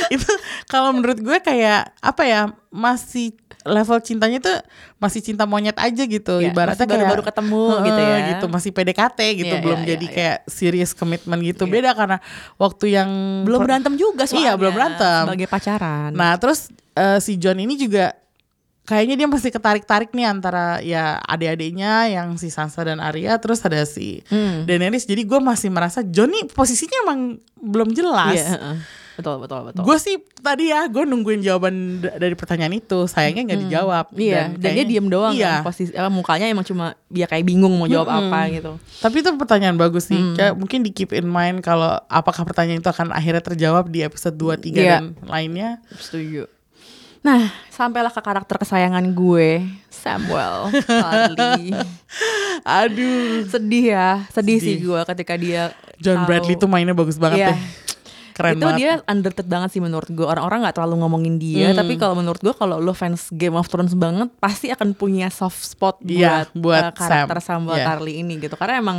Itu 0.08 0.28
kalau 0.66 0.92
menurut 0.92 1.16
gue 1.16 1.38
kayak 1.38 1.96
apa 1.98 2.22
ya 2.22 2.40
Masih 2.68 3.32
level 3.60 4.00
cintanya 4.00 4.40
tuh 4.40 4.56
masih 4.96 5.20
cinta 5.20 5.44
monyet 5.44 5.76
aja 5.76 6.00
gitu 6.00 6.40
Ya, 6.40 6.48
ibaratnya 6.48 6.84
baru-baru 6.84 7.20
kayak, 7.20 7.28
ketemu 7.28 7.60
"Heeh," 7.66 7.84
gitu 7.84 8.00
ya. 8.00 8.16
gitu 8.32 8.44
masih 8.48 8.70
PDKT 8.72 9.18
gitu 9.36 9.54
Iya, 9.54 9.60
belum 9.60 9.80
iya, 9.80 9.88
jadi 9.90 10.06
iya, 10.06 10.14
kayak 10.16 10.38
serious 10.48 10.92
commitment 10.92 11.40
gitu 11.40 11.64
beda 11.66 11.92
karena 11.92 12.18
waktu 12.56 12.96
yang 12.96 13.08
belum 13.44 13.60
berantem 13.60 13.94
juga 13.94 14.24
soalnya. 14.24 14.40
iya 14.42 14.52
belum 14.56 14.72
berantem 14.72 15.22
Sebagai 15.28 15.44
pacaran. 15.46 16.10
Nah 16.10 16.32
terus 16.36 16.68
eh, 16.94 17.20
si 17.20 17.36
John 17.36 17.56
ini 17.56 17.76
juga 17.76 18.16
kayaknya 18.82 19.14
dia 19.16 19.26
masih 19.26 19.50
ketarik-tarik 19.50 20.10
nih 20.10 20.26
antara 20.26 20.80
ya 20.80 21.18
adik-adiknya 21.22 22.08
yang 22.08 22.34
si 22.34 22.48
Sansa 22.48 22.82
dan 22.82 22.98
Arya 22.98 23.36
terus 23.36 23.60
ada 23.60 23.82
si 23.82 24.22
Hmm. 24.26 24.64
Daenerys. 24.64 25.04
Jadi 25.04 25.22
gue 25.22 25.38
masih 25.38 25.68
merasa 25.68 26.02
John 26.02 26.28
nih 26.28 26.46
posisinya 26.46 27.04
emang 27.04 27.20
belum 27.56 27.90
jelas. 27.90 28.34
Iya, 28.34 28.46
heeh. 28.50 28.76
betul 29.12 29.36
betul 29.38 29.60
betul. 29.62 29.84
Gue 29.84 29.96
sih 29.96 30.16
tadi 30.34 30.72
ya 30.72 30.88
gue 30.88 31.04
nungguin 31.04 31.38
jawaban 31.38 31.74
dari 32.00 32.32
pertanyaan 32.32 32.72
itu. 32.72 33.04
Sayangnya 33.04 33.46
nggak 33.46 33.60
dijawab. 33.62 34.06
Iya, 34.10 34.48
dan, 34.48 34.48
dia 34.50 34.64
kayaknya- 34.64 34.88
diem 34.88 35.06
doang 35.06 35.34
Iya. 35.36 35.52
kan 35.52 35.62
posisi 35.62 35.92
eh, 35.92 36.08
mukanya 36.08 36.46
emang 36.48 36.64
cuma 36.64 36.86
dia 37.06 37.26
kayak 37.26 37.44
bingung 37.44 37.76
mau 37.76 37.84
jawab 37.84 38.08
apa 38.08 38.48
gitu. 38.48 38.80
Tapi 38.98 39.16
itu 39.20 39.30
pertanyaan 39.36 39.76
bagus 39.76 40.08
sih. 40.08 40.16
Hmm. 40.16 40.34
Kayak 40.34 40.54
mungkin 40.56 40.80
di 40.80 40.90
keep 40.90 41.12
in 41.12 41.28
mind 41.28 41.60
kalau 41.60 42.00
apakah 42.08 42.42
pertanyaan 42.42 42.80
itu 42.80 42.88
akan 42.88 43.12
akhirnya 43.12 43.44
terjawab 43.44 43.86
di 43.86 44.00
episode 44.00 44.34
2, 44.34 44.56
3 44.56 44.72
Iya. 44.74 44.96
dan 44.98 45.20
lainnya. 45.22 45.84
Setuju. 45.92 46.48
Nah, 47.20 47.40
sampailah 47.68 48.08
ke 48.08 48.16
karakter 48.18 48.56
kesayangan 48.56 49.04
gue, 49.06 49.60
Samuel 49.86 50.72
Tarly. 50.80 51.76
Aduh. 52.80 53.44
sedih 53.46 53.84
ya, 53.90 54.24
sedih, 54.28 54.56
sih 54.56 54.76
Sedih. 54.76 54.84
gue 54.86 55.00
ketika 55.06 55.34
dia 55.34 55.62
John 55.98 56.16
tahu- 56.16 56.26
Bradley 56.26 56.56
tuh 56.56 56.64
mainnya 56.64 56.92
bagus 56.92 57.16
banget 57.16 57.38
Iya. 57.38 57.48
deh. 57.52 57.60
Keren 58.40 58.52
itu 58.52 58.64
banget. 58.64 58.78
dia 58.78 58.92
underrated 59.04 59.44
banget 59.44 59.70
sih 59.70 59.78
menurut 59.78 60.08
gue 60.08 60.22
orang-orang 60.22 60.64
nggak 60.64 60.74
terlalu 60.74 60.94
ngomongin 60.98 61.36
dia 61.36 61.68
Hmm. 61.68 61.78
tapi 61.78 61.94
kalau 61.94 62.14
menurut 62.14 62.38
gue 62.38 62.50
kalau 62.50 62.76
lo 62.76 62.90
fans 62.90 63.28
Game 63.30 63.52
of 63.52 63.64
Thrones 63.64 63.92
banget 63.92 64.32
pasti 64.36 64.68
akan 64.68 64.92
punya 64.92 65.28
soft 65.28 65.60
spot 65.60 65.98
buat, 65.98 66.08
Iya, 66.10 66.48
buat 66.52 66.84
uh, 66.84 66.92
karakter 66.92 67.38
Sam. 67.38 67.62
Samuel 67.62 67.76
Iya. 67.76 67.86
Tarly 67.86 68.12
ini 68.16 68.34
gitu 68.36 68.54
karena 68.54 68.74
emang 68.76 68.98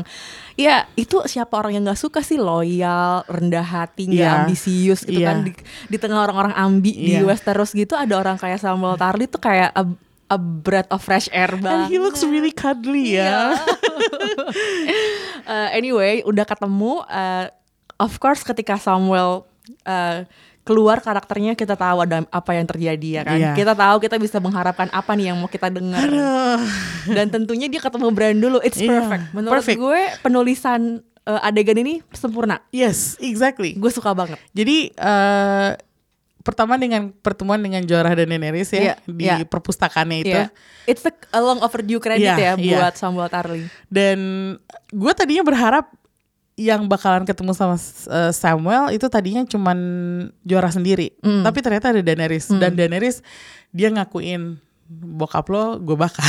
ya 0.53 0.85
itu 0.93 1.17
siapa 1.25 1.55
orang 1.55 1.73
yang 1.73 1.83
nggak 1.83 1.97
suka 1.97 2.21
sih 2.21 2.37
loyal 2.37 3.01
rendah 3.25 3.63
hati 3.63 4.05
nggak 4.07 4.21
Iya. 4.21 4.37
ambisius 4.39 5.01
gitu 5.01 5.17
Iya. 5.17 5.27
kan 5.27 5.37
di, 5.41 5.51
di 5.87 5.97
tengah 5.97 6.21
orang-orang 6.21 6.53
ambi 6.53 6.91
di 6.91 7.13
Iya. 7.13 7.25
Westeros 7.25 7.71
gitu 7.71 7.93
ada 7.93 8.13
orang 8.13 8.35
kayak 8.35 8.57
Samuel 8.57 8.95
Tarly 8.95 9.25
tuh 9.25 9.39
kayak 9.39 9.71
a, 9.71 9.83
a 10.27 10.37
breath 10.37 10.87
of 10.87 10.99
fresh 10.99 11.25
air 11.29 11.49
And 11.49 11.59
banget 11.59 11.87
he 11.87 11.97
looks 11.97 12.21
really 12.21 12.51
cuddly 12.51 13.17
ya. 13.17 13.57
Uh, 15.43 15.69
anyway, 15.73 16.21
udah 16.21 16.43
ketemu. 16.43 17.03
uh, 17.03 17.47
of 18.01 18.17
course, 18.17 18.41
ketika 18.41 18.81
Samuel 18.81 19.45
uh, 19.85 20.25
keluar 20.61 21.01
karakternya 21.01 21.57
kita 21.57 21.73
tahu 21.73 22.05
ada 22.05 22.21
apa 22.29 22.51
yang 22.53 22.65
terjadi 22.65 23.09
ya 23.17 23.23
kan. 23.25 23.37
Iya. 23.37 23.53
Kita 23.57 23.73
tahu 23.73 23.97
kita 23.97 24.17
bisa 24.17 24.37
mengharapkan 24.37 24.89
apa 24.93 25.11
nih 25.13 25.33
yang 25.33 25.37
mau 25.41 25.49
kita 25.49 25.69
dengar. 25.69 26.05
Dan 27.09 27.33
tentunya 27.33 27.65
dia 27.65 27.81
ketemu 27.81 28.07
Bran 28.13 28.37
dulu. 28.37 28.57
It's 28.61 28.77
Iya, 28.77 28.89
perfect. 29.01 29.23
Menurut 29.33 29.53
perfect. 29.57 29.77
gue 29.81 30.01
penulisan 30.21 30.81
uh, 31.25 31.41
adegan 31.41 31.77
ini 31.81 32.05
sempurna. 32.13 32.61
Yes, 32.69 33.17
exactly. 33.17 33.73
Gue 33.73 33.89
suka 33.89 34.13
banget. 34.13 34.37
Jadi 34.53 34.93
eh 34.93 35.71
pertama 36.41 36.73
dengan 36.73 37.13
pertemuan 37.21 37.61
dengan 37.61 37.85
Jorah 37.85 38.17
dan 38.17 38.25
Daenerys 38.25 38.73
ya 38.73 38.81
Iya, 38.81 38.95
di 39.05 39.25
iya. 39.29 39.35
perpustakaannya 39.45 40.17
itu. 40.25 40.33
Iya. 40.33 40.49
It's 40.89 41.05
a, 41.05 41.13
a 41.33 41.39
long 41.41 41.61
overdue 41.61 42.01
credit 42.01 42.25
ya 42.25 42.37
Iya, 42.37 42.51
iya. 42.57 42.77
buat 42.81 42.97
Samuel 42.97 43.29
Tarly. 43.29 43.69
Dan 43.89 44.17
gue 44.89 45.11
tadinya 45.13 45.45
berharap 45.45 45.93
yang 46.59 46.85
bakalan 46.85 47.23
ketemu 47.23 47.55
sama 47.55 47.75
eh, 48.11 48.31
Samuel 48.35 48.91
itu 48.93 49.07
tadinya 49.07 49.41
cuman 49.47 49.77
Jorah 50.43 50.71
sendiri. 50.71 51.15
Hmm. 51.23 51.41
Tapi 51.41 51.59
ternyata 51.63 51.95
ada 51.95 52.01
Daenerys 52.03 52.51
dan 52.51 52.75
Daenerys 52.75 53.23
dia 53.71 53.87
ngakuin 53.87 54.59
bokap 54.91 55.47
lo 55.47 55.79
gue 55.79 55.95
bakar. 55.95 56.27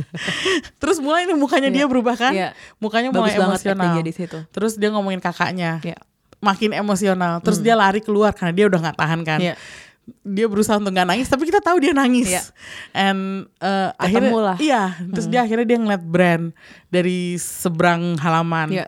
Terus 0.80 0.96
mulai 0.98 1.28
nih 1.28 1.36
mukanya 1.36 1.68
Iya, 1.68 1.76
dia 1.76 1.86
berubah 1.86 2.16
kan? 2.16 2.32
iya. 2.32 2.56
Mukanya 2.80 3.12
Bagus 3.12 3.36
mulai 3.36 3.52
emosional. 3.52 4.00
di 4.00 4.14
situ. 4.16 4.38
Terus 4.48 4.80
dia 4.80 4.88
ngomongin 4.88 5.20
kakaknya. 5.20 5.78
Iya. 5.84 6.00
Makin 6.40 6.72
emosional. 6.72 7.38
Terus 7.44 7.60
dia 7.60 7.76
lari 7.76 8.00
keluar 8.00 8.32
karena 8.32 8.56
dia 8.56 8.66
udah 8.66 8.80
nggak 8.80 8.98
tahan 8.98 9.20
kan. 9.22 9.38
Iya. 9.38 9.54
Dia 10.26 10.50
berusaha 10.50 10.80
untuk 10.80 10.90
nggak 10.90 11.06
nangis 11.14 11.28
tapi 11.30 11.46
kita 11.46 11.60
tahu 11.62 11.78
dia 11.78 11.92
nangis. 11.92 12.32
Iya. 12.32 12.42
And 12.96 13.46
uh, 13.60 13.92
akhirnya 14.00 14.32
lah. 14.34 14.56
iya, 14.58 14.82
terus 15.12 15.28
dia 15.30 15.44
akhirnya 15.46 15.66
dia 15.68 15.78
ngeliat 15.78 16.02
Bran 16.02 16.50
dari 16.88 17.36
seberang 17.38 18.16
halaman. 18.18 18.72
Iya. 18.72 18.86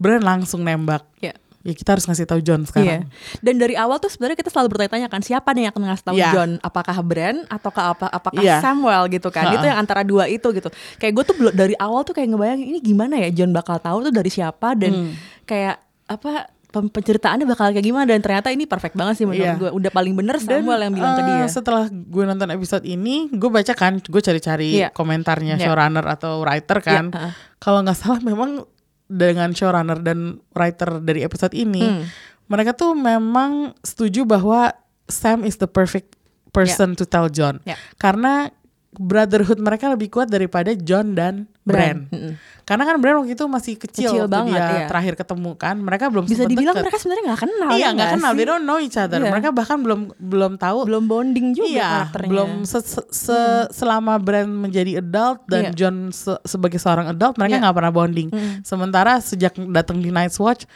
Bran 0.00 0.24
langsung 0.24 0.64
nembak. 0.64 1.04
Ya. 1.20 1.36
ya 1.60 1.76
kita 1.76 1.92
harus 1.92 2.08
ngasih 2.08 2.24
tahu 2.24 2.40
John 2.40 2.64
Iya. 2.64 2.68
sekarang. 2.72 3.02
Dan 3.38 3.54
dari 3.56 3.76
awal 3.76 4.00
tuh 4.00 4.08
sebenarnya 4.08 4.32
kita 4.34 4.48
selalu 4.48 4.72
bertanya-tanya 4.72 5.06
kan 5.06 5.20
siapa 5.20 5.52
nih 5.52 5.68
yang 5.68 5.72
akan 5.76 5.82
ngasih 5.86 6.04
tahu 6.04 6.16
Iya. 6.16 6.30
John? 6.32 6.50
Apakah 6.58 6.96
Brand 7.04 7.38
ataukah 7.46 7.84
apa 7.92 8.06
apakah 8.08 8.40
Iya. 8.40 8.64
Samuel 8.64 9.04
gitu 9.08 9.28
kan? 9.28 9.44
Ha-ha. 9.44 9.54
Itu 9.54 9.64
yang 9.64 9.76
antara 9.76 10.00
dua 10.00 10.24
itu 10.24 10.48
gitu. 10.50 10.72
Kayak 10.96 11.12
gue 11.12 11.24
tuh 11.26 11.34
dari 11.52 11.76
awal 11.76 12.00
tuh 12.02 12.16
kayak 12.16 12.32
ngebayangin 12.32 12.64
ini 12.66 12.78
gimana 12.80 13.14
ya 13.14 13.28
John 13.30 13.52
bakal 13.52 13.76
tahu 13.76 14.08
tuh 14.08 14.14
dari 14.14 14.28
siapa 14.28 14.72
dan 14.72 14.90
Hmm. 14.90 15.12
kayak 15.44 15.76
apa 16.08 16.48
penceritaannya 16.70 17.44
bakal 17.44 17.74
kayak 17.74 17.82
gimana 17.82 18.06
dan 18.08 18.22
ternyata 18.22 18.48
ini 18.48 18.62
perfect 18.64 18.94
banget 18.94 19.18
sih 19.18 19.26
menurut 19.26 19.42
Iya. 19.44 19.58
gue. 19.58 19.70
Udah 19.74 19.90
paling 19.90 20.14
bener 20.14 20.38
Dan, 20.38 20.64
Samuel 20.64 20.80
yang 20.80 20.94
bilang 20.94 21.12
ke 21.12 21.22
eh, 21.22 21.26
dia. 21.28 21.46
Setelah 21.50 21.90
gue 21.90 22.24
nonton 22.24 22.48
episode 22.48 22.86
ini, 22.86 23.28
gue 23.28 23.50
baca 23.50 23.74
kan, 23.74 23.98
gue 23.98 24.22
cari-cari 24.22 24.80
Iya. 24.80 24.88
komentarnya 24.94 25.58
Iya. 25.58 25.66
showrunner 25.66 26.06
atau 26.08 26.40
writer 26.40 26.78
kan. 26.80 27.10
Iya, 27.10 27.20
ha. 27.20 27.28
Kalau 27.58 27.82
nggak 27.82 27.98
salah 27.98 28.22
memang 28.22 28.64
dengan 29.10 29.50
showrunner 29.50 29.98
dan 29.98 30.38
writer 30.54 31.02
dari 31.02 31.26
episode 31.26 31.50
ini, 31.50 31.82
Hmm. 31.82 32.06
mereka 32.46 32.72
tuh 32.72 32.94
memang 32.94 33.74
setuju 33.82 34.22
bahwa 34.22 34.70
Sam 35.10 35.42
is 35.42 35.58
the 35.58 35.66
perfect 35.66 36.14
person 36.54 36.94
to 36.94 37.02
tell 37.02 37.26
John. 37.26 37.58
Iya. 37.66 37.74
Karena 37.98 38.54
brotherhood 38.92 39.62
mereka 39.62 39.86
lebih 39.86 40.10
kuat 40.10 40.26
daripada 40.26 40.74
John 40.74 41.14
dan 41.14 41.46
Bran. 41.62 42.10
Bran. 42.10 42.10
Mm-mm. 42.10 42.32
Karena 42.66 42.82
kan 42.82 42.96
Bran 42.98 43.22
waktu 43.22 43.34
itu 43.34 43.46
masih 43.46 43.74
kecil, 43.76 44.10
Kecil 44.10 44.22
waktu 44.26 44.34
banget, 44.34 44.58
dia 44.58 44.70
iya. 44.74 44.86
terakhir 44.86 45.14
ketemu 45.14 45.50
kan. 45.54 45.76
Mereka 45.78 46.04
belum 46.10 46.24
Bisa 46.24 46.42
dibilang 46.42 46.74
deket. 46.74 46.84
mereka 46.86 46.98
sebenarnya 46.98 47.24
nggak 47.26 47.40
kenal. 47.40 47.68
Iya 47.70 47.78
ya 47.78 47.88
nggak 47.92 48.10
kenal, 48.14 48.30
sih? 48.30 48.36
they 48.36 48.46
don't 48.46 48.64
know 48.64 48.78
each 48.78 48.98
other. 48.98 49.18
Iya. 49.18 49.30
Mereka 49.30 49.48
bahkan 49.50 49.78
belum 49.78 50.00
belum 50.16 50.52
tahu. 50.56 50.78
belum 50.84 51.04
bonding 51.06 51.46
juga 51.52 51.66
iya, 51.68 51.90
karakternya. 52.04 52.30
belum 52.30 52.50
se- 52.64 52.82
se- 52.84 53.08
se- 53.10 53.68
selama 53.70 54.18
Brand 54.18 54.50
menjadi 54.50 54.98
adult 54.98 55.38
dan 55.46 55.62
Iya. 55.64 55.72
John 55.72 55.96
se- 56.10 56.42
sebagai 56.42 56.78
seorang 56.78 57.06
adult 57.08 57.34
mereka 57.36 57.54
Iya. 57.56 57.62
nggak 57.62 57.76
pernah 57.76 57.92
bonding. 57.92 58.28
Mm. 58.28 58.54
Sementara 58.62 59.12
sejak 59.18 59.54
datang 59.70 59.98
di 59.98 60.10
Night's 60.10 60.36
Watch, 60.36 60.66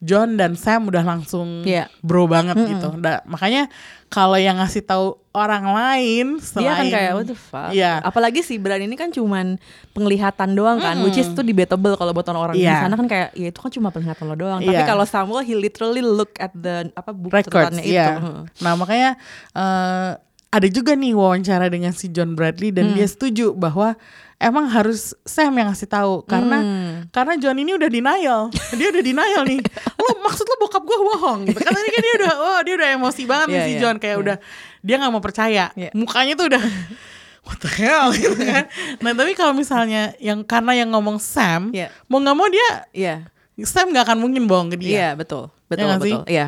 John 0.00 0.34
dan 0.34 0.56
Sam 0.56 0.88
udah 0.88 1.04
langsung 1.04 1.60
Iya. 1.60 1.92
bro 2.00 2.24
banget 2.24 2.56
gitu. 2.56 2.88
Da- 2.96 3.20
makanya 3.24 3.68
kalau 4.08 4.34
yang 4.34 4.56
ngasih 4.56 4.80
tahu 4.82 5.20
orang 5.30 5.62
lain 5.62 6.26
dia 6.36 6.42
kan 6.42 6.48
selain 6.82 6.88
kayak 6.88 7.12
what 7.14 7.26
the 7.26 7.36
fuck. 7.36 7.70
Iya. 7.70 8.00
Apalagi 8.00 8.40
si 8.40 8.56
Bran 8.56 8.80
ini 8.80 8.96
kan 8.96 9.08
cuman 9.08 9.60
penglihatan 9.90 10.52
doang 10.52 10.78
kan, 10.78 10.96
which 11.00 11.16
is 11.16 11.28
itu 11.28 11.42
debatable 11.42 11.94
kalau 11.94 12.10
buat 12.10 12.24
orang 12.26 12.56
di 12.56 12.64
Iya. 12.64 12.82
sana 12.82 12.96
kan 12.96 13.06
kayak 13.06 13.28
ya 13.34 13.48
itu 13.48 13.60
kan 13.60 13.70
cuma 13.70 13.88
penglihatan 13.88 14.24
lo 14.24 14.34
doang. 14.34 14.58
Tapi 14.58 14.72
Iya. 14.72 14.88
kalau 14.88 15.04
Samuel 15.04 15.42
he 15.42 15.52
literally 15.52 16.00
look 16.00 16.32
at 16.36 16.50
the 16.52 16.88
apa 16.92 17.12
buku 17.12 17.30
records 17.30 17.52
catatannya 17.70 17.84
itu. 17.84 17.92
iya. 17.92 18.08
Heeh. 18.16 18.40
Nah 18.58 18.72
makanya 18.74 19.10
eh, 19.52 20.10
ada 20.50 20.66
juga 20.66 20.92
nih 20.92 21.14
wawancara 21.14 21.68
dengan 21.68 21.92
si 21.92 22.08
John 22.08 22.32
Bradley 22.32 22.72
Hmm. 22.72 22.78
dan 22.80 22.86
dia 22.92 23.06
setuju 23.06 23.52
bahwa 23.52 23.94
emang 24.36 24.66
harus 24.66 25.14
Sam 25.22 25.54
yang 25.54 25.68
ngasih 25.68 25.86
tahu 25.86 26.24
karena 26.24 26.58
Hmm. 26.58 26.89
Karena 27.10 27.34
John 27.36 27.56
ini 27.56 27.74
udah 27.74 27.86
denial 27.86 28.40
dia 28.72 28.88
udah 28.88 29.02
denial 29.02 29.42
nih 29.44 29.60
lo 30.02 30.10
maksud 30.20 30.44
lo 30.44 30.56
bokap 30.58 30.82
gue 30.82 30.98
bohong 30.98 31.40
gitu 31.44 31.58
kan 31.58 31.70
tadi 31.70 31.88
kan 31.88 32.00
dia 32.00 32.14
udah 32.18 32.32
oh 32.34 32.58
dia 32.62 32.74
udah 32.74 32.88
emosi 32.94 33.22
banget 33.24 33.46
nih 33.46 33.54
Iya, 33.54 33.64
si 33.64 33.72
iya, 33.72 33.80
John 33.80 33.96
kayak 33.98 34.14
iya. 34.14 34.22
udah 34.22 34.36
dia 34.80 34.94
nggak 34.96 35.12
mau 35.12 35.22
percaya 35.22 35.64
Iya. 35.74 35.90
mukanya 35.92 36.34
tuh 36.34 36.46
udah 36.48 36.62
what 37.46 37.58
the 37.58 37.70
hell 37.72 38.08
gitu 38.12 38.36
kan 38.36 38.64
nah 38.98 39.12
tapi 39.12 39.32
kalau 39.32 39.52
misalnya 39.52 40.14
yang 40.16 40.40
karena 40.40 40.72
yang 40.76 40.90
ngomong 40.90 41.18
Sam 41.18 41.70
Iya. 41.70 41.90
mau 42.06 42.18
nggak 42.18 42.36
mau 42.36 42.46
dia 42.46 42.68
Iya. 42.90 43.14
Sam 43.60 43.90
nggak 43.90 44.06
akan 44.06 44.18
mungkin 44.18 44.46
bohong 44.46 44.70
ke 44.70 44.78
dia 44.78 44.90
Iya, 44.90 45.08
betul. 45.12 45.52
Betul, 45.68 45.84
nggak 45.84 46.00
sih? 46.00 46.14
betul. 46.16 46.24
Iya. 46.26 46.46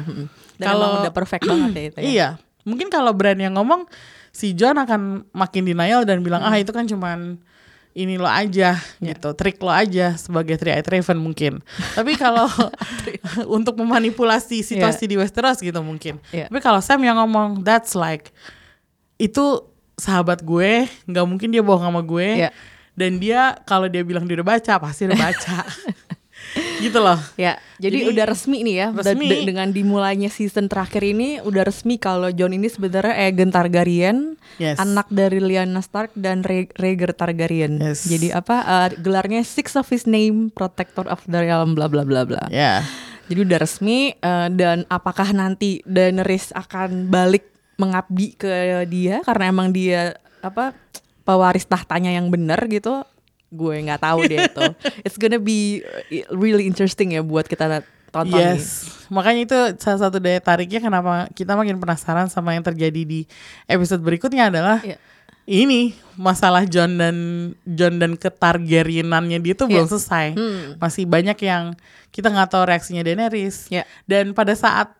Dan 0.56 0.66
Kalau- 0.66 1.04
udah 1.04 1.12
perfect 1.12 1.44
banget 1.44 1.70
ya 1.70 1.82
itu 1.84 1.98
ya. 2.00 2.08
Iya, 2.08 2.28
mungkin 2.64 2.88
kalau 2.88 3.12
brand 3.12 3.36
yang 3.36 3.52
ngomong 3.52 3.84
si 4.32 4.56
John 4.56 4.78
akan 4.78 5.28
makin 5.28 5.62
denial 5.62 6.02
dan 6.02 6.22
bilang 6.22 6.40
Hmm. 6.40 6.48
ah 6.48 6.56
itu 6.56 6.70
kan 6.70 6.86
cuman 6.86 7.36
ini 7.92 8.16
lo 8.16 8.24
aja 8.26 8.80
Ya. 8.98 9.12
gitu, 9.12 9.32
trik 9.36 9.60
lo 9.60 9.68
aja 9.68 10.16
sebagai 10.16 10.56
three 10.56 10.72
eyed 10.72 10.88
raven 10.88 11.20
mungkin. 11.20 11.60
Tapi 11.96 12.16
kalau 12.16 12.48
untuk 13.56 13.76
memanipulasi 13.76 14.60
situasi 14.60 15.04
di 15.06 15.16
Westeros 15.16 15.60
gitu 15.60 15.80
mungkin. 15.80 16.16
Iya. 16.32 16.48
Tapi 16.48 16.60
kalau 16.60 16.80
Sam 16.80 17.04
yang 17.04 17.20
ngomong 17.20 17.60
that's 17.60 17.92
like 17.92 18.32
itu 19.16 19.64
sahabat 19.94 20.42
gue, 20.42 20.88
nggak 21.06 21.26
mungkin 21.28 21.52
dia 21.52 21.62
bohong 21.62 21.84
sama 21.84 22.02
gue. 22.02 22.48
Iya. 22.48 22.50
Dan 22.92 23.16
dia 23.16 23.56
kalau 23.64 23.88
dia 23.88 24.04
bilang 24.04 24.28
dia 24.28 24.36
udah 24.36 24.48
baca 24.52 24.72
pasti 24.76 25.08
udah 25.08 25.16
baca. 25.16 25.64
gitu 26.82 26.98
loh. 26.98 27.18
Ya, 27.34 27.56
jadi, 27.76 28.02
Jadi, 28.02 28.10
udah 28.10 28.24
resmi 28.26 28.58
nih 28.60 28.76
ya 28.76 28.86
resmi. 28.90 29.26
de- 29.26 29.44
dengan 29.44 29.68
dimulainya 29.68 30.26
season 30.26 30.66
terakhir 30.66 31.00
ini 31.00 31.38
udah 31.38 31.62
resmi 31.62 31.96
kalau 31.96 32.28
John 32.28 32.50
ini 32.50 32.66
sebenarnya 32.66 33.14
Aegon 33.16 33.48
Targaryen, 33.48 34.34
Yes. 34.56 34.76
anak 34.76 35.06
dari 35.08 35.38
Lyanna 35.38 35.80
Stark 35.80 36.12
dan 36.12 36.42
Rha- 36.42 36.68
Rhaegar 36.72 37.12
Targaryen. 37.12 37.78
Yes. 37.78 38.04
Jadi 38.04 38.30
apa 38.30 38.56
eh, 38.60 38.98
gelarnya 38.98 39.40
Six 39.40 39.74
of 39.74 39.86
His 39.86 40.04
Name, 40.04 40.50
Protector 40.50 41.06
of 41.06 41.22
the 41.24 41.38
Realm, 41.38 41.72
bla 41.72 41.86
bla 41.86 42.02
bla 42.02 42.22
bla. 42.22 42.44
Ya. 42.48 42.82
Jadi 43.24 43.38
udah 43.40 43.58
resmi 43.58 44.12
eh, 44.12 44.48
dan 44.50 44.82
apakah 44.86 45.30
nanti 45.30 45.80
Daenerys 45.84 46.50
akan 46.50 47.06
balik 47.08 47.48
mengabdi 47.74 48.34
ke 48.34 48.50
dia 48.84 49.22
karena 49.22 49.48
emang 49.48 49.70
dia 49.70 50.12
apa 50.38 50.76
pewaris 51.22 51.64
tahtanya 51.64 52.12
yang 52.12 52.28
benar 52.28 52.60
gitu? 52.66 53.02
Gue 53.52 53.84
nggak 53.84 54.00
tahu 54.00 54.24
deh 54.24 54.48
itu. 54.48 54.64
It's 55.04 55.20
gonna 55.20 55.36
be 55.36 55.84
really 56.32 56.64
interesting 56.64 57.12
ya 57.12 57.20
buat 57.20 57.44
kita 57.44 57.84
tonton 58.08 58.32
nih. 58.32 58.56
Yes, 58.56 58.88
makanya 59.08 59.40
itu 59.44 59.58
salah 59.80 60.08
satu 60.08 60.16
daya 60.16 60.36
tariknya 60.36 60.80
kenapa 60.80 61.28
kita 61.32 61.52
makin 61.52 61.76
penasaran 61.76 62.28
sama 62.28 62.52
yang 62.52 62.64
terjadi 62.64 63.04
di 63.04 63.24
episode 63.64 64.00
berikutnya 64.00 64.48
adalah 64.48 64.80
Iya. 64.80 64.96
ini 65.42 65.92
masalah 66.14 66.68
John 66.68 66.96
dan 66.96 67.16
John 67.64 67.96
dan 67.96 68.16
ketargaryenannya 68.16 69.40
dia 69.40 69.52
tuh 69.52 69.68
belum 69.68 69.84
Iya. 69.84 69.92
selesai. 69.92 70.26
Hmm. 70.36 70.76
Masih 70.76 71.04
banyak 71.04 71.36
yang 71.40 71.72
kita 72.08 72.28
nggak 72.28 72.52
tahu 72.52 72.64
reaksinya 72.68 73.00
Daenerys. 73.00 73.68
Iya. 73.68 73.88
Dan 74.04 74.32
pada 74.32 74.52
saat 74.52 74.92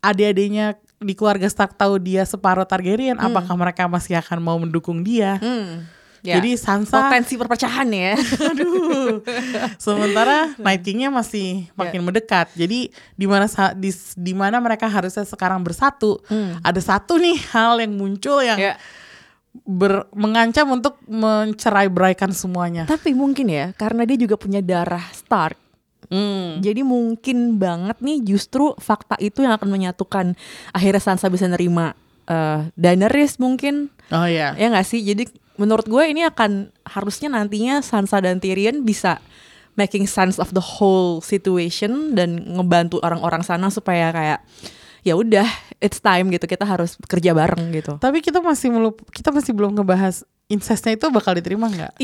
adik-adiknya 0.00 0.78
di 0.98 1.14
keluarga 1.14 1.46
Stark 1.46 1.74
tahu 1.74 1.98
dia 1.98 2.22
separuh 2.22 2.62
Targaryen, 2.62 3.18
apakah 3.18 3.54
mereka 3.54 3.86
masih 3.86 4.14
akan 4.14 4.38
mau 4.38 4.58
mendukung 4.58 5.02
dia? 5.02 5.38
Hmm. 5.42 5.86
Ya. 6.22 6.38
Jadi 6.38 6.54
Sansa 6.54 7.10
potensi 7.10 7.34
perpecahan 7.34 7.90
ya. 7.90 8.14
Aduh. 8.54 9.26
Sementara 9.74 10.54
Night 10.54 10.86
King-nya 10.86 11.10
masih 11.10 11.66
makin 11.74 12.06
mendekat. 12.06 12.46
Jadi 12.54 12.94
di 13.18 13.26
mana 13.26 13.50
di, 13.74 13.90
di 14.14 14.30
mana 14.30 14.62
mereka 14.62 14.86
harusnya 14.86 15.26
sekarang 15.26 15.66
bersatu, 15.66 16.22
ada 16.62 16.78
satu 16.78 17.18
nih 17.18 17.42
hal 17.50 17.82
yang 17.82 17.98
muncul 17.98 18.38
yang 18.38 18.54
Ya. 18.54 18.78
ber, 19.66 20.06
mengancam 20.14 20.70
untuk 20.70 21.02
mencerai 21.04 21.90
beraikan 21.90 22.30
semuanya. 22.30 22.86
Tapi 22.86 23.12
mungkin 23.12 23.50
ya 23.50 23.74
karena 23.74 24.06
dia 24.06 24.14
juga 24.14 24.38
punya 24.38 24.62
darah 24.62 25.02
Stark. 25.10 25.58
Hmm. 26.06 26.62
Jadi 26.62 26.86
mungkin 26.86 27.58
banget 27.58 27.98
nih 27.98 28.22
justru 28.22 28.78
fakta 28.78 29.18
itu 29.18 29.42
yang 29.42 29.58
akan 29.58 29.66
menyatukan 29.66 30.26
akhirnya 30.70 31.02
Sansa 31.02 31.26
bisa 31.26 31.50
nerima 31.50 31.98
eh 32.22 32.70
Daenerys 32.78 33.42
mungkin 33.42 33.90
Oh 34.14 34.28
ya. 34.28 34.54
ya 34.54 34.70
nggak 34.70 34.86
sih 34.86 35.02
jadi 35.02 35.26
menurut 35.54 35.84
gue 35.84 36.04
ini 36.06 36.22
akan 36.22 36.72
harusnya 36.84 37.28
nantinya 37.28 37.80
Sansa 37.80 38.18
dan 38.18 38.38
Tyrion 38.38 38.82
bisa 38.82 39.20
making 39.72 40.04
sense 40.04 40.36
of 40.36 40.52
the 40.52 40.60
whole 40.60 41.20
situation 41.20 42.12
dan 42.12 42.36
ngebantu 42.44 43.00
orang-orang 43.00 43.40
sana 43.40 43.68
supaya 43.68 44.12
kayak 44.12 44.40
ya 45.02 45.16
udah 45.16 45.48
it's 45.80 45.98
time 45.98 46.28
gitu 46.28 46.44
kita 46.44 46.62
harus 46.62 46.94
kerja 47.04 47.32
bareng 47.32 47.72
gitu. 47.72 47.96
Tapi 47.96 48.20
kita 48.20 48.38
masih 48.38 48.70
melup, 48.70 49.00
kita 49.10 49.32
masih 49.32 49.50
belum 49.50 49.74
ngebahas 49.74 50.22
incestnya 50.46 50.92
itu 50.94 51.08
bakal 51.08 51.32
diterima 51.32 51.66
nggak? 51.66 51.96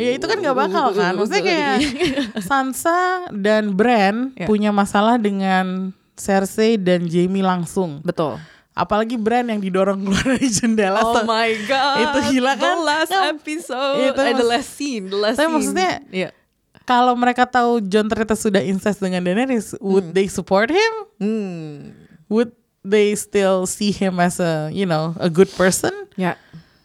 Ya 0.00 0.10
itu 0.16 0.24
kan 0.24 0.40
nggak 0.40 0.56
bakal 0.56 0.96
kan. 0.96 1.12
Maksudnya 1.14 1.42
kayak 1.44 1.76
Sansa 2.48 3.28
dan 3.30 3.76
Bran 3.76 4.32
Ya. 4.34 4.48
punya 4.48 4.72
masalah 4.72 5.20
dengan 5.20 5.92
Cersei 6.16 6.80
dan 6.80 7.06
Jaime 7.06 7.44
langsung. 7.44 8.00
betul. 8.00 8.40
Apalagi 8.72 9.20
Bran 9.20 9.46
yang 9.46 9.60
didorong 9.60 10.00
keluar 10.00 10.24
dari 10.32 10.48
jendela. 10.48 11.04
Oh 11.04 11.20
my 11.22 11.50
god. 11.68 11.96
Itu 12.00 12.18
gila 12.32 12.52
kan? 12.56 12.72
The 12.72 12.80
last 12.80 13.12
Ya, 13.12 13.20
episode. 13.28 13.96
itu 14.00 14.20
eh, 14.22 14.32
the 14.32 14.48
last 14.48 14.70
scene. 14.72 15.04
The 15.06 15.18
last 15.20 15.36
Tapi 15.36 15.44
scene. 15.44 15.54
maksudnya- 15.54 15.98
Iya. 16.08 16.30
Kalau 16.82 17.14
mereka 17.14 17.44
tahu 17.44 17.78
John 17.84 18.08
ternyata 18.08 18.34
sudah 18.34 18.58
incest 18.58 18.98
dengan 18.98 19.22
Daenerys, 19.22 19.76
would 19.78 20.10
they 20.10 20.26
support 20.26 20.66
him? 20.66 20.92
Hmm. 21.16 21.94
Would 22.26 22.50
they 22.82 23.14
still 23.14 23.68
see 23.70 23.92
him 23.92 24.18
as 24.18 24.40
a, 24.42 24.66
you 24.72 24.82
know, 24.82 25.14
a 25.20 25.28
good 25.28 25.52
person? 25.54 25.92
Ya. 26.18 26.34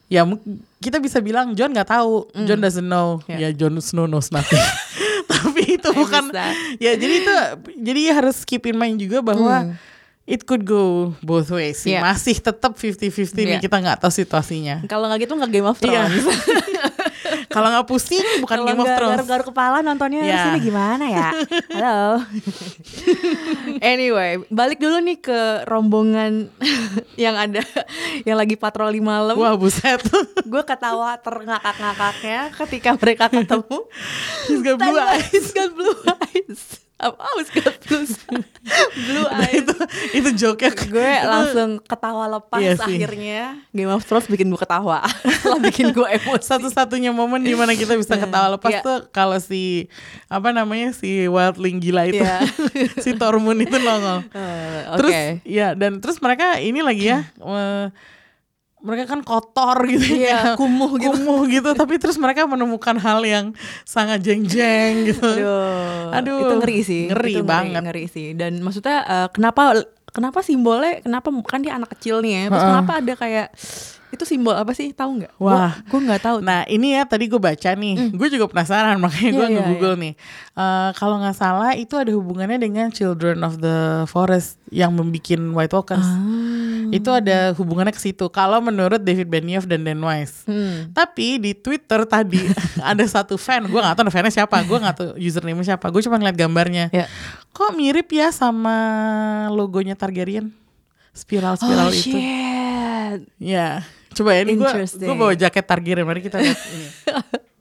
Ya 0.08 0.22
mu- 0.22 0.38
kita 0.78 1.00
bisa 1.00 1.18
bilang 1.18 1.58
John 1.58 1.74
nggak 1.74 1.90
tahu, 1.90 2.30
John 2.46 2.62
doesn't 2.62 2.86
know. 2.86 3.24
Ya. 3.26 3.48
Ya 3.48 3.50
John 3.52 3.80
Snow 3.80 4.06
knows 4.06 4.30
nothing. 4.30 4.60
Tapi 5.32 5.76
itu 5.76 5.90
Eh, 5.90 5.96
bukan. 5.98 6.30
Ya 6.78 6.94
jadi 6.94 7.14
itu, 7.18 7.34
jadi 7.82 8.02
harus 8.14 8.44
keep 8.44 8.68
in 8.68 8.78
mind 8.78 9.02
juga 9.02 9.26
bahwa 9.26 9.74
it 10.28 10.44
could 10.44 10.62
go 10.62 11.16
both 11.22 11.48
ways. 11.50 11.80
sih. 11.80 11.96
Ya. 11.96 12.04
Masih 12.04 12.36
tetap 12.36 12.76
50-50 12.76 13.08
nih 13.34 13.58
Ya. 13.58 13.60
kita 13.60 13.80
nggak 13.80 13.98
tahu 13.98 14.12
situasinya. 14.12 14.84
Kalau 14.86 15.08
nggak 15.08 15.24
gitu 15.24 15.34
nggak 15.34 15.50
Game 15.50 15.66
of 15.66 15.80
Iya. 15.80 16.06
Thrones. 16.06 16.26
Kalau 17.48 17.72
nggak 17.72 17.88
pusing 17.88 18.22
bukan 18.40 18.54
Kalau 18.54 18.68
Game 18.68 18.82
of 18.82 18.88
Thrones. 18.90 19.14
garuk-garuk 19.18 19.48
kepala 19.50 19.78
nontonnya 19.80 20.22
Ya. 20.22 20.42
sini 20.46 20.60
gimana 20.62 21.06
ya? 21.08 21.30
Halo. 21.72 22.22
anyway, 23.82 24.38
balik 24.50 24.78
dulu 24.78 25.00
nih 25.00 25.18
ke 25.18 25.40
rombongan 25.64 26.52
yang 27.20 27.36
ada 27.36 27.64
yang 28.24 28.38
lagi 28.38 28.56
patroli 28.56 29.00
malam. 29.00 29.36
Wah 29.36 29.56
buset. 29.56 30.04
Gue 30.44 30.64
ketawa 30.64 31.18
terngakak-ngakaknya 31.18 32.52
ketika 32.54 32.90
mereka 32.96 33.26
ketemu. 33.30 33.78
He's 34.46 34.62
got 34.62 34.78
blue 34.78 35.00
eyes. 35.00 35.26
He's 35.30 35.52
got 35.52 35.72
blue 35.72 35.98
eyes. 36.06 36.62
I've 36.98 37.14
always 37.14 37.46
got 37.48 37.78
blue, 37.84 38.10
blue 38.98 39.28
eyes. 39.30 39.62
itu 39.62 39.74
itu 40.14 40.30
joke-nya 40.36 40.74
gue 40.74 41.12
langsung 41.24 41.70
ketawa 41.80 42.26
lepas 42.28 42.58
Iya 42.58 42.74
sih. 42.76 42.98
akhirnya 42.98 43.62
Game 43.70 43.88
of 43.88 44.02
Thrones 44.02 44.26
bikin 44.26 44.48
gue 44.48 44.58
ketawa 44.58 45.06
setelah 45.38 45.62
bikin 45.62 45.92
gue 45.92 46.02
emosi 46.04 46.42
satu-satunya 46.44 47.10
momen 47.12 47.40
di 47.40 47.54
mana 47.54 47.72
kita 47.72 47.94
bisa 47.94 48.16
ketawa 48.16 48.58
lepas 48.58 48.72
Iya. 48.72 48.82
tuh 48.82 48.98
kalau 49.10 49.38
si 49.38 49.94
apa 50.26 50.50
namanya 50.50 50.90
si 50.90 51.26
wildling 51.26 51.78
gila 51.78 52.06
itu 52.06 52.18
Iya. 52.18 52.42
si 53.04 53.14
Tormund 53.14 53.62
itu 53.62 53.78
nongol 53.78 54.26
Eh, 54.30 54.82
terus 54.98 55.14
oke. 55.14 55.24
ya 55.46 55.68
dan 55.74 55.98
terus 55.98 56.18
mereka 56.18 56.58
ini 56.58 56.82
lagi 56.82 57.08
ya 57.08 57.22
eh, 57.46 57.94
mereka 58.88 59.12
kan 59.12 59.20
kotor 59.22 59.84
gitu 59.84 60.16
Iya, 60.16 60.32
ya 60.32 60.40
kumuh 60.56 60.96
gitu. 60.96 61.12
kumuh 61.12 61.44
gitu 61.46 61.76
tapi 61.76 62.00
terus 62.00 62.16
mereka 62.16 62.48
menemukan 62.48 62.96
hal 62.96 63.20
yang 63.22 63.52
sangat 63.84 64.24
jeng-jeng 64.24 65.04
gitu 65.06 65.28
Aduh, 65.28 66.16
Aduh, 66.16 66.38
itu 66.40 66.54
ngeri 66.58 66.78
sih, 66.82 67.04
ngeri 67.12 67.34
Itu 67.36 67.44
banget. 67.44 67.84
ngeri 67.84 68.06
sih. 68.08 68.28
Dan 68.32 68.64
maksudnya 68.64 69.04
eh, 69.04 69.28
kenapa 69.30 69.76
kenapa 70.08 70.40
simbolnya 70.40 71.04
kenapa 71.04 71.28
kan 71.44 71.60
dia 71.60 71.76
anak 71.76 71.92
kecil 71.94 72.24
nih 72.24 72.32
ya, 72.32 72.42
terus 72.48 72.64
Heeh. 72.64 72.72
kenapa 72.72 72.92
ada 72.98 73.14
kayak 73.14 73.48
itu 74.08 74.24
simbol 74.24 74.56
apa 74.56 74.72
sih? 74.72 74.96
Tahu 74.96 75.20
nggak? 75.20 75.34
Wah. 75.36 75.76
gue 75.84 76.00
nggak 76.00 76.22
tahu. 76.24 76.38
Nah 76.40 76.64
ini 76.66 76.96
ya 76.96 77.04
tadi 77.04 77.28
gue 77.28 77.38
baca 77.38 77.76
nih, 77.76 78.16
gue 78.16 78.28
juga 78.32 78.48
penasaran 78.48 78.96
makanya 79.04 79.32
gue 79.36 79.46
Hmm. 79.48 79.52
Iya, 79.52 79.60
iya, 79.60 79.64
nge-google 79.68 79.96
nih. 80.00 80.14
Eh, 80.56 80.90
Kalau 80.96 81.16
nggak 81.20 81.36
salah 81.36 81.72
itu 81.76 81.94
ada 82.00 82.12
hubungannya 82.16 82.56
dengan 82.56 82.88
Children 82.88 83.44
of 83.44 83.60
the 83.60 84.08
Forest 84.08 84.58
yang 84.72 84.96
membuat 84.96 85.40
White 85.54 85.74
Walkers. 85.76 86.08
Ah. 86.08 86.88
Itu 86.88 87.12
ada 87.12 87.52
hubungannya 87.60 87.92
ke 87.92 88.00
situ. 88.00 88.32
Kalau 88.32 88.64
menurut 88.64 89.04
David 89.04 89.28
Benioff 89.28 89.68
dan 89.68 89.84
Dan 89.84 90.00
Weiss. 90.00 90.48
Hmm. 90.48 90.88
Tapi 90.96 91.36
di 91.44 91.52
Twitter 91.52 92.08
tadi 92.08 92.40
ada 92.80 93.04
satu 93.04 93.36
fan, 93.36 93.68
gue 93.68 93.76
nggak 93.76 93.96
tahu 94.00 94.08
fan-nya 94.08 94.32
siapa, 94.32 94.64
gue 94.64 94.78
nggak 94.80 94.96
tahu 94.96 95.10
username 95.20 95.60
siapa, 95.68 95.92
gue 95.92 96.00
cuma 96.00 96.16
ngeliat 96.16 96.40
gambarnya. 96.40 96.86
Ya. 96.96 97.12
Kok 97.52 97.76
mirip 97.76 98.08
ya 98.16 98.32
sama 98.32 98.78
logonya 99.52 100.00
Targaryen? 100.00 100.56
Spiral-spiral 101.12 101.90
oh 101.90 101.92
itu. 101.92 102.14
shit. 102.14 103.26
Ya, 103.42 103.82
coba 104.18 104.34
ya 104.34 104.42
ini 104.44 104.54
gue 104.58 105.16
bawa 105.16 105.34
jaket 105.38 105.66
Targaryen, 105.66 106.06
mari 106.06 106.26
kita 106.26 106.42
lihat 106.42 106.58
ini. 106.58 106.88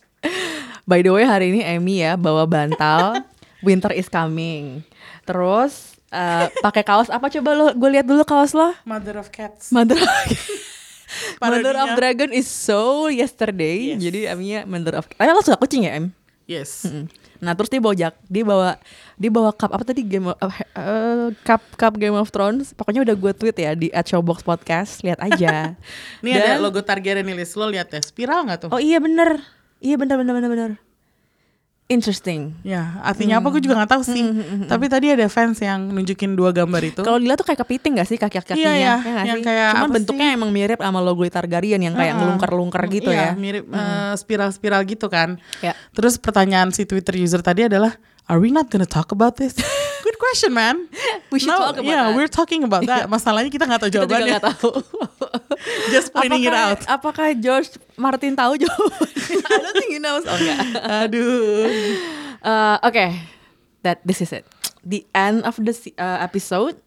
By 0.89 1.03
the 1.03 1.11
way 1.13 1.27
hari 1.27 1.53
ini 1.53 1.61
Emmy 1.61 2.01
ya 2.01 2.15
bawa 2.15 2.47
bantal 2.47 3.21
Winter 3.61 3.91
is 3.93 4.07
coming. 4.07 4.87
Terus 5.27 5.99
eh, 6.15 6.47
pakai 6.63 6.87
kaos 6.87 7.11
apa 7.11 7.27
coba 7.29 7.51
lo? 7.53 7.67
Gue 7.75 7.99
lihat 7.99 8.07
dulu 8.07 8.23
kaos 8.23 8.55
lo. 8.55 8.73
Mother 8.87 9.19
of 9.21 9.29
Cats. 9.35 9.75
Mother 9.75 9.99
Mother 11.43 11.75
of. 11.75 11.89
Dragon 11.99 12.31
is 12.31 12.47
so 12.47 13.11
yesterday. 13.11 13.95
Yes. 13.95 14.01
Jadi 14.03 14.21
Emmy 14.31 14.59
Mother 14.65 15.03
of. 15.03 15.07
Eh 15.19 15.27
lo 15.27 15.43
suka 15.43 15.59
kucing 15.59 15.89
ya 15.89 15.99
Em? 15.99 16.15
Yes. 16.47 16.87
Mm. 16.87 17.11
Nah 17.43 17.53
terus 17.59 17.67
dia 17.67 17.83
bawa 17.83 17.95
jak, 17.99 18.15
dia 18.31 18.47
bawa 18.47 18.79
dia 19.19 19.31
bawa 19.35 19.51
cup 19.51 19.75
apa 19.75 19.83
tadi 19.83 20.07
game 20.07 20.31
of, 20.31 20.39
eh, 20.39 21.35
cup 21.43 21.63
cup 21.75 21.99
Game 21.99 22.15
of 22.15 22.31
Thrones. 22.31 22.71
Pokoknya 22.73 23.03
udah 23.03 23.15
gue 23.19 23.33
tweet 23.35 23.57
ya 23.59 23.75
di 23.75 23.91
@showbox 23.91 24.47
podcast, 24.47 25.03
lihat 25.03 25.19
aja. 25.19 25.75
Ini 26.23 26.31
ada 26.39 26.63
logo 26.63 26.79
Targaryen 26.87 27.27
nih. 27.27 27.35
Lo 27.59 27.67
lihat 27.67 27.91
ya, 27.91 27.99
spiral 27.99 28.47
nggak 28.47 28.59
tuh? 28.63 28.71
Oh 28.71 28.79
iya 28.79 29.03
bener, 29.03 29.43
iya 29.83 29.99
bener 29.99 30.17
bener 30.23 30.35
bener 30.39 30.51
bener. 30.55 30.71
Interesting. 31.87 32.51
Ya, 32.67 32.99
artinya 32.99 33.39
apa 33.39 33.47
gue 33.47 33.63
juga 33.63 33.79
nggak 33.79 33.93
tahu 33.95 34.03
sih. 34.03 34.19
Hmm, 34.19 34.67
Tapi 34.67 34.91
tadi 34.91 35.15
ada 35.15 35.23
fans 35.31 35.63
yang 35.63 35.87
nunjukin 35.87 36.35
dua 36.35 36.51
gambar 36.51 36.83
itu. 36.83 37.01
Kalau 37.01 37.15
dilihat 37.15 37.39
tuh 37.39 37.47
kayak 37.47 37.63
kepiting 37.63 38.03
gak 38.03 38.11
sih 38.11 38.19
kaki-kakinya? 38.19 38.59
Iya, 38.59 38.73
iya. 38.75 38.95
Ya 39.07 39.23
Yang 39.31 39.39
sih? 39.39 39.47
kayak 39.47 39.71
Cuman 39.79 39.91
bentuknya 39.95 40.27
emang 40.35 40.51
mirip 40.51 40.83
sama 40.83 40.99
logo 40.99 41.23
Targaryen 41.23 41.79
yang 41.79 41.95
kayak 41.95 42.11
Heeh. 42.11 42.19
ngelungker-lungker 42.19 42.83
gitu 42.91 43.15
Iya, 43.15 43.23
ya. 43.23 43.31
mirip 43.39 43.71
eh, 43.71 44.13
spiral-spiral 44.19 44.83
gitu 44.83 45.07
kan. 45.07 45.39
Ya. 45.63 45.79
Terus 45.95 46.19
pertanyaan 46.19 46.75
si 46.75 46.91
Twitter 46.91 47.15
user 47.15 47.39
tadi 47.39 47.71
adalah, 47.71 47.95
Are 48.27 48.43
we 48.43 48.51
not 48.51 48.67
gonna 48.67 48.91
talk 48.91 49.15
about 49.15 49.39
this? 49.39 49.55
Question, 50.27 50.53
man. 50.53 50.77
We 51.31 51.39
should 51.39 51.55
talk 51.55 51.79
about 51.79 51.87
yeah, 51.87 52.11
that. 52.11 52.17
we're 52.19 52.27
talking 52.27 52.67
about 52.67 52.83
that. 52.85 53.07
Masalahnya 53.15 53.47
kita 53.47 53.63
nggak 53.63 53.87
tahu 53.87 53.91
Kita 53.91 54.03
juga 54.03 54.07
jawabannya. 54.11 54.33
nggak 54.35 54.45
tahu. 54.59 54.71
Just 55.95 56.11
pointing 56.11 56.43
it 56.43 56.51
apakah, 56.51 56.67
out. 56.67 56.81
apakah 56.91 57.27
George 57.39 57.71
Martin 57.95 58.35
tahu 58.35 58.59
jawabannya? 58.59 59.39
I 59.55 59.59
don't 59.63 59.77
think 59.77 59.93
he 59.95 60.01
knows. 60.03 60.27
Oh 60.27 60.35
enggak. 60.35 60.59
Aduh. 61.07 61.67
Uh, 62.43 62.77
Oke, 62.83 63.07
that 63.83 64.03
this 64.03 64.19
is 64.19 64.35
it. 64.35 64.43
The 64.83 65.03
end 65.11 65.43
of 65.43 65.59
the 65.59 65.75
uh, 65.95 66.23
episode, 66.23 66.79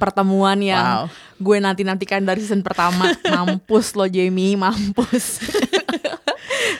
pertemuan 0.00 0.56
yang 0.60 1.04
Wow. 1.04 1.12
gue 1.36 1.56
nanti 1.60 1.84
nantikan 1.84 2.24
dari 2.24 2.40
season 2.40 2.64
pertama. 2.64 3.12
mampus 3.28 3.92
lo 3.92 4.08
Jamie, 4.08 4.56
mampus. 4.56 5.40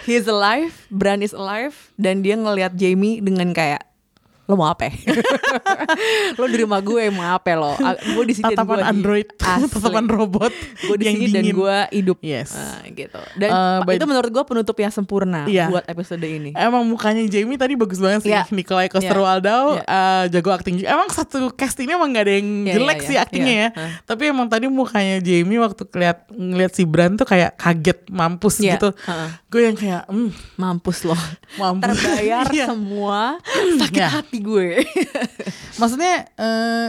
He's 0.02 0.24
alive, 0.24 0.72
Bran 0.88 1.20
is 1.20 1.36
alive, 1.36 1.92
dan 1.94 2.24
dia 2.24 2.34
ngelihat 2.34 2.72
Jamie 2.72 3.20
dengan 3.20 3.52
kayak 3.52 3.84
lo 4.45 4.55
mau 4.55 4.68
apa? 4.68 4.86
ya?" 4.86 4.95
lo 6.38 6.45
di 6.47 6.59
rumah 6.59 6.78
gue 6.78 7.09
mau 7.09 7.32
apa 7.32 7.53
lo? 7.53 7.72
Gue 8.12 8.24
di 8.24 8.34
sini 8.34 8.51
dan 8.51 8.59
Tatapan 8.59 8.76
gue 8.76 8.88
android, 8.88 9.26
tatapan 9.40 10.05
robot 10.07 10.53
Gue 10.82 10.97
di 10.97 11.07
sini 11.07 11.26
dan 11.28 11.45
gue 11.45 11.76
hidup. 11.93 12.18
Yes. 12.20 12.53
Ah, 12.53 12.82
gitu. 12.86 13.20
Dan 13.34 13.51
Uh, 13.53 13.84
by- 13.84 13.95
itu 13.95 14.05
menurut 14.05 14.30
gue 14.30 14.45
penutup 14.45 14.74
yang 14.74 14.88
sempurna 14.88 15.45
Iya. 15.45 15.68
buat 15.68 15.84
episode 15.84 16.22
ini. 16.22 16.51
Emang 16.53 16.82
mukanya 16.82 17.20
Jamie 17.26 17.55
tadi 17.55 17.74
bagus 17.74 17.99
banget 17.99 18.20
sih 18.22 18.30
Iya. 18.30 18.49
Nikolai 18.49 18.86
Iya. 18.86 18.93
Coster-Waldau 18.93 19.64
Iya. 19.74 19.84
eh, 19.84 20.24
jago 20.30 20.51
acting 20.51 20.74
juga. 20.76 20.88
Emang 20.90 21.09
satu 21.09 21.53
cast 21.53 21.76
ini 21.78 21.93
emang 21.93 22.11
gak 22.11 22.24
ada 22.24 22.32
yang 22.32 22.49
Iya, 22.64 22.74
jelek 22.74 22.97
iya, 22.97 23.05
sih 23.05 23.14
iya. 23.14 23.22
actingnya 23.22 23.55
Iya. 23.55 23.62
ya 23.62 23.68
Hah. 23.72 23.90
Tapi 24.07 24.22
emang 24.26 24.47
tadi 24.47 24.66
mukanya 24.66 25.16
Jamie 25.20 25.59
waktu 25.59 25.82
ngeliat, 25.86 26.18
ngeliat 26.28 26.72
si 26.72 26.82
Bran 26.82 27.14
tuh 27.14 27.24
kayak 27.24 27.55
kaget 27.55 27.99
Mampus 28.09 28.55
Iya, 28.59 28.76
gitu 28.76 28.88
heeh. 28.97 29.28
Gue 29.47 29.61
yang 29.62 29.76
kayak 29.76 30.03
hmm, 30.09 30.30
Mampus 30.57 30.99
loh. 31.05 31.20
Mampus 31.55 31.84
Terbayar 31.93 32.47
Iya. 32.57 32.66
semua 32.66 33.20
sakit 33.80 34.01
Iya. 34.01 34.09
Hati 34.32 34.40
gue. 34.40 34.80
Maksudnya 35.80 36.14
eh, 36.40 36.88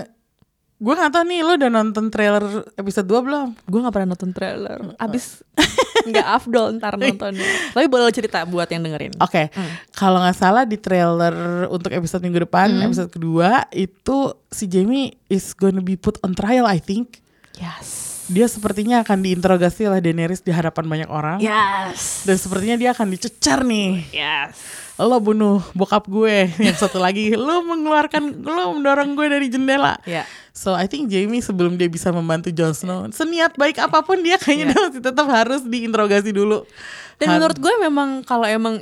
Gue 0.83 0.99
gak 0.99 1.15
tahu 1.15 1.23
nih 1.31 1.47
lo 1.47 1.55
udah 1.55 1.71
nonton 1.71 2.11
trailer 2.11 2.43
episode 2.75 3.07
2 3.07 3.23
belum? 3.23 3.47
gue 3.55 3.79
gak 3.87 3.93
pernah 3.95 4.09
nonton 4.11 4.35
trailer. 4.35 4.79
Abis 4.99 5.39
nggak 6.11 6.27
afdol 6.27 6.75
ntar 6.75 6.99
nontonnya. 6.99 7.71
Tapi 7.71 7.87
boleh 7.87 8.03
lo 8.03 8.11
cerita 8.11 8.43
buat 8.43 8.67
yang 8.67 8.83
dengerin. 8.83 9.15
Oke, 9.23 9.47
kalau 9.95 10.19
nggak 10.19 10.35
salah 10.35 10.67
di 10.67 10.75
trailer 10.75 11.31
untuk 11.71 11.87
episode 11.95 12.19
minggu 12.19 12.43
depan, 12.43 12.67
episode 12.83 13.07
kedua 13.15 13.63
itu 13.71 14.35
si 14.51 14.67
Jamie 14.67 15.15
is 15.31 15.55
gonna 15.55 15.79
be 15.79 15.95
put 15.95 16.19
on 16.19 16.35
trial, 16.35 16.67
I 16.67 16.83
think. 16.83 17.23
Yes. 17.55 18.12
Dia 18.25 18.47
sepertinya 18.47 19.01
akan 19.01 19.19
diinterogasi 19.19 19.83
oleh 19.83 19.99
Daenerys 19.99 20.39
di 20.39 20.49
hadapan 20.49 20.85
banyak 20.85 21.09
orang. 21.09 21.37
Yes. 21.37 22.23
Dan 22.23 22.35
sepertinya 22.35 22.75
dia 22.75 22.89
akan 22.91 23.07
dicecar 23.09 23.61
nih. 23.61 23.99
Yes. 24.09 24.55
Lo 24.95 25.19
bunuh 25.19 25.59
bokap 25.71 26.05
gue. 26.05 26.47
Yang 26.63 26.79
satu 26.79 26.97
lagi, 26.97 27.33
lo 27.33 27.59
mengeluarkan, 27.61 28.41
lo 28.41 28.73
mendorong 28.73 29.13
gue 29.13 29.27
dari 29.27 29.47
jendela. 29.47 29.99
Ya. 30.03 30.23
So 30.51 30.71
I 30.71 30.85
think 30.85 31.09
Jamie 31.09 31.41
sebelum 31.41 31.75
dia 31.75 31.89
bisa 31.89 32.09
membantu 32.09 32.47
Jon 32.49 32.71
Snow, 32.71 33.09
seniat 33.09 33.53
baik 33.53 33.81
apa 33.81 33.99
pun 33.99 34.21
dia 34.21 34.37
kayaknya 34.37 34.65
Yeah. 34.65 34.71
dia 34.71 34.83
masih 34.87 35.01
tetap 35.03 35.27
harus 35.27 35.61
diinterogasi 35.61 36.29
dulu. 36.29 36.63
Dan 37.13 37.27
Har- 37.27 37.35
menurut 37.35 37.57
gue 37.57 37.73
memang 37.79 38.09
kalau 38.21 38.45
emang 38.45 38.79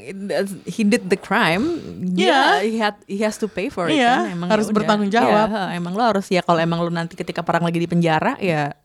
he 0.64 0.84
did 0.84 1.08
the 1.08 1.16
crime, 1.16 1.82
Iya. 2.12 2.62
dia 2.62 2.62
he 2.62 2.76
had 2.78 2.96
he 3.04 3.20
has 3.20 3.36
to 3.36 3.48
pay 3.48 3.68
for 3.68 3.88
it 3.88 3.98
Iya, 3.98 4.22
kan. 4.22 4.36
Emang 4.36 4.48
harus 4.50 4.66
ya 4.66 4.70
udah. 4.70 4.78
bertanggung 4.78 5.10
jawab. 5.10 5.48
Iya, 5.50 5.64
emang 5.74 5.94
lo 5.94 6.04
harus 6.06 6.26
ya 6.28 6.39
kalau 6.39 6.60
emang 6.60 6.78
lo 6.78 6.88
nanti 6.88 7.16
ketika 7.16 7.42
perang 7.42 7.64
lagi 7.64 7.78
di 7.78 7.88
penjara 7.88 8.38
ya 8.38 8.76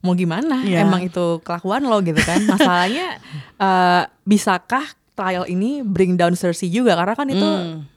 mau 0.00 0.12
gimana? 0.12 0.60
Iya. 0.60 0.82
Emang 0.82 1.00
itu 1.00 1.38
kelakuan 1.40 1.84
lo 1.84 2.00
gitu 2.00 2.18
kan. 2.18 2.40
Masalahnya 2.44 3.20
eh, 3.64 4.02
bisakah 4.22 4.84
trial 5.12 5.44
ini 5.44 5.84
bring 5.84 6.16
down 6.16 6.32
Cersei 6.32 6.68
juga 6.68 6.96
karena 6.96 7.12
kan 7.12 7.28
itu 7.28 7.48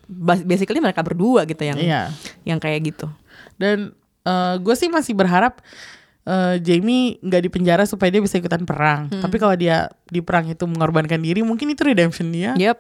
bas- 0.06 0.43
basically 0.43 0.80
mereka 0.80 0.99
berdua 0.99 1.47
gitu 1.47 1.64
yang. 1.64 1.80
Iya. 1.80 2.12
yang 2.43 2.60
kayak 2.60 2.91
gitu. 2.91 3.08
Dan 3.56 3.95
eh, 4.24 4.56
gue 4.60 4.76
sih 4.76 4.91
masih 4.91 5.16
berharap 5.16 5.64
eh, 6.24 6.60
Jamie 6.60 7.16
nggak 7.20 7.41
di 7.43 7.49
penjara 7.49 7.84
supaya 7.84 8.12
dia 8.12 8.20
bisa 8.20 8.36
ikutan 8.36 8.68
perang. 8.68 9.08
Hmm. 9.08 9.24
Tapi 9.24 9.36
kalau 9.39 9.56
dia 9.56 9.88
di 10.08 10.20
perang 10.20 10.47
itu 10.47 10.68
mengorbankan 10.68 11.24
diri, 11.24 11.39
mungkin 11.39 11.72
itu 11.72 11.88
redemption 11.88 12.28
dia. 12.32 12.51
Yep. 12.60 12.78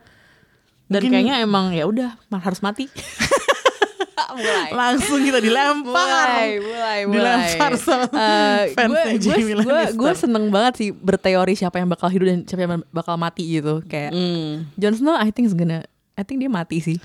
Dan 0.91 0.99
Mungkin- 0.99 1.11
kayaknya 1.15 1.35
emang 1.39 1.71
ya 1.71 1.87
udah 1.87 2.19
harus 2.43 2.59
mati. 2.59 2.91
mulai. 4.35 4.69
Langsung 4.71 5.19
kita 5.19 5.39
dilempar. 5.39 5.93
mulai, 5.93 6.49
mulai, 6.57 6.99
mulai. 7.05 7.21
Dilempar 7.49 7.71
sama 7.75 8.05
Eh, 8.09 8.61
fansnya 8.71 9.13
gue, 9.13 9.19
gue, 9.19 9.37
gue, 9.37 9.55
Lannister. 9.55 9.95
gue 9.95 10.11
seneng 10.13 10.45
banget 10.47 10.73
sih 10.77 10.89
berteori 10.89 11.53
siapa 11.53 11.77
yang 11.77 11.87
bakal 11.87 12.07
hidup 12.07 12.25
dan 12.25 12.39
siapa 12.43 12.61
yang 12.61 12.81
bakal 12.89 13.15
mati 13.15 13.43
gitu. 13.47 13.81
Kayak 13.85 14.11
Hmm. 14.11 14.65
Jon 14.75 14.93
Snow, 14.93 15.15
I 15.15 15.29
think 15.29 15.47
is 15.47 15.53
gonna, 15.53 15.85
I 16.13 16.21
think 16.21 16.39
dia 16.39 16.47
mati 16.47 16.77
sih. 16.77 16.97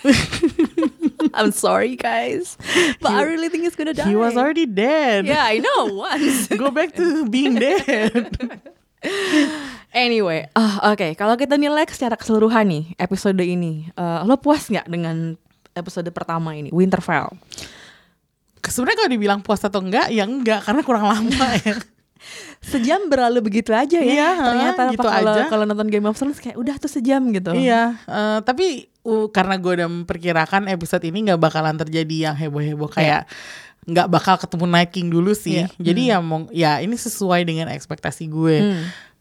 I'm 1.36 1.52
sorry 1.52 1.94
guys, 1.94 2.56
but 2.98 3.12
I 3.12 3.22
really 3.22 3.52
think 3.52 3.62
he's 3.62 3.76
gonna 3.76 3.92
die. 3.92 4.08
He 4.08 4.16
was 4.16 4.34
already 4.34 4.64
dead. 4.64 5.28
Yeah, 5.28 5.44
I 5.44 5.60
know 5.60 5.92
once. 5.92 6.48
Go 6.56 6.72
back 6.72 6.96
to 6.96 7.28
being 7.28 7.56
dead. 7.56 8.32
Anyway, 9.90 10.46
ah, 10.54 10.92
oke. 10.92 11.18
Kalau 11.18 11.34
kita 11.34 11.58
nilai 11.58 11.82
secara 11.90 12.14
keseluruhan 12.14 12.62
nih 12.62 12.84
episode 12.94 13.40
ini, 13.40 13.90
eh, 13.90 14.20
lo 14.22 14.38
puas 14.38 14.70
nggak 14.70 14.86
dengan 14.86 15.34
episode 15.74 16.08
pertama 16.10 16.54
ini, 16.56 16.70
Winterfell? 16.72 17.32
Sebenarnya 18.60 18.98
kalau 19.04 19.10
dibilang 19.10 19.40
puas 19.40 19.62
atau 19.64 19.80
enggak, 19.80 20.12
ya 20.12 20.28
enggak 20.28 20.62
karena 20.62 20.82
kurang 20.84 21.08
lama 21.08 21.46
ya. 21.64 21.74
Sejam 22.60 23.08
berlalu 23.08 23.40
begitu 23.40 23.72
aja 23.72 23.96
ya. 23.96 24.04
Iya, 24.04 24.30
Ternyata 24.36 24.82
gitu 24.92 25.08
kalau 25.08 25.32
aja. 25.32 25.42
kalau 25.48 25.64
nonton 25.64 25.88
Game 25.88 26.04
of 26.04 26.14
Thrones 26.14 26.36
kayak 26.36 26.60
udah 26.60 26.76
tuh 26.76 26.92
sejam 26.92 27.24
gitu. 27.32 27.56
Iya, 27.56 27.96
eh, 28.04 28.38
tapi 28.44 28.92
uh, 29.08 29.26
karena 29.32 29.56
gue 29.56 29.72
udah 29.80 29.88
memperkirakan 29.88 30.68
episode 30.68 31.00
ini 31.08 31.32
nggak 31.32 31.40
bakalan 31.40 31.80
terjadi 31.80 32.30
yang 32.30 32.36
heboh-heboh 32.36 32.92
kayak 32.92 33.24
nggak 33.88 34.12
bakal 34.12 34.36
ketemu 34.36 34.64
Night 34.68 34.92
King 34.92 35.08
dulu 35.08 35.32
sih. 35.32 35.64
Iya. 35.64 35.72
Jadi 35.80 36.02
ya 36.12 36.18
mau 36.20 36.44
ya 36.52 36.84
ini 36.84 36.92
sesuai 37.00 37.48
dengan 37.48 37.72
ekspektasi 37.72 38.28
gue. 38.28 38.56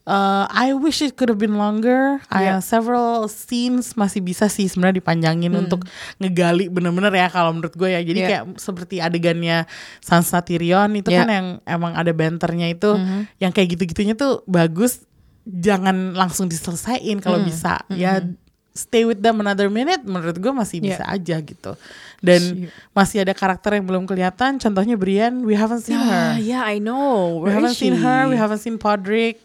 Uh, 0.10 0.50
I 0.50 0.74
wish 0.74 1.06
it 1.06 1.14
could 1.14 1.30
have 1.30 1.38
been 1.38 1.62
longer. 1.62 2.18
I 2.34 2.50
Iya. 2.50 2.66
several 2.66 3.30
scenes 3.30 3.94
masih 3.94 4.26
bisa 4.26 4.50
sih 4.50 4.66
sebenarnya 4.66 5.06
dipanjangin 5.06 5.54
untuk 5.54 5.86
ngegali 6.18 6.66
bener-bener 6.66 7.14
ya 7.14 7.30
kalau 7.30 7.54
menurut 7.54 7.78
gue 7.78 7.94
ya. 7.94 8.02
Jadi 8.02 8.18
Iya. 8.18 8.30
kayak 8.42 8.44
seperti 8.58 8.98
adegannya 8.98 9.70
Sansa 10.02 10.42
Tyrion 10.42 10.98
itu 10.98 11.14
Iya. 11.14 11.22
kan 11.22 11.30
yang 11.30 11.48
emang 11.62 11.94
ada 11.94 12.10
banternya 12.10 12.74
itu 12.74 12.98
yang 13.38 13.54
kayak 13.54 13.78
gitu-gitunya 13.78 14.18
tuh 14.18 14.42
bagus. 14.50 15.06
Jangan 15.46 16.18
langsung 16.18 16.50
diselesain 16.50 17.22
kalau 17.22 17.46
bisa. 17.46 17.78
Ya 17.94 18.26
stay 18.74 19.04
with 19.04 19.20
them 19.20 19.44
another 19.44 19.68
minute 19.68 20.02
menurut 20.08 20.40
gue 20.40 20.54
masih 20.56 20.80
bisa 20.80 21.06
aja 21.06 21.38
gitu. 21.38 21.78
Dan 22.24 22.66
masih 22.92 23.22
ada 23.22 23.36
karakter 23.36 23.76
yang 23.78 23.86
belum 23.86 24.04
kelihatan. 24.04 24.58
Contohnya 24.58 24.96
Brienne, 24.96 25.44
we 25.44 25.54
haven't 25.54 25.84
seen 25.84 26.00
her. 26.00 26.34
Ah, 26.34 26.40
yeah, 26.40 26.64
I 26.64 26.80
know. 26.80 27.44
We 27.44 27.52
Where 27.52 27.60
haven't 27.60 27.76
is 27.76 27.80
seen 27.80 27.94
she? 27.94 28.02
her, 28.02 28.26
we 28.26 28.36
haven't 28.36 28.64
seen 28.64 28.80
Podrick. 28.80 29.38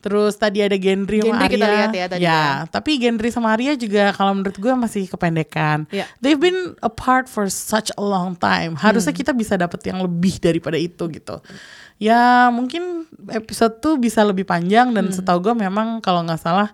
Terus 0.00 0.32
tadi 0.34 0.64
ada 0.64 0.72
Gendry 0.74 1.20
sama 1.20 1.44
Gendry 1.44 1.44
Arya. 1.44 1.52
kita 1.52 1.66
lihat 1.68 1.92
ya 1.92 2.06
tadi 2.08 2.24
tapi 2.66 2.90
Gendry 2.96 3.28
sama 3.28 3.52
Arya 3.52 3.76
juga 3.76 4.10
kalau 4.10 4.32
menurut 4.32 4.56
gue 4.56 4.72
masih 4.72 5.04
kependekan. 5.06 5.84
Iya. 5.92 6.08
They've 6.18 6.40
been 6.40 6.72
apart 6.80 7.28
for 7.28 7.46
such 7.46 7.92
a 7.92 8.00
long 8.00 8.32
time. 8.34 8.74
Harusnya 8.74 9.12
Hmm. 9.12 9.20
kita 9.20 9.32
bisa 9.32 9.54
dapet 9.54 9.80
yang 9.84 10.00
lebih 10.00 10.40
daripada 10.40 10.74
itu 10.74 11.04
gitu. 11.06 11.44
Ya 12.00 12.48
mungkin 12.48 13.04
episode 13.28 13.76
tuh 13.78 14.00
bisa 14.00 14.24
lebih 14.24 14.48
panjang 14.48 14.88
Hmm. 14.88 14.96
dan 14.96 15.06
setahu 15.12 15.44
gue 15.44 15.54
memang 15.54 16.00
kalau 16.00 16.24
nggak 16.24 16.40
salah 16.40 16.72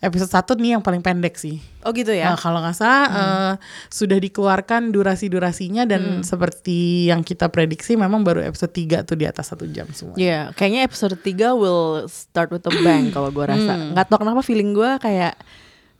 episode 0.00 0.32
satu 0.32 0.56
nih 0.56 0.74
yang 0.74 0.82
paling 0.82 1.04
pendek 1.04 1.36
sih. 1.36 1.60
Oh 1.84 1.92
gitu 1.92 2.08
ya. 2.08 2.32
Nah, 2.32 2.40
kalau 2.40 2.64
nggak 2.64 2.72
salah 2.72 3.04
eh, 3.06 3.52
sudah 3.92 4.16
dikeluarkan 4.16 4.88
durasi-durasinya 4.90 5.84
dan 5.84 6.24
seperti 6.24 7.12
yang 7.12 7.20
kita 7.20 7.52
prediksi 7.52 7.94
memang 7.94 8.24
baru 8.24 8.40
episode 8.40 8.72
3 8.72 9.04
tuh 9.04 9.16
di 9.16 9.28
atas 9.28 9.52
satu 9.52 9.68
jam 9.68 9.84
semua. 9.92 10.16
Iya, 10.16 10.56
kayaknya 10.56 10.88
episode 10.88 11.20
3 11.20 11.52
will 11.52 12.08
start 12.08 12.48
with 12.48 12.64
a 12.64 12.72
bang 12.80 13.08
kalau 13.14 13.28
gue 13.28 13.44
rasa. 13.44 13.76
Nggak 13.92 14.08
tau 14.08 14.18
kenapa 14.24 14.40
feeling 14.40 14.72
gue 14.72 14.90
kayak 14.96 15.36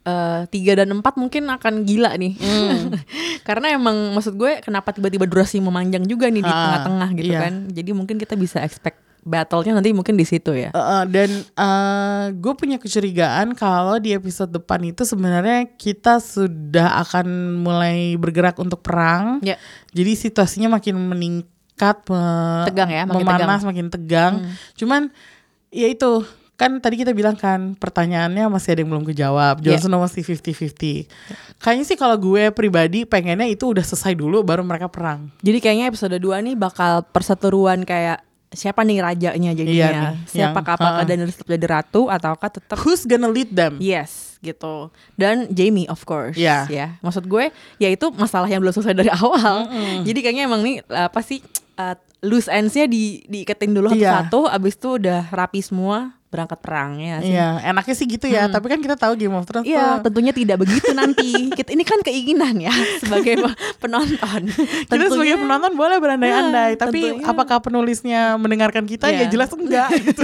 eh, 0.00 0.40
tiga 0.48 0.80
dan 0.80 0.88
empat 0.96 1.20
mungkin 1.20 1.44
akan 1.52 1.84
gila 1.84 2.16
nih. 2.16 2.40
Karena 3.48 3.76
emang 3.76 4.16
maksud 4.16 4.32
gue 4.32 4.64
kenapa 4.64 4.96
tiba-tiba 4.96 5.28
durasi 5.28 5.60
memanjang 5.60 6.08
juga 6.08 6.32
nih 6.32 6.40
di 6.40 6.48
Ah, 6.48 6.56
tengah-tengah 6.56 7.08
gitu 7.20 7.32
iya. 7.36 7.40
kan. 7.44 7.68
Jadi 7.68 7.90
mungkin 7.92 8.16
kita 8.16 8.32
bisa 8.32 8.64
expect 8.64 8.96
battle-nya 9.20 9.76
nanti 9.76 9.92
mungkin 9.92 10.16
di 10.16 10.24
situ 10.24 10.52
ya. 10.52 10.72
Eh, 10.72 10.80
eh, 10.80 11.04
dan 11.06 11.30
gue 12.34 12.52
punya 12.56 12.76
kecurigaan 12.76 13.52
kalau 13.52 14.00
di 14.00 14.16
episode 14.16 14.48
depan 14.50 14.80
itu 14.82 15.04
sebenarnya 15.04 15.68
kita 15.76 16.18
sudah 16.18 17.00
akan 17.04 17.26
mulai 17.60 18.16
bergerak 18.16 18.56
untuk 18.56 18.80
perang. 18.80 19.38
Ya. 19.44 19.60
Jadi 19.92 20.12
situasinya 20.16 20.80
makin 20.80 20.96
meningkat, 20.96 22.08
me- 22.08 22.64
Tegang 22.68 22.90
ya, 22.90 23.02
makin 23.04 23.24
memanas, 23.24 23.40
tegang. 23.40 23.60
Hmm. 23.60 23.68
makin 23.68 23.86
tegang. 23.88 24.34
Cuman 24.74 25.02
ya 25.68 25.86
itu 25.86 26.24
kan 26.56 26.76
tadi 26.76 27.00
kita 27.00 27.16
bilang 27.16 27.40
kan 27.40 27.72
pertanyaannya 27.72 28.44
masih 28.52 28.76
ada 28.76 28.80
yang 28.84 28.92
belum 28.92 29.08
kejawab. 29.08 29.64
Jon 29.64 29.72
Ya. 29.72 29.80
Snow 29.80 29.96
masih 29.96 30.20
50-50. 30.20 31.08
Kayaknya 31.56 31.84
sih 31.88 31.96
kalau 31.96 32.20
gue 32.20 32.52
pribadi 32.52 33.08
pengennya 33.08 33.48
itu 33.48 33.72
udah 33.72 33.80
selesai 33.80 34.12
dulu 34.12 34.44
baru 34.44 34.60
mereka 34.60 34.92
perang. 34.92 35.32
Jadi 35.40 35.56
kayaknya 35.56 35.88
episode 35.88 36.12
2 36.12 36.20
nih 36.44 36.56
bakal 36.60 37.00
perseteruan 37.08 37.88
kayak 37.88 38.20
siapa 38.50 38.82
nih 38.82 38.98
rajanya 38.98 39.50
jadinya. 39.52 39.70
Iya 39.70 39.88
nih, 39.88 40.14
siapa 40.26 40.58
yang- 40.58 40.66
apakah. 40.68 41.02
Daenerys 41.02 41.34
tetap 41.34 41.50
jadi 41.50 41.66
ratu 41.70 42.06
ataukah 42.06 42.50
tetap 42.50 42.78
Who's 42.78 43.02
gonna 43.02 43.26
lead 43.26 43.50
them? 43.50 43.78
Yes, 43.78 44.36
gitu. 44.40 44.90
Dan 45.14 45.46
Jamie 45.48 45.86
of 45.86 46.02
course, 46.02 46.34
Iya. 46.34 46.66
ya. 46.66 46.86
Maksud 46.98 47.24
gue, 47.24 47.48
ya 47.76 47.88
itu 47.88 48.06
masalah 48.12 48.46
yang 48.46 48.58
belum 48.58 48.72
selesai 48.72 48.92
dari 48.92 49.10
awal. 49.16 49.70
Jadi 50.02 50.18
kayaknya 50.18 50.44
emang 50.44 50.60
nih 50.60 50.82
apa 50.84 51.20
sih 51.20 51.38
uh, 51.76 51.94
loose 52.20 52.46
ends-nya 52.46 52.84
di 52.84 53.22
diiketin 53.24 53.70
dulu 53.70 53.88
satu-satu, 53.88 54.44
abis 54.46 54.74
itu 54.74 54.88
udah 54.98 55.30
rapi 55.30 55.60
semua 55.60 56.12
berangkat 56.30 56.62
perangnya 56.62 57.18
sih. 57.20 57.34
Iya, 57.34 57.58
enaknya 57.66 57.90
sih 57.92 58.06
gitu 58.06 58.24
ya. 58.24 58.46
Tapi 58.46 58.66
kan 58.66 58.78
kita 58.78 58.94
tahu 58.94 59.18
Game 59.18 59.34
of 59.34 59.42
Thrones 59.42 59.66
Iya, 59.66 59.98
tuh 59.98 60.06
tentunya 60.06 60.30
tidak 60.30 60.62
begitu 60.62 60.94
nanti. 60.94 61.50
Kita 61.50 61.70
ini 61.70 61.82
kan 61.82 61.98
keinginan 62.00 62.54
ya 62.56 62.70
sebagai 63.02 63.34
pe- 63.36 63.58
penonton. 63.78 64.46
kita 64.46 64.86
Tentunya- 64.86 65.10
sebagai 65.10 65.36
penonton 65.38 65.72
boleh 65.74 65.98
berandai-andai, 65.98 66.70
Ya, 66.72 66.78
tapi 66.78 67.00
tentunya. 67.12 67.26
apakah 67.26 67.58
penulisnya 67.58 68.20
mendengarkan 68.36 68.86
kita 68.86 69.10
ya 69.10 69.26
Iya. 69.26 69.26
jelas 69.28 69.50
enggak 69.50 69.90
gitu. 70.06 70.22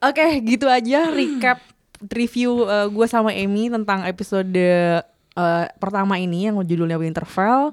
Oke, 0.00 0.26
gitu 0.44 0.68
aja 0.68 1.08
recap 1.08 1.64
review 2.06 2.60
gue 2.90 3.06
sama 3.06 3.32
Amy 3.32 3.72
tentang 3.72 4.04
episode 4.04 4.52
eh, 5.34 5.66
pertama 5.74 6.20
ini 6.20 6.46
yang 6.46 6.60
judulnya 6.60 7.00
Winterfell. 7.00 7.72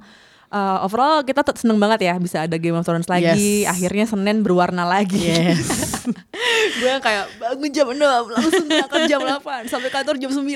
Eh, 0.51 0.77
overall 0.83 1.23
kita 1.23 1.47
tuh 1.47 1.55
seneng 1.55 1.79
banget 1.79 2.11
ya 2.11 2.19
bisa 2.19 2.43
ada 2.43 2.59
Game 2.59 2.75
of 2.75 2.83
Thrones 2.83 3.07
lagi. 3.07 3.63
Yes. 3.63 3.71
Akhirnya 3.71 4.03
Senin 4.03 4.43
berwarna 4.43 4.83
lagi. 4.83 5.23
Yes. 5.23 5.63
gue 6.81 6.93
kayak 6.97 7.25
bangun 7.37 7.69
jam 7.69 7.87
6 7.93 7.97
langsung 8.01 8.65
berangkat 8.65 9.01
jam 9.05 9.21
8 9.21 9.69
sampai 9.69 9.89
kantor 9.93 10.15
jam 10.17 10.31
9 10.33 10.41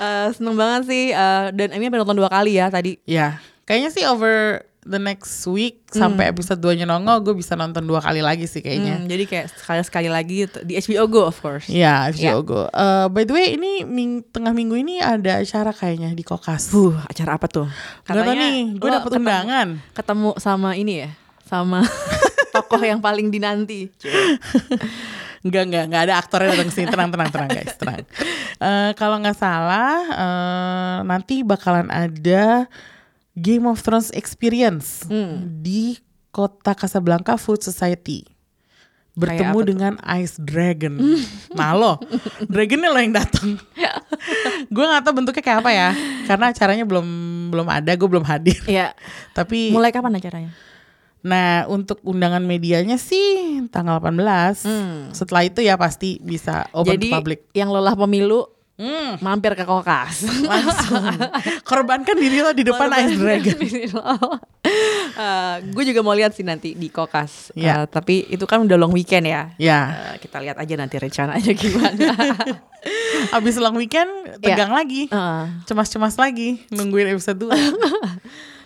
Eh, 0.00 0.28
seneng 0.32 0.56
banget 0.56 0.82
sih 0.90 1.04
eh, 1.12 1.46
dan 1.54 1.68
Amy 1.76 1.86
sampai 1.86 2.00
nonton 2.02 2.18
dua 2.18 2.30
kali 2.32 2.56
ya 2.56 2.72
tadi 2.72 2.96
ya, 3.04 3.36
kayaknya 3.68 3.90
sih 3.92 4.04
over 4.08 4.64
the 4.82 4.96
next 4.96 5.44
week 5.44 5.84
sampai 5.86 6.26
episode 6.26 6.56
2-nya 6.56 6.84
nongol 6.84 7.20
gue 7.20 7.34
bisa 7.34 7.52
nonton 7.52 7.82
dua 7.82 7.98
kali 7.98 8.18
lagi 8.18 8.44
sih 8.44 8.58
kayaknya. 8.58 8.96
Hmm, 8.96 9.06
jadi 9.06 9.24
kayak 9.24 9.46
sekali 9.52 9.80
sekali 9.82 10.08
lagi 10.08 10.38
t- 10.44 10.62
di 10.62 10.72
HBO 10.74 11.04
Go 11.04 11.22
of 11.24 11.36
course 11.36 11.68
Iya, 11.68 12.08
HBO 12.10 12.24
Ya. 12.32 12.40
Go. 12.40 12.60
Eh, 12.64 13.06
by 13.08 13.22
the 13.22 13.32
way, 13.32 13.46
ini 13.54 13.82
ming- 13.82 14.24
tengah 14.26 14.50
minggu 14.50 14.74
ini 14.74 14.98
ada 14.98 15.36
acara 15.36 15.70
kayaknya 15.70 16.10
di 16.10 16.22
Kokas. 16.22 16.72
Huh, 16.72 16.96
acara 17.02 17.36
apa 17.36 17.44
tuh? 17.44 17.68
Gak 18.02 18.14
tau 18.14 18.32
nih, 18.32 18.74
gue 18.74 18.88
dapet 18.88 19.10
ketemu- 19.10 19.20
undangan. 19.22 19.68
Ketemu 19.92 20.30
sama 20.36 20.70
ini 20.72 20.94
ya, 20.98 21.10
sama 21.42 21.84
tokoh 22.54 22.80
yang 22.80 22.98
paling 22.98 23.28
dinanti. 23.28 23.92
Enggak, 25.40 25.62
enggak, 25.68 25.84
enggak 25.86 26.02
ada 26.02 26.14
aktornya 26.16 26.48
datang 26.52 26.72
sini. 26.72 26.86
Tenang, 26.86 27.08
tenang, 27.10 27.28
tenang 27.28 27.50
guys, 27.50 27.74
tenang. 27.76 28.02
Eh, 28.56 28.90
kalau 28.94 29.16
nggak 29.18 29.36
salah, 29.36 29.92
eh, 30.08 30.96
nanti 31.04 31.40
bakalan 31.42 31.88
ada 31.88 32.64
Game 33.32 33.64
of 33.64 33.78
Thrones 33.78 34.10
Experience 34.10 35.06
Hmm. 35.06 35.60
di 35.60 35.98
kota 36.30 36.74
Casablanca 36.74 37.34
Food 37.34 37.60
Society. 37.60 38.26
Bertemu 39.10 39.58
dengan 39.66 39.92
Ice 40.16 40.38
Dragon. 40.38 40.94
nah 41.58 41.74
lo, 41.74 41.98
Dragonnya 42.46 42.88
lo 42.88 42.98
yang 42.98 43.12
datang. 43.12 43.58
gue 44.74 44.84
nggak 44.86 45.02
tahu 45.02 45.14
bentuknya 45.16 45.42
kayak 45.42 45.58
apa 45.60 45.70
ya, 45.70 45.88
karena 46.24 46.54
acaranya 46.54 46.84
belum 46.86 47.06
belum 47.50 47.66
ada, 47.66 47.90
gue 47.92 48.08
belum 48.08 48.22
hadir. 48.22 48.62
Iya. 48.64 48.94
Tapi 49.34 49.74
Mulai 49.74 49.90
kapan 49.90 50.14
acaranya? 50.14 50.50
Nah, 51.20 51.68
untuk 51.68 52.00
undangan 52.00 52.40
medianya 52.40 52.96
sih 52.96 53.60
tanggal 53.68 54.00
18. 54.00 55.12
Setelah 55.12 55.42
itu 55.44 55.60
ya 55.60 55.76
pasti 55.76 56.16
bisa 56.16 56.64
open 56.72 56.96
Jadi 56.96 57.08
to 57.10 57.12
public. 57.12 57.40
yang 57.52 57.68
lelah 57.68 57.92
pemilu 57.92 58.48
Hmm, 58.80 59.20
mampir 59.20 59.52
ke 59.52 59.68
kokas. 59.68 60.24
langsung 60.40 61.04
korbankan 61.68 62.16
diri 62.16 62.40
lo 62.40 62.56
di 62.56 62.64
depan 62.64 62.88
Ice 62.96 63.20
Dragon. 63.20 63.60
gue 65.76 65.84
juga 65.84 66.00
mau 66.00 66.16
lihat 66.16 66.32
sih 66.32 66.40
nanti 66.40 66.72
di 66.72 66.88
kokas. 66.88 67.52
Iya. 67.52 67.84
Eh, 67.84 67.92
tapi 67.92 68.24
itu 68.32 68.40
kan 68.48 68.64
udah 68.64 68.80
long 68.80 68.96
weekend 68.96 69.28
ya. 69.28 69.52
Ya, 69.60 69.80
Eh, 70.16 70.24
kita 70.24 70.40
lihat 70.40 70.56
aja 70.56 70.80
nanti 70.80 70.96
rencananya 70.96 71.52
gimana. 71.52 72.16
abis 73.36 73.60
long 73.60 73.76
weekend 73.76 74.08
tegang 74.40 74.72
lagi. 74.72 75.12
Eh, 75.12 75.44
Cemas-cemas 75.68 76.16
lagi 76.16 76.64
nungguin 76.72 77.12
episode 77.12 77.36
2. 77.36 77.52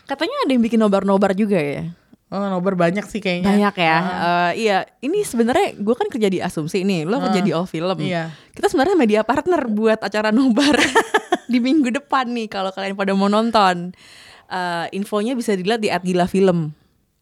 katanya 0.07 0.47
ada 0.47 0.51
yang 0.55 0.63
bikin 0.63 0.79
nobar-nobar 0.79 1.35
juga 1.35 1.59
ya. 1.59 1.91
Oh, 2.35 2.43
nobar 2.51 2.75
banyak 2.75 3.07
sih 3.07 3.23
kayaknya. 3.23 3.47
Banyak 3.47 3.75
ya. 3.79 3.99
Eh, 4.03 4.53
iya, 4.67 4.79
ini 5.07 5.23
sebenarnya 5.23 5.79
gue 5.79 5.95
kan 5.95 6.11
kerja 6.11 6.27
di 6.27 6.43
Asumsi 6.43 6.83
nih, 6.83 7.07
lo 7.07 7.23
kerja 7.23 7.39
di 7.39 7.55
All 7.55 7.71
Film. 7.71 7.95
Iya. 8.03 8.35
Kita 8.51 8.67
sebenarnya 8.67 8.99
media 8.99 9.23
partner 9.23 9.71
buat 9.71 10.03
acara 10.03 10.35
nobar 10.35 10.75
di 11.53 11.63
minggu 11.63 11.95
depan 11.95 12.35
nih 12.35 12.51
kalau 12.51 12.75
kalian 12.75 12.99
pada 12.99 13.15
mau 13.15 13.31
nonton. 13.31 13.95
Eh, 14.51 14.87
infonya 14.99 15.39
bisa 15.39 15.55
dilihat 15.55 15.79
di 15.79 15.95
@gila 15.95 16.27
film. 16.27 16.75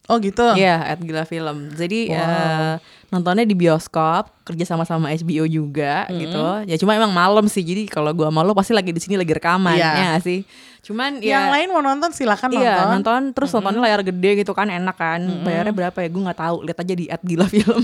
Oh 0.05 0.19
gitu. 0.19 0.43
Iya, 0.53 0.83
at 0.83 0.99
Gila 0.99 1.23
Film. 1.23 1.71
Jadi 1.71 2.11
eh, 2.11 2.75
nontonnya 3.07 3.43
di 3.43 3.53
bioskop, 3.53 4.27
kerja 4.43 4.65
sama 4.65 4.83
sama 4.83 5.07
HBO 5.09 5.45
juga 5.45 6.03
gitu. 6.09 6.43
Ya 6.67 6.75
cuma 6.75 6.91
emang 6.91 7.09
malam 7.09 7.47
sih. 7.47 7.61
Jadi 7.61 7.87
kalau 7.87 8.11
gua 8.11 8.27
malu 8.27 8.51
pasti 8.51 8.71
lagi 8.71 8.89
di 8.89 8.99
sini 8.99 9.15
lagi 9.15 9.31
rekaman 9.31 9.73
Iya. 9.73 9.91
ya 9.95 10.19
sih. 10.19 10.43
Cuman 10.83 11.23
Yang 11.23 11.43
ya 11.43 11.47
lain 11.49 11.67
mau 11.69 11.79
nonton 11.79 12.11
silakan 12.11 12.51
Iya 12.51 12.59
nonton. 12.75 12.91
nonton 12.99 13.21
terus 13.31 13.49
nontonnya 13.53 13.79
layar 13.79 14.03
gede 14.03 14.31
gitu 14.37 14.51
kan 14.51 14.67
enak 14.67 14.91
kan 14.93 15.23
bayarnya 15.39 15.71
berapa 15.71 15.95
ya 15.97 16.11
gue 16.11 16.21
nggak 16.21 16.35
tahu 16.37 16.55
lihat 16.61 16.77
aja 16.77 16.93
di 16.93 17.05
at 17.07 17.23
gila 17.23 17.47
film 17.47 17.79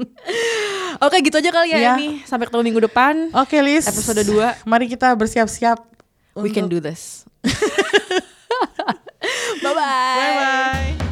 oke 1.04 1.16
gitu 1.18 1.32
aja 1.34 1.48
kali 1.48 1.72
ya 1.72 1.78
Iya. 1.80 1.92
Emi 1.96 2.20
sampai 2.22 2.44
ketemu 2.46 2.62
minggu 2.62 2.84
depan 2.84 3.32
Oke, 3.32 3.56
Lis. 3.58 3.88
Episode 3.88 4.28
dua. 4.28 4.52
Mari 4.62 4.86
kita 4.86 5.08
bersiap-siap. 5.14 5.80
we 6.36 6.48
can 6.48 6.68
do 6.68 6.76
this 6.76 7.24
bye 9.62 9.72
bye 9.72 9.80
Bye 10.12 10.36
bye. 10.36 11.11